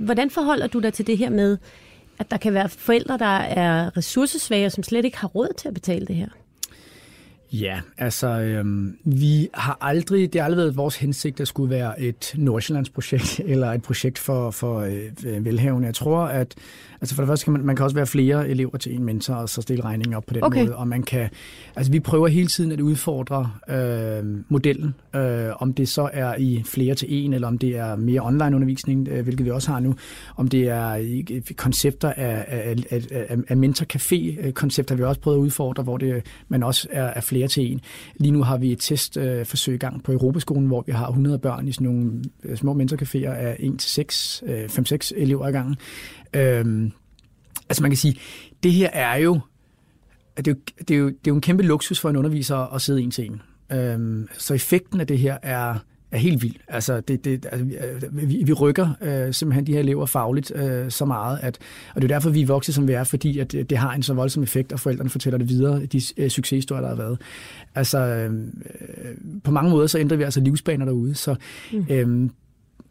hvordan 0.00 0.30
forholder 0.30 0.66
du 0.66 0.78
dig 0.78 0.92
til 0.92 1.06
det 1.06 1.18
her 1.18 1.30
med, 1.30 1.59
at 2.18 2.30
der 2.30 2.37
kan 2.37 2.54
være 2.54 2.68
forældre, 2.68 3.18
der 3.18 3.37
er 3.37 3.96
ressourcesvage, 3.96 4.70
som 4.70 4.82
slet 4.85 5.04
ikke 5.04 5.18
har 5.18 5.28
råd 5.28 5.48
til 5.56 5.68
at 5.68 5.74
betale 5.74 6.06
det 6.06 6.16
her? 6.16 6.28
Ja, 7.52 7.80
altså 7.98 8.28
øhm, 8.28 8.98
vi 9.04 9.48
har 9.54 9.78
aldrig, 9.80 10.32
det 10.32 10.40
har 10.40 10.46
aldrig 10.46 10.59
været 10.59 10.76
vores 10.76 10.96
hensigt, 10.96 11.40
at 11.40 11.48
skulle 11.48 11.70
være 11.70 12.00
et 12.00 12.35
Nordsjællandsprojekt 12.37 13.40
eller 13.52 13.72
et 13.72 13.82
projekt 13.82 14.18
for, 14.18 14.50
for 14.50 14.80
øh, 14.80 15.44
velhavende. 15.44 15.87
Jeg 15.87 15.94
tror, 15.94 16.18
at 16.20 16.54
altså 17.07 17.14
for 17.14 17.23
det 17.23 17.29
første 17.29 17.45
kan 17.45 17.53
man, 17.53 17.62
man 17.66 17.77
kan 17.77 17.85
også 17.85 17.97
være 17.97 18.07
flere 18.07 18.49
elever 18.49 18.79
til 18.79 18.95
en 18.95 19.05
mentor, 19.05 19.35
og 19.35 19.49
så 19.49 19.62
stille 19.62 19.85
regningen 19.85 20.14
op 20.14 20.25
på 20.27 20.35
den 20.35 20.45
Okay. 20.45 20.61
måde. 20.61 20.77
Og 20.77 20.88
man 20.88 21.03
kan, 21.03 21.29
altså 21.77 21.92
vi 21.92 22.01
prøver 22.01 22.29
hele 22.29 22.47
tiden 22.47 22.73
at 22.73 22.81
udfordre 22.81 23.51
øh, 23.69 24.25
modellen, 24.49 24.95
øh, 25.16 25.49
om 25.59 25.75
det 25.75 25.88
så 25.88 26.11
er 26.12 26.35
i 26.38 26.62
flere 26.64 26.95
til 26.95 27.09
en, 27.11 27.33
eller 27.33 27.49
om 27.49 27.59
det 27.59 27.77
er 27.77 27.97
mere 27.97 28.21
online 28.21 28.57
undervisning, 28.57 29.09
øh, 29.09 29.23
hvilket 29.25 29.45
vi 29.47 29.51
også 29.51 29.71
har 29.71 29.81
nu, 29.81 29.95
om 30.37 30.49
det 30.49 30.69
er 30.69 30.95
i, 30.95 31.25
i 31.51 31.53
koncepter 31.57 32.12
af, 32.12 32.45
af, 32.49 32.77
af, 32.90 33.07
af, 33.11 33.37
af 33.49 33.57
mentor-café-koncepter, 33.57 34.95
vi 34.95 35.03
har 35.03 35.09
også 35.09 35.21
prøvet 35.21 35.37
at 35.37 35.40
udfordre, 35.40 35.83
hvor 35.83 35.97
det, 35.97 36.27
man 36.49 36.62
også 36.62 36.88
er, 36.90 37.05
er 37.05 37.21
flere 37.21 37.49
til 37.49 37.73
en. 37.73 37.81
Lige 38.16 38.33
nu 38.33 38.42
har 38.42 38.57
vi 38.57 38.73
et 38.73 38.79
testforsøg 38.81 39.40
øh, 39.40 39.47
forsøg 39.47 39.75
i 39.75 39.79
gang 39.79 40.03
på 40.03 40.12
Europaskolen, 40.12 40.66
hvor 40.66 40.85
vi 40.87 40.92
har 40.92 41.09
100 41.09 41.38
børn 41.38 41.69
i 41.69 41.73
sådan 41.73 41.85
nogle 41.87 42.23
øh, 42.45 42.57
små 42.57 42.75
mentorcaféer 42.75 43.31
af 43.31 43.57
1 43.59 43.79
til 43.79 43.90
6, 43.90 44.42
øh, 44.47 44.64
5-6 44.64 45.11
elever 45.16 45.47
ad 45.47 45.53
gangen. 45.53 45.77
Øhm, 46.35 46.92
altså 47.68 47.83
man 47.83 47.90
kan 47.90 47.98
sige, 47.98 48.16
det 48.62 48.72
her 48.72 48.90
er 48.92 49.16
jo, 49.16 49.40
det 50.37 50.48
er 50.48 50.52
jo, 50.52 50.57
det 50.88 50.90
er 50.94 50.98
jo, 50.98 51.07
det 51.07 51.14
er 51.14 51.29
jo 51.29 51.35
en 51.35 51.40
kæmpe 51.40 51.62
luksus 51.62 52.00
for 52.00 52.11
en 52.11 52.16
underviser 52.16 52.74
at 52.74 52.83
sidde 52.83 53.02
en 53.02 53.11
til 53.11 53.24
en. 53.26 53.42
Øhm, 53.72 54.29
så 54.38 54.55
effekten 54.55 55.00
af 55.00 55.07
det 55.07 55.18
her 55.18 55.38
er, 55.42 55.74
er 56.11 56.18
helt 56.18 56.42
vild. 56.42 56.55
Altså, 56.68 57.00
det, 57.00 57.24
det, 57.24 57.46
altså 57.52 57.64
vi- 57.64 57.76
øh, 58.37 58.46
vi, 58.46 58.52
rykker 58.52 58.88
øh, 59.02 59.35
simpelthen 59.35 59.66
de 59.66 59.72
her 59.72 59.81
elever 59.81 60.07
fagligt 60.07 60.52
øh, 60.57 60.90
så 60.90 61.05
meget, 61.05 61.38
at, 61.42 61.59
og 61.94 62.02
det 62.02 62.11
er 62.11 62.14
derfor, 62.14 62.31
vi 62.31 62.42
er 62.42 62.46
vokset, 62.46 62.74
som 62.74 62.88
vi 62.88 62.92
er, 62.92 63.05
fordi 63.05 63.38
at 63.38 63.52
det, 63.52 63.70
det 63.70 63.79
har 63.79 63.92
en 63.94 64.02
så 64.02 64.14
voldsom 64.14 64.42
effekt, 64.42 64.72
og 64.72 64.81
forældrene 64.81 65.11
fortæller 65.11 65.38
det 65.38 65.48
videre, 65.48 65.87
de 65.87 66.00
øh, 66.16 66.31
succeshistorier, 66.31 66.81
der 66.83 66.88
har 66.88 66.96
været. 66.96 67.18
Altså, 67.74 67.98
øh, 67.98 68.31
på 69.44 69.50
mange 69.50 69.70
måder, 69.70 69.87
så 69.87 69.98
ændrer 69.98 70.16
vi 70.16 70.22
altså 70.22 70.40
livsbaner 70.40 70.85
derude, 70.85 71.14
så 71.14 71.35
øh, 71.90 72.29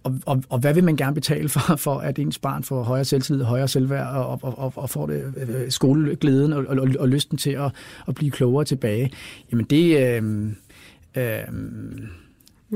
og, 0.05 0.13
og, 0.25 0.43
og 0.49 0.59
hvad 0.59 0.73
vil 0.73 0.83
man 0.83 0.95
gerne 0.95 1.13
betale 1.13 1.49
for, 1.49 1.75
for 1.85 1.95
at 1.95 2.19
ens 2.19 2.39
barn 2.39 2.63
får 2.63 2.83
højere 2.83 3.05
selvtillid, 3.05 3.43
højere 3.43 3.67
selvværd 3.67 4.07
og, 4.07 4.39
og, 4.43 4.59
og, 4.59 4.73
og 4.75 4.89
får 4.89 5.05
det, 5.05 5.33
øh, 5.47 5.71
skoleglæden 5.71 6.53
og, 6.53 6.65
og, 6.67 6.87
og 6.99 7.09
lysten 7.09 7.37
til 7.37 7.51
at, 7.51 7.71
at 8.07 8.15
blive 8.15 8.31
klogere 8.31 8.65
tilbage? 8.65 9.11
Jamen 9.51 9.65
det... 9.65 9.99
Øh, 9.99 10.49
øh, 11.15 11.39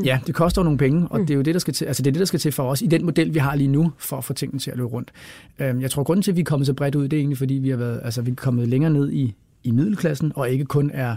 Ja, 0.05 0.19
det 0.27 0.35
koster 0.35 0.61
jo 0.61 0.63
nogle 0.63 0.77
penge, 0.77 1.07
og 1.07 1.19
det 1.19 1.29
er 1.29 1.35
jo 1.35 1.41
det, 1.41 1.53
der 1.53 1.59
skal 1.59 1.73
til, 1.73 1.85
altså 1.85 2.03
det 2.03 2.09
er 2.09 2.11
det, 2.11 2.19
der 2.19 2.25
skal 2.25 2.39
til 2.39 2.51
for 2.51 2.63
os 2.63 2.81
i 2.81 2.85
den 2.85 3.05
model, 3.05 3.33
vi 3.33 3.39
har 3.39 3.55
lige 3.55 3.67
nu, 3.67 3.91
for 3.97 4.17
at 4.17 4.23
få 4.23 4.33
tingene 4.33 4.59
til 4.59 4.71
at 4.71 4.77
løbe 4.77 4.89
rundt. 4.89 5.11
Øhm, 5.59 5.81
Jeg 5.81 5.91
tror, 5.91 6.03
grunden 6.03 6.23
til, 6.23 6.31
at 6.31 6.35
vi 6.35 6.41
er 6.41 6.45
kommet 6.45 6.67
så 6.67 6.73
bredt 6.73 6.95
ud, 6.95 7.03
det 7.03 7.13
er 7.13 7.19
egentlig, 7.19 7.37
fordi 7.37 7.53
vi 7.53 7.69
har 7.69 7.77
været, 7.77 8.01
altså, 8.03 8.21
vi 8.21 8.31
er 8.31 8.35
kommet 8.35 8.67
længere 8.67 8.91
ned 8.91 9.11
i, 9.11 9.35
i 9.63 9.71
middelklassen, 9.71 10.31
og 10.35 10.49
ikke 10.49 10.65
kun 10.65 10.91
er, 10.93 11.15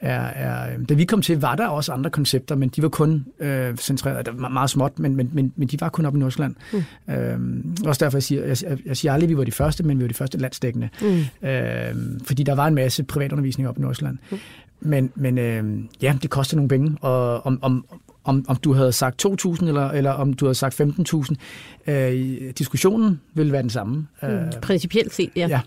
er, 0.00 0.20
er... 0.20 0.78
Da 0.88 0.94
vi 0.94 1.04
kom 1.04 1.22
til, 1.22 1.40
var 1.40 1.54
der 1.54 1.66
også 1.66 1.92
andre 1.92 2.10
koncepter, 2.10 2.54
men 2.54 2.68
de 2.68 2.82
var 2.82 2.88
kun 2.88 3.26
øh, 3.40 3.76
centreret, 3.76 4.28
var 4.32 4.48
meget 4.48 4.70
småt, 4.70 4.98
men, 4.98 5.16
men, 5.16 5.30
men, 5.32 5.52
men 5.56 5.68
de 5.68 5.80
var 5.80 5.88
kun 5.88 6.06
op 6.06 6.16
i 6.16 6.18
Nordsjælland. 6.18 6.54
Mm. 6.72 7.14
Øhm, 7.14 7.76
også 7.86 8.04
derfor, 8.04 8.18
jeg 8.18 8.22
siger, 8.22 8.46
jeg, 8.46 8.78
jeg, 8.86 8.96
siger 8.96 9.12
aldrig, 9.12 9.26
at 9.26 9.30
vi 9.30 9.36
var 9.36 9.44
de 9.44 9.52
første, 9.52 9.82
men 9.82 9.98
vi 9.98 10.02
var 10.02 10.08
de 10.08 10.14
første 10.14 10.38
landsdækkende. 10.38 10.88
Mm. 11.02 11.48
Øhm, 11.48 12.20
fordi 12.24 12.42
der 12.42 12.54
var 12.54 12.66
en 12.66 12.74
masse 12.74 13.04
privatundervisning 13.04 13.68
op 13.68 13.78
i 13.78 13.80
Nordsjælland. 13.80 14.18
Mm. 14.30 14.38
Men, 14.80 15.12
men 15.14 15.38
øh, 15.38 15.64
ja, 16.02 16.16
det 16.22 16.30
koster 16.30 16.56
nogle 16.56 16.68
penge, 16.68 16.96
og 17.00 17.46
om, 17.46 17.58
om, 17.62 17.84
om, 18.24 18.44
om 18.48 18.56
du 18.56 18.72
havde 18.72 18.92
sagt 18.92 19.26
2.000 19.26 19.66
eller, 19.66 19.90
eller 19.90 20.10
om 20.10 20.32
du 20.32 20.44
havde 20.44 20.54
sagt 20.54 20.80
15.000, 20.80 21.92
øh, 21.92 22.52
diskussionen 22.58 23.20
vil 23.34 23.52
være 23.52 23.62
den 23.62 23.70
samme. 23.70 24.06
Øh, 24.22 24.30
Principielt 24.62 25.14
set, 25.14 25.30
ja. 25.36 25.46
ja. 25.48 25.60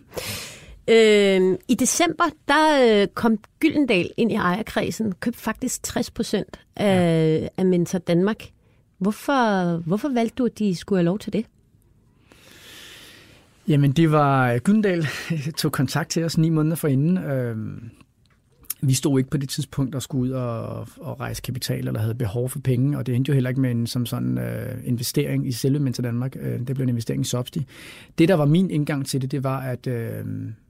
Øh, 0.89 1.57
I 1.67 1.75
december, 1.75 2.23
der 2.47 3.01
øh, 3.01 3.07
kom 3.07 3.37
Gyldendal 3.59 4.11
ind 4.17 4.31
i 4.31 4.35
ejerkredsen, 4.35 5.13
købte 5.19 5.39
faktisk 5.39 5.83
60 5.83 6.11
procent 6.11 6.59
af, 6.75 7.39
ja. 7.41 7.47
af 7.57 7.65
Mentor 7.65 7.99
Danmark. 7.99 8.43
Hvorfor, 8.97 9.77
hvorfor 9.77 10.09
valgte 10.09 10.35
du, 10.35 10.45
at 10.45 10.59
de 10.59 10.75
skulle 10.75 10.99
have 10.99 11.05
lov 11.05 11.19
til 11.19 11.33
det? 11.33 11.45
Jamen, 13.67 13.91
det 13.91 14.11
var 14.11 14.57
Gyldendal 14.57 15.07
tog 15.57 15.71
kontakt 15.71 16.09
til 16.09 16.23
os 16.23 16.37
ni 16.37 16.49
måneder 16.49 16.75
forinden. 16.75 17.17
Øh, 17.17 17.57
vi 18.81 18.93
stod 18.93 19.19
ikke 19.19 19.29
på 19.29 19.37
det 19.37 19.49
tidspunkt 19.49 19.95
og 19.95 20.01
skulle 20.01 20.23
ud 20.23 20.29
og, 20.29 20.87
og 20.99 21.19
rejse 21.19 21.41
kapital 21.41 21.87
eller 21.87 21.99
havde 21.99 22.15
behov 22.15 22.49
for 22.49 22.59
penge, 22.59 22.97
og 22.97 23.05
det 23.05 23.15
endte 23.15 23.29
jo 23.29 23.33
heller 23.33 23.49
ikke 23.49 23.61
med 23.61 23.71
en 23.71 23.87
som 23.87 24.05
sådan 24.05 24.37
øh, 24.37 24.75
investering 24.83 25.47
i 25.47 25.51
selve 25.51 25.79
Mentor 25.79 26.01
Danmark. 26.01 26.35
Øh, 26.39 26.59
det 26.59 26.75
blev 26.75 26.83
en 26.83 26.89
investering 26.89 27.21
i 27.21 27.25
Sobsti. 27.25 27.65
Det, 28.17 28.29
der 28.29 28.35
var 28.35 28.45
min 28.45 28.69
indgang 28.69 29.05
til 29.05 29.21
det, 29.21 29.31
det 29.31 29.43
var, 29.43 29.59
at 29.59 29.87
øh, 29.87 30.25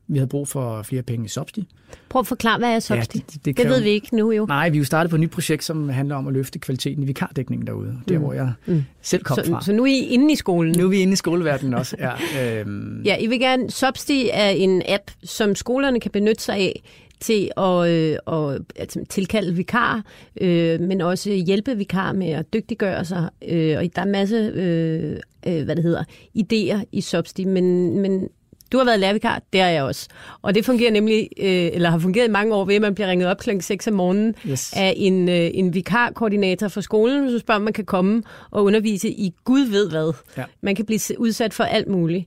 vi 0.08 0.17
havde 0.17 0.28
brug 0.28 0.48
for 0.48 0.84
flere 0.84 1.02
penge 1.04 1.26
i 1.26 1.28
Sobsti. 1.28 1.67
Prøv 2.10 2.20
at 2.20 2.28
forklare, 2.28 2.58
hvad 2.58 2.76
er 2.76 2.80
Sobsti? 2.80 3.17
det- 3.17 3.26
det- 3.28 3.34
det 3.36 3.46
det 3.46 3.56
kan 3.56 3.70
ved 3.70 3.78
jo- 3.78 3.84
vi 3.84 3.89
ikke 3.89 4.15
nu 4.15 4.32
jo. 4.32 4.46
Nej, 4.46 4.70
vi 4.70 4.78
er 4.78 4.80
jo 4.80 4.86
startet 4.86 5.10
på 5.10 5.15
et 5.15 5.20
nyt 5.20 5.32
projekt, 5.32 5.63
som 5.63 5.89
handler 5.89 6.15
om 6.15 6.28
at 6.28 6.34
løfte 6.34 6.60
kvaliteten 6.60 7.04
i 7.04 7.06
vikardækningen 7.06 7.67
derude. 7.67 7.98
Der, 8.10 8.17
hvor 8.17 8.34
jeg 8.34 8.52
mm. 8.65 8.84
selv 9.02 9.24
kom 9.24 9.36
Så, 9.43 9.52
fra. 9.52 9.62
så 9.63 9.74
nu 9.74 9.84
er 9.84 9.88
I 9.88 10.00
inde 10.00 10.34
i 10.34 10.36
skolen. 10.36 10.76
Nu 10.78 10.86
er 10.86 10.89
vi 10.89 10.98
inde 10.98 11.13
i 11.13 11.15
skoleverdenen 11.15 11.74
også. 11.74 11.96
Ja, 12.00 12.12
øhm, 12.60 13.02
Ja, 13.06 13.17
I 13.17 13.28
vil 13.28 13.39
gerne... 13.39 13.72
Sobsti 13.72 14.30
er 14.34 14.50
en 14.50 14.82
app, 14.89 15.04
som 15.24 15.56
skolerne 15.56 16.00
kan 16.00 16.12
benytte 16.12 16.43
sig 16.43 16.56
af 16.56 16.84
til 17.20 17.52
at, 17.58 17.88
øh, 17.89 18.17
at 18.28 18.62
altså, 18.76 19.06
tilkalde 19.10 19.54
vikar, 19.56 20.04
øh, 20.41 20.82
men 20.82 21.02
også 21.02 21.30
hjælpe 21.32 21.78
vikar 21.78 22.12
med 22.13 22.28
at 22.30 22.54
dygtiggøre 22.54 23.06
sig. 23.06 23.30
Øh, 23.50 23.78
og 23.78 23.84
der 23.96 24.02
er 24.02 24.06
en 24.06 24.12
masse 24.12 24.36
øh, 24.36 25.17
øh, 25.48 25.63
hvad 25.65 25.76
det 25.76 25.84
hedder, 25.84 26.04
idéer 26.38 26.84
i 26.91 27.02
Sobsti, 27.02 27.46
men, 27.46 28.00
men 28.00 28.30
du 28.71 28.77
har 28.77 28.86
været 28.86 28.99
lærervikar, 28.99 29.41
det 29.53 29.62
har 29.62 29.67
jeg 29.69 29.84
også. 29.84 30.08
Og 30.41 30.56
det 30.56 30.65
fungerer 30.65 30.91
nemlig, 30.91 31.30
øh, 31.39 31.69
eller 31.73 31.89
har 31.89 31.99
fungeret 31.99 32.27
i 32.27 32.32
mange 32.32 32.56
år 32.56 32.65
ved, 32.65 32.75
at 32.75 32.82
man 32.82 32.95
bliver 32.95 33.08
ringet 33.10 33.27
op 33.27 33.38
kl. 33.38 33.49
6 33.62 33.88
om 33.88 33.93
morgenen 33.93 34.36
Yes. 34.49 34.73
af 34.75 34.93
en, 34.97 35.30
øh, 35.30 35.49
en 35.53 35.73
vikarkoordinator 35.73 36.67
for 36.67 36.82
skolen, 36.82 37.32
så 37.32 37.39
spørger, 37.39 37.60
om 37.60 37.63
man 37.63 37.73
kan 37.73 37.86
komme 37.86 38.23
og 38.51 38.63
undervise 38.63 39.10
i 39.10 39.34
Gud 39.45 39.62
ved 39.62 39.89
hvad. 39.89 40.13
Ja. 40.38 40.43
Man 40.62 40.75
kan 40.75 40.86
blive 40.86 40.99
udsat 41.17 41.53
for 41.53 41.63
alt 41.63 41.88
muligt. 41.88 42.25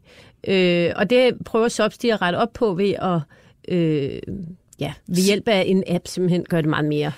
Øh, 0.48 0.90
og 0.96 1.10
det 1.10 1.34
prøver 1.44 1.68
Sobsti 1.68 2.08
at 2.10 2.22
rette 2.22 2.36
op 2.36 2.52
på 2.52 2.74
ved 2.74 2.94
at 2.94 3.20
øh, 3.74 4.18
ja, 4.80 4.92
ved 5.06 5.22
hjælp 5.22 5.48
af 5.48 5.64
en 5.66 5.84
app 5.86 6.06
simpelthen 6.06 6.44
gøre 6.48 6.62
det 6.62 6.68
meget 6.70 6.84
mere. 6.84 7.12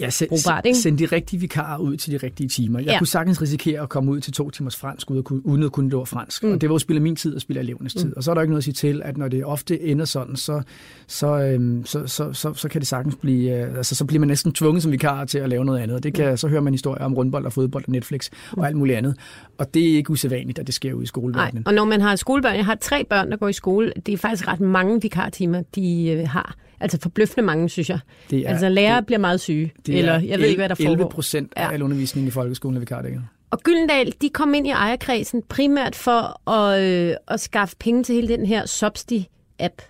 Ja, 0.00 0.10
send, 0.10 0.28
Brugbart, 0.28 0.66
ikke? 0.66 0.78
send 0.78 0.98
de 0.98 1.06
rigtige 1.06 1.40
vikarer 1.40 1.78
ud 1.78 1.96
til 1.96 2.12
de 2.12 2.26
rigtige 2.26 2.48
timer. 2.48 2.78
Jeg 2.78 2.86
Ja. 2.88 2.98
kunne 2.98 3.06
sagtens 3.06 3.42
risikere 3.42 3.80
at 3.80 3.88
komme 3.88 4.10
ud 4.12 4.20
til 4.20 4.32
to 4.32 4.50
timers 4.50 4.76
fransk, 4.76 5.10
uden 5.10 5.18
at 5.62 5.72
kunne, 5.72 5.90
det 5.90 6.08
fransk. 6.08 6.42
Mm. 6.42 6.52
Og 6.52 6.60
det 6.60 6.68
var 6.68 6.74
jo 6.74 6.78
spille 6.78 7.02
min 7.02 7.16
tid 7.16 7.34
og 7.34 7.40
spille 7.40 7.60
elevernes 7.60 7.94
mm. 7.94 8.00
tid. 8.00 8.16
Og 8.16 8.24
så 8.24 8.30
er 8.30 8.34
der 8.34 8.42
ikke 8.42 8.50
noget 8.52 8.60
at 8.60 8.64
sige 8.64 8.74
til, 8.74 9.02
at 9.04 9.16
når 9.16 9.28
det 9.28 9.44
ofte 9.44 9.80
ender 9.82 10.04
sådan, 10.04 10.36
så, 10.36 10.62
så, 11.06 11.26
øhm, 11.26 11.86
så, 11.86 12.06
så, 12.06 12.32
så, 12.32 12.54
så 12.54 12.68
kan 12.68 12.80
det 12.80 12.88
sagtens 12.88 13.16
blive... 13.16 13.58
Øh, 13.66 13.76
altså, 13.76 13.94
så 13.94 14.04
bliver 14.04 14.20
man 14.20 14.28
næsten 14.28 14.52
tvunget 14.52 14.82
som 14.82 14.92
vikar 14.92 15.24
til 15.24 15.38
at 15.38 15.48
lave 15.48 15.64
noget 15.64 15.80
andet. 15.80 16.02
Det 16.02 16.14
kan, 16.14 16.38
så 16.38 16.48
hører 16.48 16.60
man 16.60 16.72
historier 16.74 17.04
om 17.04 17.14
rundbold 17.14 17.46
og 17.46 17.52
fodbold 17.52 17.84
og 17.86 17.92
Netflix 17.92 18.30
mm. 18.52 18.60
og 18.60 18.66
alt 18.66 18.76
muligt 18.76 18.98
andet. 18.98 19.16
Og 19.58 19.74
det 19.74 19.90
er 19.92 19.96
ikke 19.96 20.10
usædvanligt, 20.10 20.58
at 20.58 20.66
det 20.66 20.74
sker 20.74 20.92
ude 20.92 20.96
i 20.96 20.98
Nej, 21.00 21.06
skoleverdenen. 21.06 21.66
og 21.66 21.74
når 21.74 21.84
man 21.84 22.00
har 22.00 22.16
skolebørn, 22.16 22.56
jeg 22.56 22.64
har 22.64 22.74
tre 22.74 23.04
børn, 23.04 23.30
der 23.30 23.36
går 23.36 23.48
i 23.48 23.52
skole, 23.52 23.92
det 24.06 24.14
er 24.14 24.18
faktisk 24.18 24.48
ret 24.48 24.60
mange 24.60 25.02
vikartimer, 25.02 25.62
de 25.74 26.10
øh, 26.10 26.28
har. 26.28 26.54
Altså 26.84 26.98
forbløffende 27.02 27.42
mange, 27.46 27.68
synes 27.68 27.90
jeg. 27.90 27.98
Det 28.30 28.38
er- 28.38 28.48
altså 28.50 28.68
lærere 28.68 28.96
det- 28.96 29.06
bliver 29.06 29.18
meget 29.18 29.40
syge, 29.40 29.72
Det 29.86 29.98
eller 29.98 30.12
er 30.12 30.20
jeg 30.20 30.38
ved 30.38 30.46
ikke, 30.46 30.58
hvad 30.60 30.68
der 30.68 30.74
11 30.78 30.96
foregår. 30.96 31.10
procent 31.10 31.52
Ja. 31.56 31.68
af 31.68 31.72
al 31.74 31.82
undervisningen 31.82 32.28
i 32.28 32.30
folkeskolen 32.30 32.76
er 32.76 32.80
vikardækket. 32.80 33.22
Og 33.50 33.60
Gyldendal, 33.62 34.12
de 34.22 34.28
kom 34.28 34.54
ind 34.54 34.66
i 34.66 34.70
ejerkredsen 34.70 35.42
primært 35.48 35.94
for 35.96 36.50
at, 36.50 36.82
øh, 36.82 37.14
at 37.28 37.40
skaffe 37.40 37.76
penge 37.80 38.02
til 38.02 38.14
hele 38.14 38.28
den 38.28 38.46
her 38.46 38.66
Sobsti-app. 38.66 39.82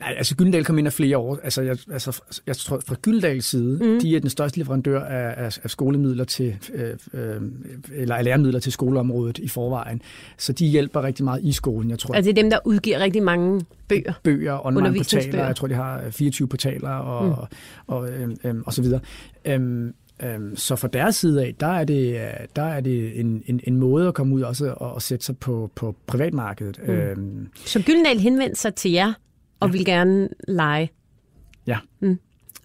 Nej, 0.00 0.14
altså 0.18 0.36
Gyldendal 0.36 0.64
kom 0.64 0.78
ind 0.78 0.86
af 0.86 0.92
flere 0.92 1.18
år. 1.18 1.38
Altså, 1.42 1.62
jeg, 1.62 1.76
altså, 1.92 2.22
jeg 2.46 2.56
tror, 2.56 2.80
fra 2.86 2.94
Gyldendals 3.02 3.44
side, 3.44 3.78
mm. 3.84 4.00
de 4.00 4.16
er 4.16 4.20
den 4.20 4.30
største 4.30 4.58
leverandør 4.58 5.00
af, 5.04 5.44
af, 5.44 5.58
af 5.62 5.70
skolemidler 5.70 6.24
til, 6.24 6.56
øh, 6.74 6.90
øh, 7.14 7.40
eller 7.94 8.14
af 8.14 8.24
læremidler 8.24 8.60
til 8.60 8.72
skoleområdet 8.72 9.38
i 9.38 9.48
forvejen. 9.48 10.02
Så 10.38 10.52
de 10.52 10.66
hjælper 10.66 11.02
rigtig 11.02 11.24
meget 11.24 11.40
i 11.44 11.52
skolen. 11.52 11.90
Jeg 11.90 11.98
tror, 11.98 12.14
Altså 12.14 12.30
det 12.32 12.38
er 12.38 12.42
dem, 12.42 12.50
der 12.50 12.58
udgiver 12.64 12.98
rigtig 12.98 13.22
mange 13.22 13.60
bøger. 13.88 14.12
bøger, 14.22 14.66
online 14.66 14.78
Undervisningsbøger. 14.78 15.24
portaler, 15.26 15.46
jeg 15.46 15.56
tror, 15.56 15.66
de 15.68 15.74
har 15.74 16.02
24 16.10 16.48
portaler 16.48 16.90
og, 16.90 17.26
mm. 17.26 17.94
og, 17.94 18.10
øhm, 18.10 18.36
øhm, 18.44 18.62
og 18.66 18.72
så 18.72 18.82
videre. 18.82 19.00
Øhm, 19.44 19.94
øhm, 20.22 20.56
så 20.56 20.76
fra 20.76 20.88
deres 20.88 21.16
side 21.16 21.42
af, 21.44 21.54
der 21.60 21.66
er 21.66 21.84
det, 21.84 22.14
øh, 22.14 22.46
der 22.56 22.62
er 22.62 22.80
det 22.80 23.20
en, 23.20 23.42
en, 23.46 23.60
en 23.64 23.76
måde 23.76 24.08
at 24.08 24.14
komme 24.14 24.34
ud 24.34 24.42
også 24.42 24.70
og, 24.76 24.92
og 24.94 25.02
sætte 25.02 25.24
sig 25.24 25.38
på, 25.38 25.70
på 25.74 25.96
privatmarkedet. 26.06 26.80
Mm. 26.86 26.92
Øhm, 26.92 27.48
Så 27.66 27.82
Gyldendal 27.86 28.18
henvendte 28.18 28.60
sig 28.60 28.74
til 28.74 28.90
jer 28.90 29.12
og 29.62 29.68
ja. 29.68 29.72
ville 29.72 29.84
gerne 29.84 30.28
lege. 30.48 30.90
ja. 31.66 31.78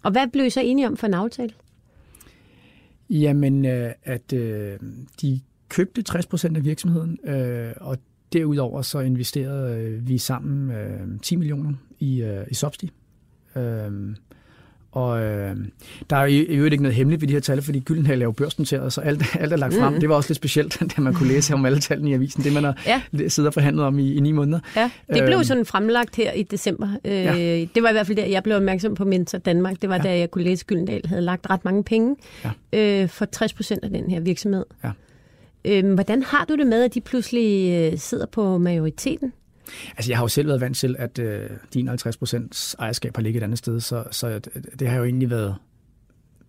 Og 0.02 0.10
hvad 0.10 0.28
blev 0.32 0.46
I 0.46 0.50
så 0.50 0.60
enige 0.60 0.86
om 0.86 0.96
for 0.96 1.06
en 1.06 1.14
aftale? 1.14 1.52
Jamen, 3.10 3.64
øh, 3.64 3.92
at 4.04 4.32
øh, 4.32 4.78
de 5.22 5.40
købte 5.68 6.02
60 6.02 6.26
procent 6.26 6.56
af 6.56 6.64
virksomheden, 6.64 7.18
øh, 7.24 7.72
og 7.76 7.98
derudover 8.32 8.82
så 8.82 9.00
investerede 9.00 9.76
øh, 9.76 10.08
vi 10.08 10.18
sammen 10.18 10.70
øh, 10.70 11.20
10 11.22 11.36
millioner 11.36 11.72
i, 11.98 12.22
øh, 12.22 12.46
i 12.50 12.54
Sobsti. 12.54 12.90
Øh, 13.56 14.16
Og 14.92 15.20
øh, 15.20 15.56
der 16.10 16.16
er 16.16 16.44
øvrigt 16.48 16.72
ikke 16.72 16.82
noget 16.82 16.96
hemmeligt 16.96 17.20
ved 17.20 17.28
de 17.28 17.32
her 17.32 17.40
tal, 17.40 17.62
fordi 17.62 17.80
Gyldendal 17.80 18.20
er 18.20 18.24
jo 18.24 18.32
børsnoteret, 18.32 18.92
så 18.92 19.00
alt, 19.00 19.22
alt 19.40 19.52
er 19.52 19.56
lagt 19.56 19.74
frem. 19.74 19.92
Mm. 19.92 20.00
Det 20.00 20.08
var 20.08 20.14
også 20.14 20.30
lidt 20.30 20.36
specielt, 20.36 20.80
da 20.96 21.00
man 21.00 21.14
kunne 21.14 21.28
læse 21.28 21.54
om 21.54 21.66
alle 21.66 21.80
tallene 21.80 22.10
i 22.10 22.14
avisen. 22.14 22.44
Det 22.44 22.52
man 22.52 22.64
har 22.64 22.82
ja. 22.86 23.02
siddet 23.28 23.46
og 23.46 23.54
forhandlet 23.54 23.84
om 23.84 23.98
i, 23.98 24.14
i 24.14 24.20
ni 24.20 24.32
måneder. 24.32 24.60
Ja, 24.76 24.90
det 25.12 25.24
blev 25.24 25.38
øh, 25.38 25.44
sådan 25.44 25.64
fremlagt 25.64 26.16
her 26.16 26.32
i 26.32 26.42
december. 26.42 26.88
Øh, 27.04 27.12
ja. 27.12 27.66
Det 27.74 27.82
var 27.82 27.88
i 27.88 27.92
hvert 27.92 28.06
fald 28.06 28.16
der, 28.16 28.24
jeg 28.24 28.42
blev 28.42 28.56
opmærksom 28.56 28.94
på 28.94 29.04
Mentor 29.04 29.38
Danmark. 29.38 29.82
Det 29.82 29.88
var 29.88 29.96
ja. 29.96 30.02
da 30.02 30.18
jeg 30.18 30.30
kunne 30.30 30.44
læse, 30.44 30.62
at 30.62 30.66
Gyldendal 30.66 31.06
havde 31.06 31.22
lagt 31.22 31.50
ret 31.50 31.64
mange 31.64 31.84
penge 31.84 32.16
ja. 32.72 33.02
øh, 33.02 33.08
for 33.08 33.24
60 33.24 33.52
procent 33.52 33.84
af 33.84 33.90
den 33.90 34.10
her 34.10 34.20
virksomhed. 34.20 34.64
Ja. 34.84 34.90
Øh, 35.64 35.94
hvordan 35.94 36.22
har 36.22 36.44
du 36.44 36.56
det 36.56 36.66
med, 36.66 36.82
at 36.82 36.94
de 36.94 37.00
pludselig 37.00 37.72
øh, 37.92 37.98
sidder 37.98 38.26
på 38.26 38.58
majoriteten? 38.58 39.32
Altså, 39.96 40.10
jeg 40.10 40.18
har 40.18 40.24
jo 40.24 40.28
selv 40.28 40.48
været 40.48 40.60
vant 40.60 40.76
til, 40.76 40.96
at 40.98 41.18
øh, 41.18 41.50
din 41.74 41.88
50 41.88 42.16
procents 42.16 42.76
ejerskab 42.78 43.16
har 43.16 43.22
ligget 43.22 43.40
et 43.40 43.44
andet 43.44 43.58
sted, 43.58 43.80
så, 43.80 44.04
så 44.10 44.38
det, 44.38 44.52
det 44.78 44.88
har 44.88 44.96
jo 44.98 45.04
egentlig 45.04 45.30
været 45.30 45.54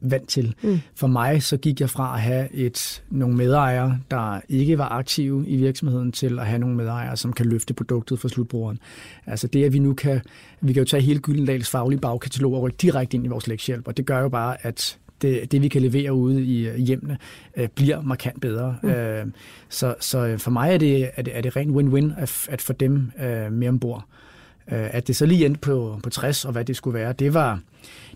vant 0.02 0.30
til. 0.30 0.56
Mm. 0.62 0.80
For 0.96 1.08
mig 1.08 1.44
så 1.44 1.58
gik 1.58 1.82
jeg 1.82 1.90
fra 1.90 2.16
at 2.16 2.22
have 2.22 2.54
et, 2.54 3.04
nogle 3.10 3.36
medejere, 3.36 4.00
der 4.12 4.42
ikke 4.50 4.78
var 4.78 4.90
aktive 4.90 5.48
i 5.48 5.56
virksomheden, 5.56 6.12
til 6.12 6.40
at 6.40 6.46
have 6.46 6.60
nogle 6.60 6.76
medejere, 6.76 7.18
som 7.18 7.34
kan 7.34 7.46
løfte 7.46 7.74
produktet 7.74 8.20
for 8.20 8.28
slutbrugeren. 8.28 8.80
Altså 9.26 9.48
det, 9.48 9.66
at 9.66 9.74
vi 9.74 9.80
nu 9.80 9.94
kan, 9.94 10.22
vi 10.62 10.74
kan 10.74 10.82
jo 10.82 10.86
tage 10.86 11.04
hele 11.04 11.20
Gyldendals 11.20 11.70
faglige 11.70 12.00
bagkatalog 12.00 12.54
og 12.54 12.62
rykke 12.62 12.78
direkte 12.78 13.18
ind 13.18 13.26
i 13.26 13.30
vores 13.30 13.48
lektiehjælp, 13.48 13.88
og 13.88 13.98
det 13.98 14.06
gør 14.06 14.20
jo 14.20 14.30
bare, 14.30 14.66
at 14.66 14.98
det, 15.22 15.52
det 15.52 15.62
vi 15.62 15.68
kan 15.68 15.82
levere 15.82 16.14
ude 16.14 16.44
i 16.44 16.82
hjemmene, 16.82 17.18
øh, 17.58 17.68
bliver 17.68 18.02
markant 18.02 18.42
bedre. 18.42 18.78
Mm. 18.84 18.90
Øh, 18.90 19.26
så, 19.70 19.96
så 20.00 20.36
for 20.38 20.52
mig 20.52 20.74
er 20.74 20.78
det, 20.78 21.10
er 21.16 21.22
det, 21.22 21.38
er 21.38 21.42
det 21.42 21.56
rent 21.56 21.78
win-win 21.78 22.22
at, 22.22 22.48
at 22.50 22.62
få 22.62 22.74
dem 22.74 23.12
øh, 23.24 23.52
med 23.52 23.68
ombord. 23.68 24.06
Øh, 24.72 24.96
at 24.96 25.08
det 25.08 25.16
så 25.16 25.26
lige 25.26 25.46
endte 25.46 25.60
på, 25.60 26.00
på 26.04 26.10
60, 26.10 26.46
og 26.46 26.52
hvad 26.52 26.66
det 26.66 26.76
skulle 26.76 27.00
være, 27.00 27.14
det 27.14 27.34
var, 27.34 27.60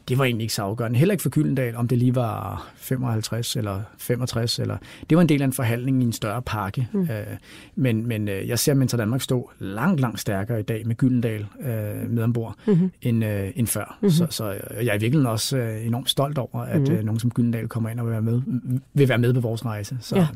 det 0.07 0.17
var 0.17 0.25
egentlig 0.25 0.43
ikke 0.43 0.53
så 0.53 0.63
afgørende. 0.63 0.99
Heller 0.99 1.13
ikke 1.13 1.21
for 1.21 1.29
Gyldendal, 1.29 1.75
om 1.75 1.87
det 1.87 1.97
lige 1.97 2.15
var 2.15 2.67
55 2.75 3.55
eller 3.55 3.81
65. 3.97 4.59
Eller, 4.59 4.77
det 5.09 5.15
var 5.15 5.21
en 5.21 5.29
del 5.29 5.41
af 5.41 5.45
en 5.45 5.53
forhandling 5.53 6.01
i 6.03 6.05
en 6.05 6.13
større 6.13 6.41
pakke. 6.41 6.87
Mm. 6.93 7.01
Øh, 7.01 7.07
men 7.75 8.07
men 8.07 8.27
øh, 8.27 8.47
jeg 8.47 8.59
ser 8.59 8.73
Mentor 8.73 8.97
Danmark 8.97 9.21
stå 9.21 9.51
langt, 9.59 10.01
langt 10.01 10.19
stærkere 10.19 10.59
i 10.59 10.63
dag 10.63 10.87
med 10.87 10.95
Gyldendal 10.95 11.45
øh, 11.59 12.09
med 12.09 12.23
ombord 12.23 12.55
mm-hmm. 12.67 12.91
end, 13.01 13.25
øh, 13.25 13.51
end 13.55 13.67
før. 13.67 13.97
Mm-hmm. 14.01 14.09
Så, 14.09 14.27
så 14.29 14.55
jeg 14.83 14.95
er 14.95 14.99
virkelig 14.99 15.29
også 15.29 15.57
øh, 15.57 15.85
enormt 15.85 16.09
stolt 16.09 16.37
over, 16.37 16.59
at 16.61 16.81
mm-hmm. 16.81 16.95
øh, 16.95 17.03
nogen 17.03 17.19
som 17.19 17.31
Gyldendal 17.31 17.67
kommer 17.67 17.89
ind 17.89 17.99
og 17.99 18.05
vil 18.05 18.11
være 18.11 18.21
med, 18.21 18.41
vil 18.93 19.09
være 19.09 19.17
med 19.17 19.33
på 19.33 19.39
vores 19.39 19.65
rejse. 19.65 19.97
Så, 20.01 20.15
ja. 20.15 20.27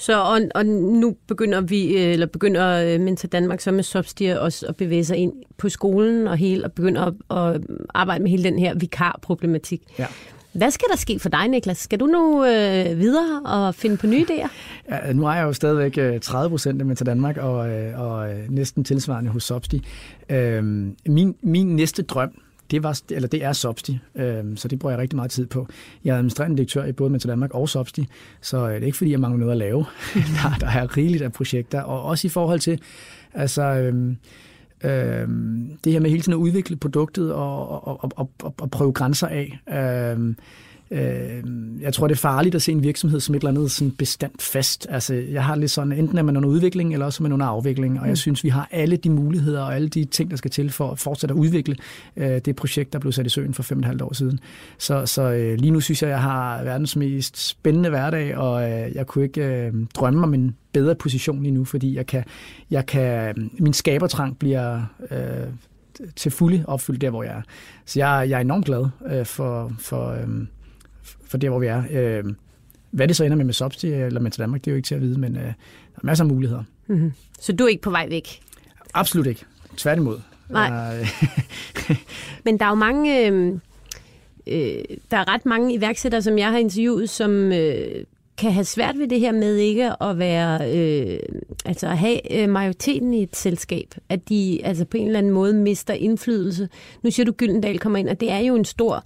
Så 0.00 0.22
og, 0.22 0.40
og 0.54 0.66
nu 0.66 1.16
begynder 1.26 1.60
vi 1.60 1.96
øh, 1.96 2.12
eller 2.12 2.26
begynder 2.26 2.94
øh, 2.94 3.00
Mentor 3.00 3.26
Danmark 3.26 3.60
så 3.60 3.72
med 3.72 3.82
Sobstier 3.82 4.38
også 4.38 4.66
at 4.66 4.76
bevæge 4.76 5.04
sig 5.04 5.16
ind 5.16 5.32
på 5.56 5.68
skolen 5.68 6.26
og 6.26 6.36
hele 6.36 6.64
og 6.64 6.72
begynder 6.72 7.02
at, 7.02 7.14
at 7.54 7.60
arbejde 7.94 8.22
med 8.22 8.30
hele 8.30 8.44
den 8.44 8.58
her 8.58 8.74
vikarproblematik. 8.74 9.82
Ja. 9.98 10.06
Hvad 10.52 10.70
skal 10.70 10.88
der 10.90 10.96
ske 10.96 11.18
for 11.18 11.28
dig, 11.28 11.48
Niklas? 11.48 11.78
Skal 11.78 12.00
du 12.00 12.06
nu 12.06 12.44
øh, 12.44 12.98
videre 12.98 13.42
og 13.44 13.74
finde 13.74 13.96
på 13.96 14.06
nye 14.06 14.26
idéer? 14.30 14.48
Ja, 14.90 15.12
nu 15.12 15.26
er 15.26 15.32
jeg 15.32 15.42
jo 15.42 15.52
stadigvæk 15.52 16.22
30 16.22 16.44
øh, 16.44 16.50
procent 16.50 16.86
med 16.86 16.96
til 16.96 17.06
Danmark 17.06 17.36
og, 17.36 17.56
og 17.94 18.28
næsten 18.48 18.84
tilsvarende 18.84 19.30
hos 19.30 19.44
Sobsti. 19.44 19.82
Øh, 20.28 20.64
min, 21.06 21.34
min 21.42 21.76
næste 21.76 22.02
drøm, 22.02 22.30
det, 22.70 22.82
var, 22.82 23.00
eller 23.10 23.28
det 23.28 23.44
er 23.44 23.52
Substi, 23.52 23.98
øh, 24.14 24.44
så 24.56 24.68
det 24.68 24.78
bruger 24.78 24.92
jeg 24.92 24.98
rigtig 24.98 25.16
meget 25.16 25.30
tid 25.30 25.46
på. 25.46 25.68
Jeg 26.04 26.12
er 26.12 26.16
administrerende 26.16 26.56
direktør 26.56 26.84
i 26.84 26.92
både 26.92 27.10
Metro 27.10 27.28
Danmark 27.28 27.54
og 27.54 27.68
Substi, 27.68 28.06
så 28.40 28.68
øh, 28.68 28.74
det 28.74 28.82
er 28.82 28.86
ikke 28.86 28.98
fordi, 28.98 29.10
jeg 29.10 29.20
mangler 29.20 29.38
noget 29.38 29.52
at 29.52 29.58
lave. 29.58 29.78
der, 30.14 30.58
der 30.60 30.66
er 30.66 30.96
rigeligt 30.96 31.22
af 31.22 31.32
projekter, 31.32 31.80
og 31.82 32.02
også 32.02 32.26
i 32.26 32.30
forhold 32.30 32.60
til, 32.60 32.80
altså... 33.34 33.62
Øh, 33.62 34.14
øh, 34.84 35.28
det 35.84 35.92
her 35.92 36.00
med 36.00 36.10
hele 36.10 36.22
tiden 36.22 36.32
at 36.32 36.42
udvikle 36.42 36.76
produktet 36.76 37.32
og, 37.32 37.88
og, 37.88 38.04
og, 38.04 38.30
og, 38.42 38.54
og 38.60 38.70
prøve 38.70 38.92
grænser 38.92 39.26
af. 39.26 39.58
Øh, 39.68 40.34
Øh, 40.92 41.42
jeg 41.80 41.94
tror, 41.94 42.06
det 42.08 42.14
er 42.14 42.18
farligt 42.18 42.54
at 42.54 42.62
se 42.62 42.72
en 42.72 42.82
virksomhed 42.82 43.20
som 43.20 43.34
et 43.34 43.40
eller 43.40 43.50
andet 43.50 43.70
sådan 43.70 43.90
bestandt 43.90 44.42
fast. 44.42 44.86
Altså, 44.90 45.14
jeg 45.14 45.44
har 45.44 45.56
lidt 45.56 45.70
sådan, 45.70 45.92
enten 45.92 46.18
er 46.18 46.22
man 46.22 46.36
under 46.36 46.48
udvikling, 46.48 46.92
eller 46.92 47.06
også 47.06 47.22
er 47.22 47.22
man 47.22 47.32
under 47.32 47.46
afvikling, 47.46 48.00
og 48.00 48.06
jeg 48.06 48.12
mm. 48.12 48.16
synes, 48.16 48.44
vi 48.44 48.48
har 48.48 48.68
alle 48.70 48.96
de 48.96 49.10
muligheder 49.10 49.62
og 49.62 49.74
alle 49.74 49.88
de 49.88 50.04
ting, 50.04 50.30
der 50.30 50.36
skal 50.36 50.50
til 50.50 50.70
for 50.70 50.90
at 50.90 50.98
fortsætte 50.98 51.32
at 51.32 51.38
udvikle 51.38 51.76
øh, 52.16 52.40
det 52.44 52.56
projekt, 52.56 52.92
der 52.92 52.98
blev 52.98 53.12
sat 53.12 53.26
i 53.26 53.28
søen 53.28 53.54
for 53.54 53.62
fem 53.62 53.78
og 53.78 53.80
et 53.80 53.86
halvt 53.86 54.02
år 54.02 54.12
siden. 54.14 54.40
Så, 54.78 55.06
så 55.06 55.22
øh, 55.22 55.58
lige 55.58 55.70
nu 55.70 55.80
synes 55.80 56.02
jeg, 56.02 56.10
jeg 56.10 56.22
har 56.22 56.62
verdens 56.64 56.96
mest 56.96 57.48
spændende 57.48 57.88
hverdag, 57.88 58.36
og 58.36 58.70
øh, 58.70 58.94
jeg 58.94 59.06
kunne 59.06 59.24
ikke 59.24 59.44
øh, 59.44 59.72
drømme 59.94 60.22
om 60.22 60.34
en 60.34 60.56
bedre 60.72 60.94
position 60.94 61.42
lige 61.42 61.54
nu, 61.54 61.64
fordi 61.64 61.96
jeg 61.96 62.06
kan, 62.06 62.24
jeg 62.70 62.86
kan, 62.86 63.34
min 63.58 63.72
skabertrang 63.72 64.38
bliver 64.38 64.82
øh, 65.10 65.18
til 66.16 66.30
fulde 66.30 66.64
opfyldt 66.66 67.00
der, 67.00 67.10
hvor 67.10 67.22
jeg 67.22 67.32
er. 67.32 67.42
Så 67.84 68.00
jeg, 68.00 68.26
jeg 68.30 68.36
er 68.36 68.40
enormt 68.40 68.64
glad 68.64 68.86
øh, 69.10 69.26
for, 69.26 69.72
for 69.78 70.08
øh, 70.08 70.46
for 71.02 71.38
der, 71.38 71.48
hvor 71.48 71.58
vi 71.58 71.66
er. 71.66 71.82
Øh, 71.90 72.24
hvad 72.90 73.08
det 73.08 73.16
så 73.16 73.24
ender 73.24 73.36
med 73.36 73.44
med 73.44 73.54
Sobsti 73.54 73.92
eller 73.92 74.20
med 74.20 74.30
til 74.30 74.40
Danmark, 74.40 74.60
det 74.60 74.70
er 74.70 74.72
jo 74.72 74.76
ikke 74.76 74.86
til 74.86 74.94
at 74.94 75.00
vide, 75.00 75.20
men 75.20 75.36
øh, 75.36 75.42
der 75.42 75.48
er 75.96 76.00
masser 76.02 76.24
af 76.24 76.28
muligheder. 76.28 76.64
Mm-hmm. 76.86 77.12
Så 77.40 77.52
du 77.52 77.64
er 77.64 77.68
ikke 77.68 77.82
på 77.82 77.90
vej 77.90 78.08
væk? 78.08 78.40
Absolut 78.94 79.26
ikke. 79.26 79.44
Tværtimod. 79.76 80.20
Nej. 80.48 81.06
men 82.44 82.58
der 82.58 82.64
er 82.64 82.68
jo 82.68 82.74
mange... 82.74 83.26
Øh, 83.26 83.52
øh, 84.46 84.84
der 85.10 85.16
er 85.16 85.34
ret 85.34 85.46
mange 85.46 85.74
iværksættere, 85.74 86.22
som 86.22 86.38
jeg 86.38 86.50
har 86.50 86.58
interviewet, 86.58 87.10
som 87.10 87.52
øh, 87.52 88.04
kan 88.38 88.52
have 88.52 88.64
svært 88.64 88.98
ved 88.98 89.08
det 89.08 89.20
her 89.20 89.32
med 89.32 89.56
ikke 89.56 90.02
at 90.02 90.18
være, 90.18 90.76
øh, 90.76 91.18
altså 91.64 91.86
at 91.86 91.98
have 91.98 92.42
øh, 92.42 92.48
majoriteten 92.48 93.14
i 93.14 93.22
et 93.22 93.36
selskab, 93.36 93.94
at 94.08 94.28
de 94.28 94.60
altså 94.64 94.84
på 94.84 94.96
en 94.96 95.06
eller 95.06 95.18
anden 95.18 95.32
måde 95.32 95.54
mister 95.54 95.94
indflydelse. 95.94 96.68
Nu 97.02 97.10
siger 97.10 97.26
du, 97.26 97.32
Gyldendal 97.32 97.78
kommer 97.78 97.98
ind, 97.98 98.08
og 98.08 98.20
det 98.20 98.30
er 98.30 98.38
jo 98.38 98.56
en 98.56 98.64
stor 98.64 99.04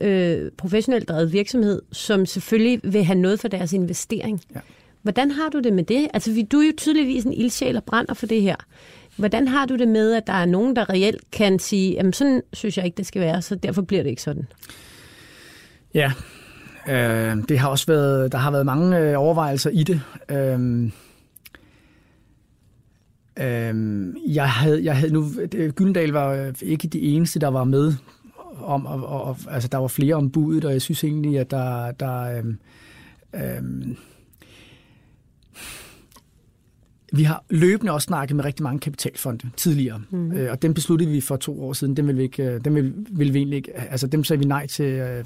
øh, 0.00 0.50
professionelt 0.58 1.08
drevet 1.08 1.32
virksomhed, 1.32 1.82
som 1.92 2.26
selvfølgelig 2.26 2.80
vil 2.92 3.04
have 3.04 3.18
noget 3.18 3.40
for 3.40 3.48
deres 3.48 3.72
investering. 3.72 4.40
Ja. 4.54 4.60
Hvordan 5.02 5.30
har 5.30 5.48
du 5.48 5.60
det 5.60 5.72
med 5.72 5.84
det? 5.84 6.08
Altså, 6.14 6.46
du 6.52 6.58
er 6.58 6.66
jo 6.66 6.72
tydeligvis 6.76 7.24
en 7.24 7.32
ildsjæl 7.32 7.76
og 7.76 7.84
brænder 7.84 8.14
for 8.14 8.26
det 8.26 8.42
her. 8.42 8.56
Hvordan 9.16 9.48
har 9.48 9.66
du 9.66 9.76
det 9.76 9.88
med, 9.88 10.12
at 10.12 10.26
der 10.26 10.32
er 10.32 10.46
nogen, 10.46 10.76
der 10.76 10.90
reelt 10.90 11.30
kan 11.32 11.58
sige, 11.58 11.92
jamen 11.92 12.12
sådan 12.12 12.42
synes 12.52 12.76
jeg 12.76 12.84
ikke, 12.84 12.96
det 12.96 13.06
skal 13.06 13.22
være, 13.22 13.42
så 13.42 13.54
derfor 13.54 13.82
bliver 13.82 14.02
det 14.02 14.10
ikke 14.10 14.22
sådan? 14.22 14.46
Ja, 15.94 16.12
øh, 16.88 17.36
det 17.48 17.58
har 17.58 17.68
også 17.68 17.86
været, 17.86 18.32
der 18.32 18.38
har 18.38 18.50
været 18.50 18.66
mange 18.66 18.98
øh, 18.98 19.20
overvejelser 19.20 19.70
i 19.70 19.82
det. 19.82 20.00
Øh, 20.30 20.82
øh, 23.38 24.34
jeg 24.34 24.50
havde, 24.50 24.84
jeg 24.84 24.96
havde 24.96 25.12
nu, 25.12 25.24
Gyldendal 25.50 26.10
var 26.10 26.52
ikke 26.62 26.88
de 26.88 27.00
eneste, 27.00 27.38
der 27.38 27.48
var 27.48 27.64
med 27.64 27.94
om, 28.62 28.86
og, 28.86 29.22
og, 29.22 29.36
altså, 29.50 29.68
der 29.68 29.78
var 29.78 29.88
flere 29.88 30.14
om 30.14 30.30
budet, 30.30 30.64
og 30.64 30.72
jeg 30.72 30.82
synes 30.82 31.04
egentlig, 31.04 31.38
at 31.38 31.50
der, 31.50 31.90
der 31.92 32.38
øhm, 32.38 32.58
øhm, 33.34 33.96
vi 37.16 37.22
har 37.22 37.44
løbende 37.50 37.92
også 37.92 38.06
snakket 38.06 38.36
med 38.36 38.44
rigtig 38.44 38.62
mange 38.62 38.78
kapitalfonde 38.78 39.50
tidligere, 39.56 40.00
mm. 40.10 40.32
øh, 40.32 40.52
og 40.52 40.62
dem 40.62 40.74
besluttede 40.74 41.10
vi 41.10 41.20
for 41.20 41.36
to 41.36 41.64
år 41.64 41.72
siden. 41.72 41.96
Dem 41.96 42.06
vil 42.06 42.16
vi, 42.16 42.22
ikke, 42.22 42.42
øh, 42.42 42.64
dem 42.64 42.74
vil, 42.74 42.92
vil 43.10 43.34
vi 43.34 43.38
egentlig 43.38 43.56
ikke, 43.56 43.80
altså 43.80 44.06
dem 44.06 44.24
sagde 44.24 44.40
vi 44.40 44.46
nej 44.46 44.66
til, 44.66 44.84
øh, 44.84 45.24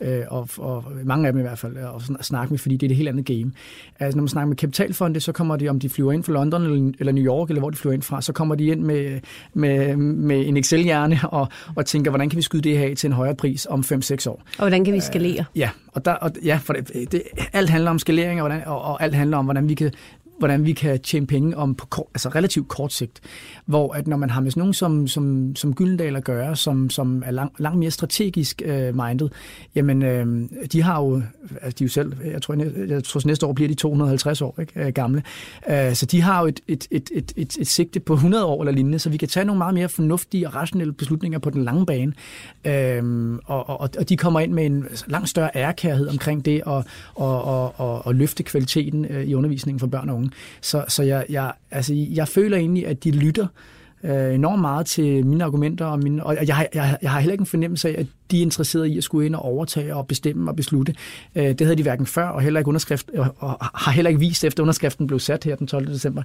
øh, 0.00 0.22
og, 0.28 0.48
og 0.58 0.84
mange 1.04 1.26
af 1.26 1.32
dem 1.32 1.40
i 1.40 1.42
hvert 1.42 1.58
fald, 1.58 1.76
at 2.18 2.24
snakke 2.24 2.52
med, 2.52 2.58
fordi 2.58 2.76
det 2.76 2.86
er 2.86 2.88
det 2.88 2.96
helt 2.96 3.08
andet 3.08 3.26
game. 3.26 3.52
Altså 3.98 4.16
når 4.16 4.22
man 4.22 4.28
snakker 4.28 4.48
med 4.48 4.56
kapitalfonde, 4.56 5.20
så 5.20 5.32
kommer 5.32 5.56
de, 5.56 5.68
om 5.68 5.80
de 5.80 5.88
flyver 5.88 6.12
ind 6.12 6.24
fra 6.24 6.32
London 6.32 6.62
eller, 6.62 6.92
eller 6.98 7.12
New 7.12 7.24
York, 7.24 7.48
eller 7.48 7.60
hvor 7.60 7.70
de 7.70 7.76
flyver 7.76 7.94
ind 7.94 8.02
fra, 8.02 8.22
så 8.22 8.32
kommer 8.32 8.54
de 8.54 8.64
ind 8.64 8.80
med, 8.80 9.20
med, 9.54 9.96
med 9.96 10.46
en 10.46 10.56
Excel-hjerne 10.56 11.20
og, 11.38 11.48
og 11.76 11.86
tænker, 11.86 12.10
hvordan 12.10 12.28
kan 12.28 12.36
vi 12.36 12.42
skyde 12.42 12.62
det 12.62 12.78
her 12.78 12.94
til 12.94 13.06
en 13.06 13.12
højere 13.12 13.34
pris 13.34 13.66
om 13.70 13.80
5-6 13.80 14.28
år? 14.28 14.32
Og 14.32 14.58
hvordan 14.58 14.84
kan 14.84 14.94
vi 14.94 15.00
skalere? 15.00 15.44
Øh, 15.54 15.58
ja, 15.58 15.70
og, 15.92 16.04
der, 16.04 16.12
og 16.12 16.30
ja, 16.44 16.60
for 16.62 16.72
det, 16.72 17.12
det, 17.12 17.22
alt 17.52 17.70
handler 17.70 17.90
om 17.90 17.98
skalering, 17.98 18.42
og, 18.42 18.48
hvordan, 18.48 18.66
og, 18.66 18.82
og 18.82 19.02
alt 19.02 19.14
handler 19.14 19.36
om, 19.36 19.44
hvordan 19.44 19.68
vi 19.68 19.74
kan 19.74 19.92
hvordan 20.38 20.64
vi 20.64 20.72
kan 20.72 21.00
tjene 21.00 21.26
penge 21.26 21.56
om 21.56 21.74
på 21.74 21.86
kort, 21.86 22.06
altså 22.14 22.28
relativt 22.28 22.68
kort 22.68 22.92
sigt. 22.92 23.20
Hvor 23.66 23.92
at 23.92 24.06
når 24.06 24.16
man 24.16 24.30
har 24.30 24.40
med 24.40 24.50
sådan 24.50 24.60
nogen 24.60 24.74
som, 24.74 25.08
som, 25.08 25.56
som 25.56 25.74
Gyldendal 25.74 26.16
at 26.16 26.24
gøre, 26.24 26.56
som, 26.56 26.90
som 26.90 27.22
er 27.26 27.30
lang, 27.30 27.52
langt 27.58 27.78
mere 27.78 27.90
strategisk 27.90 28.62
øh, 28.64 28.96
minded, 28.96 29.28
jamen 29.74 30.02
øh, 30.02 30.48
de 30.72 30.82
har 30.82 31.00
jo, 31.00 31.22
altså 31.62 31.76
de 31.78 31.84
jo 31.84 31.90
selv, 31.90 32.12
jeg 32.24 32.42
tror, 32.42 32.54
jeg, 32.54 32.88
jeg 32.88 33.04
tror 33.04 33.20
næste 33.26 33.46
år 33.46 33.52
bliver 33.52 33.68
de 33.68 33.74
250 33.74 34.40
år 34.40 34.60
ikke, 34.60 34.72
øh, 34.76 34.92
gamle, 34.92 35.22
øh, 35.70 35.94
så 35.94 36.06
de 36.06 36.20
har 36.20 36.40
jo 36.40 36.46
et, 36.46 36.60
et, 36.68 36.86
et, 36.90 37.10
et, 37.14 37.32
et, 37.36 37.56
et 37.60 37.66
sigte 37.66 38.00
på 38.00 38.14
100 38.14 38.44
år 38.44 38.62
eller 38.62 38.72
lignende, 38.72 38.98
så 38.98 39.10
vi 39.10 39.16
kan 39.16 39.28
tage 39.28 39.44
nogle 39.44 39.58
meget 39.58 39.74
mere 39.74 39.88
fornuftige 39.88 40.46
og 40.46 40.54
rationelle 40.54 40.92
beslutninger 40.92 41.38
på 41.38 41.50
den 41.50 41.64
lange 41.64 41.86
bane, 41.86 42.12
øh, 42.64 43.38
og, 43.44 43.68
og, 43.68 43.90
og 43.98 44.08
de 44.08 44.16
kommer 44.16 44.40
ind 44.40 44.52
med 44.52 44.66
en 44.66 44.84
langt 45.06 45.28
større 45.28 45.50
ærkærhed 45.54 46.08
omkring 46.08 46.44
det, 46.44 46.62
og, 46.62 46.84
og, 47.14 47.44
og, 47.44 47.80
og, 47.80 48.06
og 48.06 48.14
løfte 48.14 48.42
kvaliteten 48.42 49.04
øh, 49.04 49.24
i 49.24 49.34
undervisningen 49.34 49.80
for 49.80 49.86
børn 49.86 50.08
og 50.10 50.16
unge. 50.16 50.23
Så, 50.60 50.84
så 50.88 51.02
jeg, 51.02 51.26
jeg, 51.28 51.52
altså, 51.70 51.94
jeg 51.94 52.28
føler 52.28 52.56
egentlig, 52.56 52.86
at 52.86 53.04
de 53.04 53.10
lytter 53.10 53.46
øh, 54.04 54.34
enormt 54.34 54.60
meget 54.60 54.86
til 54.86 55.26
mine 55.26 55.44
argumenter, 55.44 55.84
og, 55.86 55.98
mine, 55.98 56.26
og 56.26 56.36
jeg, 56.46 56.68
jeg, 56.74 56.98
jeg 57.02 57.10
har 57.10 57.20
heller 57.20 57.32
ikke 57.32 57.42
en 57.42 57.46
fornemmelse 57.46 57.88
af, 57.88 57.94
at 57.98 58.06
de 58.30 58.38
er 58.38 58.42
interesserede 58.42 58.88
i 58.88 58.98
at 58.98 59.04
skulle 59.04 59.26
ind 59.26 59.34
og 59.34 59.42
overtage 59.42 59.96
og 59.96 60.06
bestemme 60.06 60.50
og 60.50 60.56
beslutte. 60.56 60.94
Øh, 61.34 61.44
det 61.44 61.60
havde 61.60 61.76
de 61.76 61.82
hverken 61.82 62.06
før, 62.06 62.28
og 62.28 62.42
heller 62.42 62.60
ikke 62.60 62.68
underskrift, 62.68 63.10
og, 63.14 63.34
og 63.38 63.56
har 63.74 63.92
heller 63.92 64.08
ikke 64.08 64.20
vist 64.20 64.44
efter 64.44 64.62
underskriften 64.62 65.06
blev 65.06 65.20
sat 65.20 65.44
her 65.44 65.56
den 65.56 65.66
12. 65.66 65.86
december. 65.86 66.22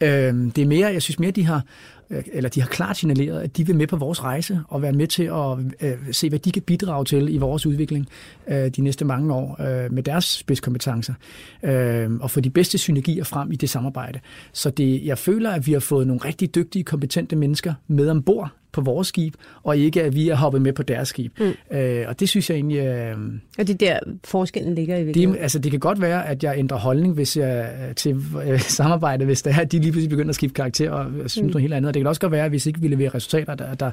Øh, 0.00 0.34
det 0.56 0.58
er 0.58 0.66
mere, 0.66 0.92
jeg 0.92 1.02
synes 1.02 1.18
mere, 1.18 1.30
de 1.30 1.46
har 1.46 1.62
eller 2.10 2.50
de 2.50 2.60
har 2.60 2.68
klart 2.68 2.96
signaleret, 2.96 3.40
at 3.40 3.56
de 3.56 3.66
vil 3.66 3.76
med 3.76 3.86
på 3.86 3.96
vores 3.96 4.24
rejse 4.24 4.60
og 4.68 4.82
være 4.82 4.92
med 4.92 5.06
til 5.06 5.22
at 5.22 5.88
øh, 5.88 5.98
se, 6.12 6.28
hvad 6.28 6.38
de 6.38 6.52
kan 6.52 6.62
bidrage 6.62 7.04
til 7.04 7.34
i 7.34 7.38
vores 7.38 7.66
udvikling 7.66 8.08
øh, 8.48 8.68
de 8.68 8.82
næste 8.82 9.04
mange 9.04 9.34
år 9.34 9.56
øh, 9.60 9.92
med 9.92 10.02
deres 10.02 10.24
spidskompetencer 10.24 11.14
øh, 11.62 12.10
og 12.20 12.30
få 12.30 12.40
de 12.40 12.50
bedste 12.50 12.78
synergier 12.78 13.24
frem 13.24 13.52
i 13.52 13.56
det 13.56 13.70
samarbejde. 13.70 14.20
Så 14.52 14.70
det, 14.70 15.04
jeg 15.04 15.18
føler, 15.18 15.50
at 15.50 15.66
vi 15.66 15.72
har 15.72 15.80
fået 15.80 16.06
nogle 16.06 16.20
rigtig 16.24 16.54
dygtige, 16.54 16.84
kompetente 16.84 17.36
mennesker 17.36 17.74
med 17.88 18.10
ombord 18.10 18.52
på 18.72 18.80
vores 18.80 19.08
skib, 19.08 19.34
og 19.62 19.76
ikke 19.76 20.02
at 20.02 20.14
vi 20.14 20.28
er 20.28 20.34
hoppet 20.34 20.62
med 20.62 20.72
på 20.72 20.82
deres 20.82 21.08
skib. 21.08 21.32
Mm. 21.40 21.76
Øh, 21.76 22.04
og 22.08 22.20
det 22.20 22.28
synes 22.28 22.50
jeg 22.50 22.56
egentlig... 22.56 22.78
Øh, 22.78 23.16
og 23.58 23.66
det 23.66 23.70
er 23.70 23.76
der 23.76 23.98
forskellen 24.24 24.74
ligger 24.74 24.96
i 24.96 25.04
virkeligheden? 25.04 25.34
Det, 25.34 25.42
altså, 25.42 25.58
det 25.58 25.70
kan 25.70 25.80
godt 25.80 26.00
være, 26.00 26.28
at 26.28 26.44
jeg 26.44 26.54
ændrer 26.58 26.78
holdning 26.78 27.14
hvis 27.14 27.36
jeg, 27.36 27.70
til 27.96 28.16
øh, 28.46 28.60
samarbejde, 28.60 29.24
hvis 29.24 29.42
det 29.42 29.52
er, 29.52 29.60
at 29.60 29.72
de 29.72 29.78
lige 29.78 29.92
pludselig 29.92 30.10
begynder 30.10 30.28
at 30.28 30.34
skifte 30.34 30.54
karakter 30.54 30.90
og 30.90 31.30
synes 31.30 31.42
mm. 31.42 31.46
noget 31.46 31.60
helt 31.60 31.74
andet. 31.74 31.91
Og 31.92 31.94
det 31.94 32.00
kan 32.00 32.06
også 32.06 32.20
godt 32.20 32.32
være, 32.32 32.44
at 32.44 32.50
hvis 32.50 32.66
ikke 32.66 32.80
vi 32.80 32.88
leverer 32.88 33.14
resultater, 33.14 33.54
der, 33.54 33.74
der, 33.74 33.90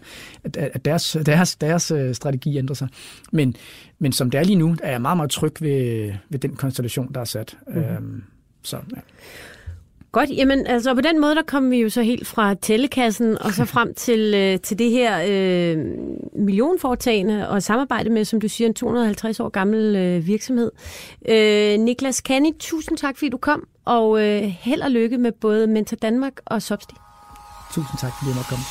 at 0.55 0.85
deres, 0.85 1.17
deres, 1.25 1.55
deres 1.55 1.91
øh, 1.91 2.15
strategi 2.15 2.57
ændrer 2.57 2.75
sig. 2.75 2.87
Men, 3.31 3.55
men 3.99 4.11
som 4.11 4.31
det 4.31 4.39
er 4.39 4.43
lige 4.43 4.55
nu, 4.55 4.75
er 4.83 4.91
jeg 4.91 5.01
meget, 5.01 5.17
meget 5.17 5.31
tryg 5.31 5.61
ved, 5.61 6.11
ved 6.29 6.39
den 6.39 6.55
konstellation, 6.55 7.13
der 7.13 7.21
er 7.21 7.25
sat. 7.25 7.57
Mm. 7.67 7.77
Øhm, 7.77 8.23
så, 8.63 8.77
ja. 8.95 9.01
Godt, 10.11 10.29
jamen 10.29 10.67
altså 10.67 10.93
på 10.93 11.01
den 11.01 11.21
måde, 11.21 11.35
der 11.35 11.41
kom 11.47 11.71
vi 11.71 11.77
jo 11.77 11.89
så 11.89 12.01
helt 12.01 12.27
fra 12.27 12.53
tællekassen 12.53 13.37
og 13.41 13.53
så 13.53 13.65
frem 13.65 13.93
til, 13.93 14.33
øh, 14.35 14.59
til 14.59 14.79
det 14.79 14.91
her 14.91 15.21
øh, 15.27 15.85
millionforetagende 16.35 17.49
og 17.49 17.63
samarbejde 17.63 18.09
med, 18.09 18.25
som 18.25 18.41
du 18.41 18.47
siger, 18.47 18.67
en 18.67 18.73
250 18.73 19.39
år 19.39 19.49
gammel 19.49 19.95
øh, 19.95 20.27
virksomhed. 20.27 20.71
Øh, 21.29 21.79
Niklas 21.79 22.21
Kanni, 22.21 22.53
tusind 22.59 22.97
tak, 22.97 23.17
fordi 23.17 23.29
du 23.29 23.37
kom, 23.37 23.67
og 23.85 24.21
øh, 24.21 24.41
held 24.41 24.81
og 24.81 24.91
lykke 24.91 25.17
med 25.17 25.31
både 25.31 25.67
Mentor 25.67 25.97
Danmark 25.97 26.33
og 26.45 26.61
Sobsti. 26.61 26.95
Tusind 27.73 27.99
tak, 27.99 28.11
fordi 28.17 28.29
jeg 28.29 28.35
måtte 28.35 28.49
komme. 28.49 28.65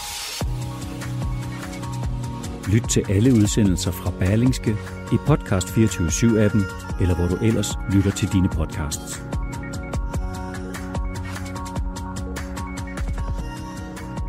Lyt 2.73 2.89
til 2.91 3.05
alle 3.09 3.35
udsendelser 3.35 3.91
fra 3.91 4.11
Berlingske 4.11 4.77
i 5.13 5.17
Podcast 5.27 5.69
24-7-appen, 5.69 6.63
eller 7.01 7.15
hvor 7.15 7.27
du 7.27 7.37
ellers 7.45 7.75
lytter 7.93 8.11
til 8.11 8.33
dine 8.33 8.49
podcasts. 8.49 9.23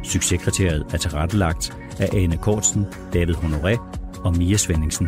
Succeskriteriet 0.03 0.85
er 0.93 0.97
tilrettelagt 0.97 1.77
af 1.99 2.09
Ane 2.13 2.37
Kortsen, 2.37 2.85
David 3.13 3.35
Honoré 3.35 3.79
og 4.23 4.37
Mia 4.37 4.57
Svendingsen. 4.57 5.07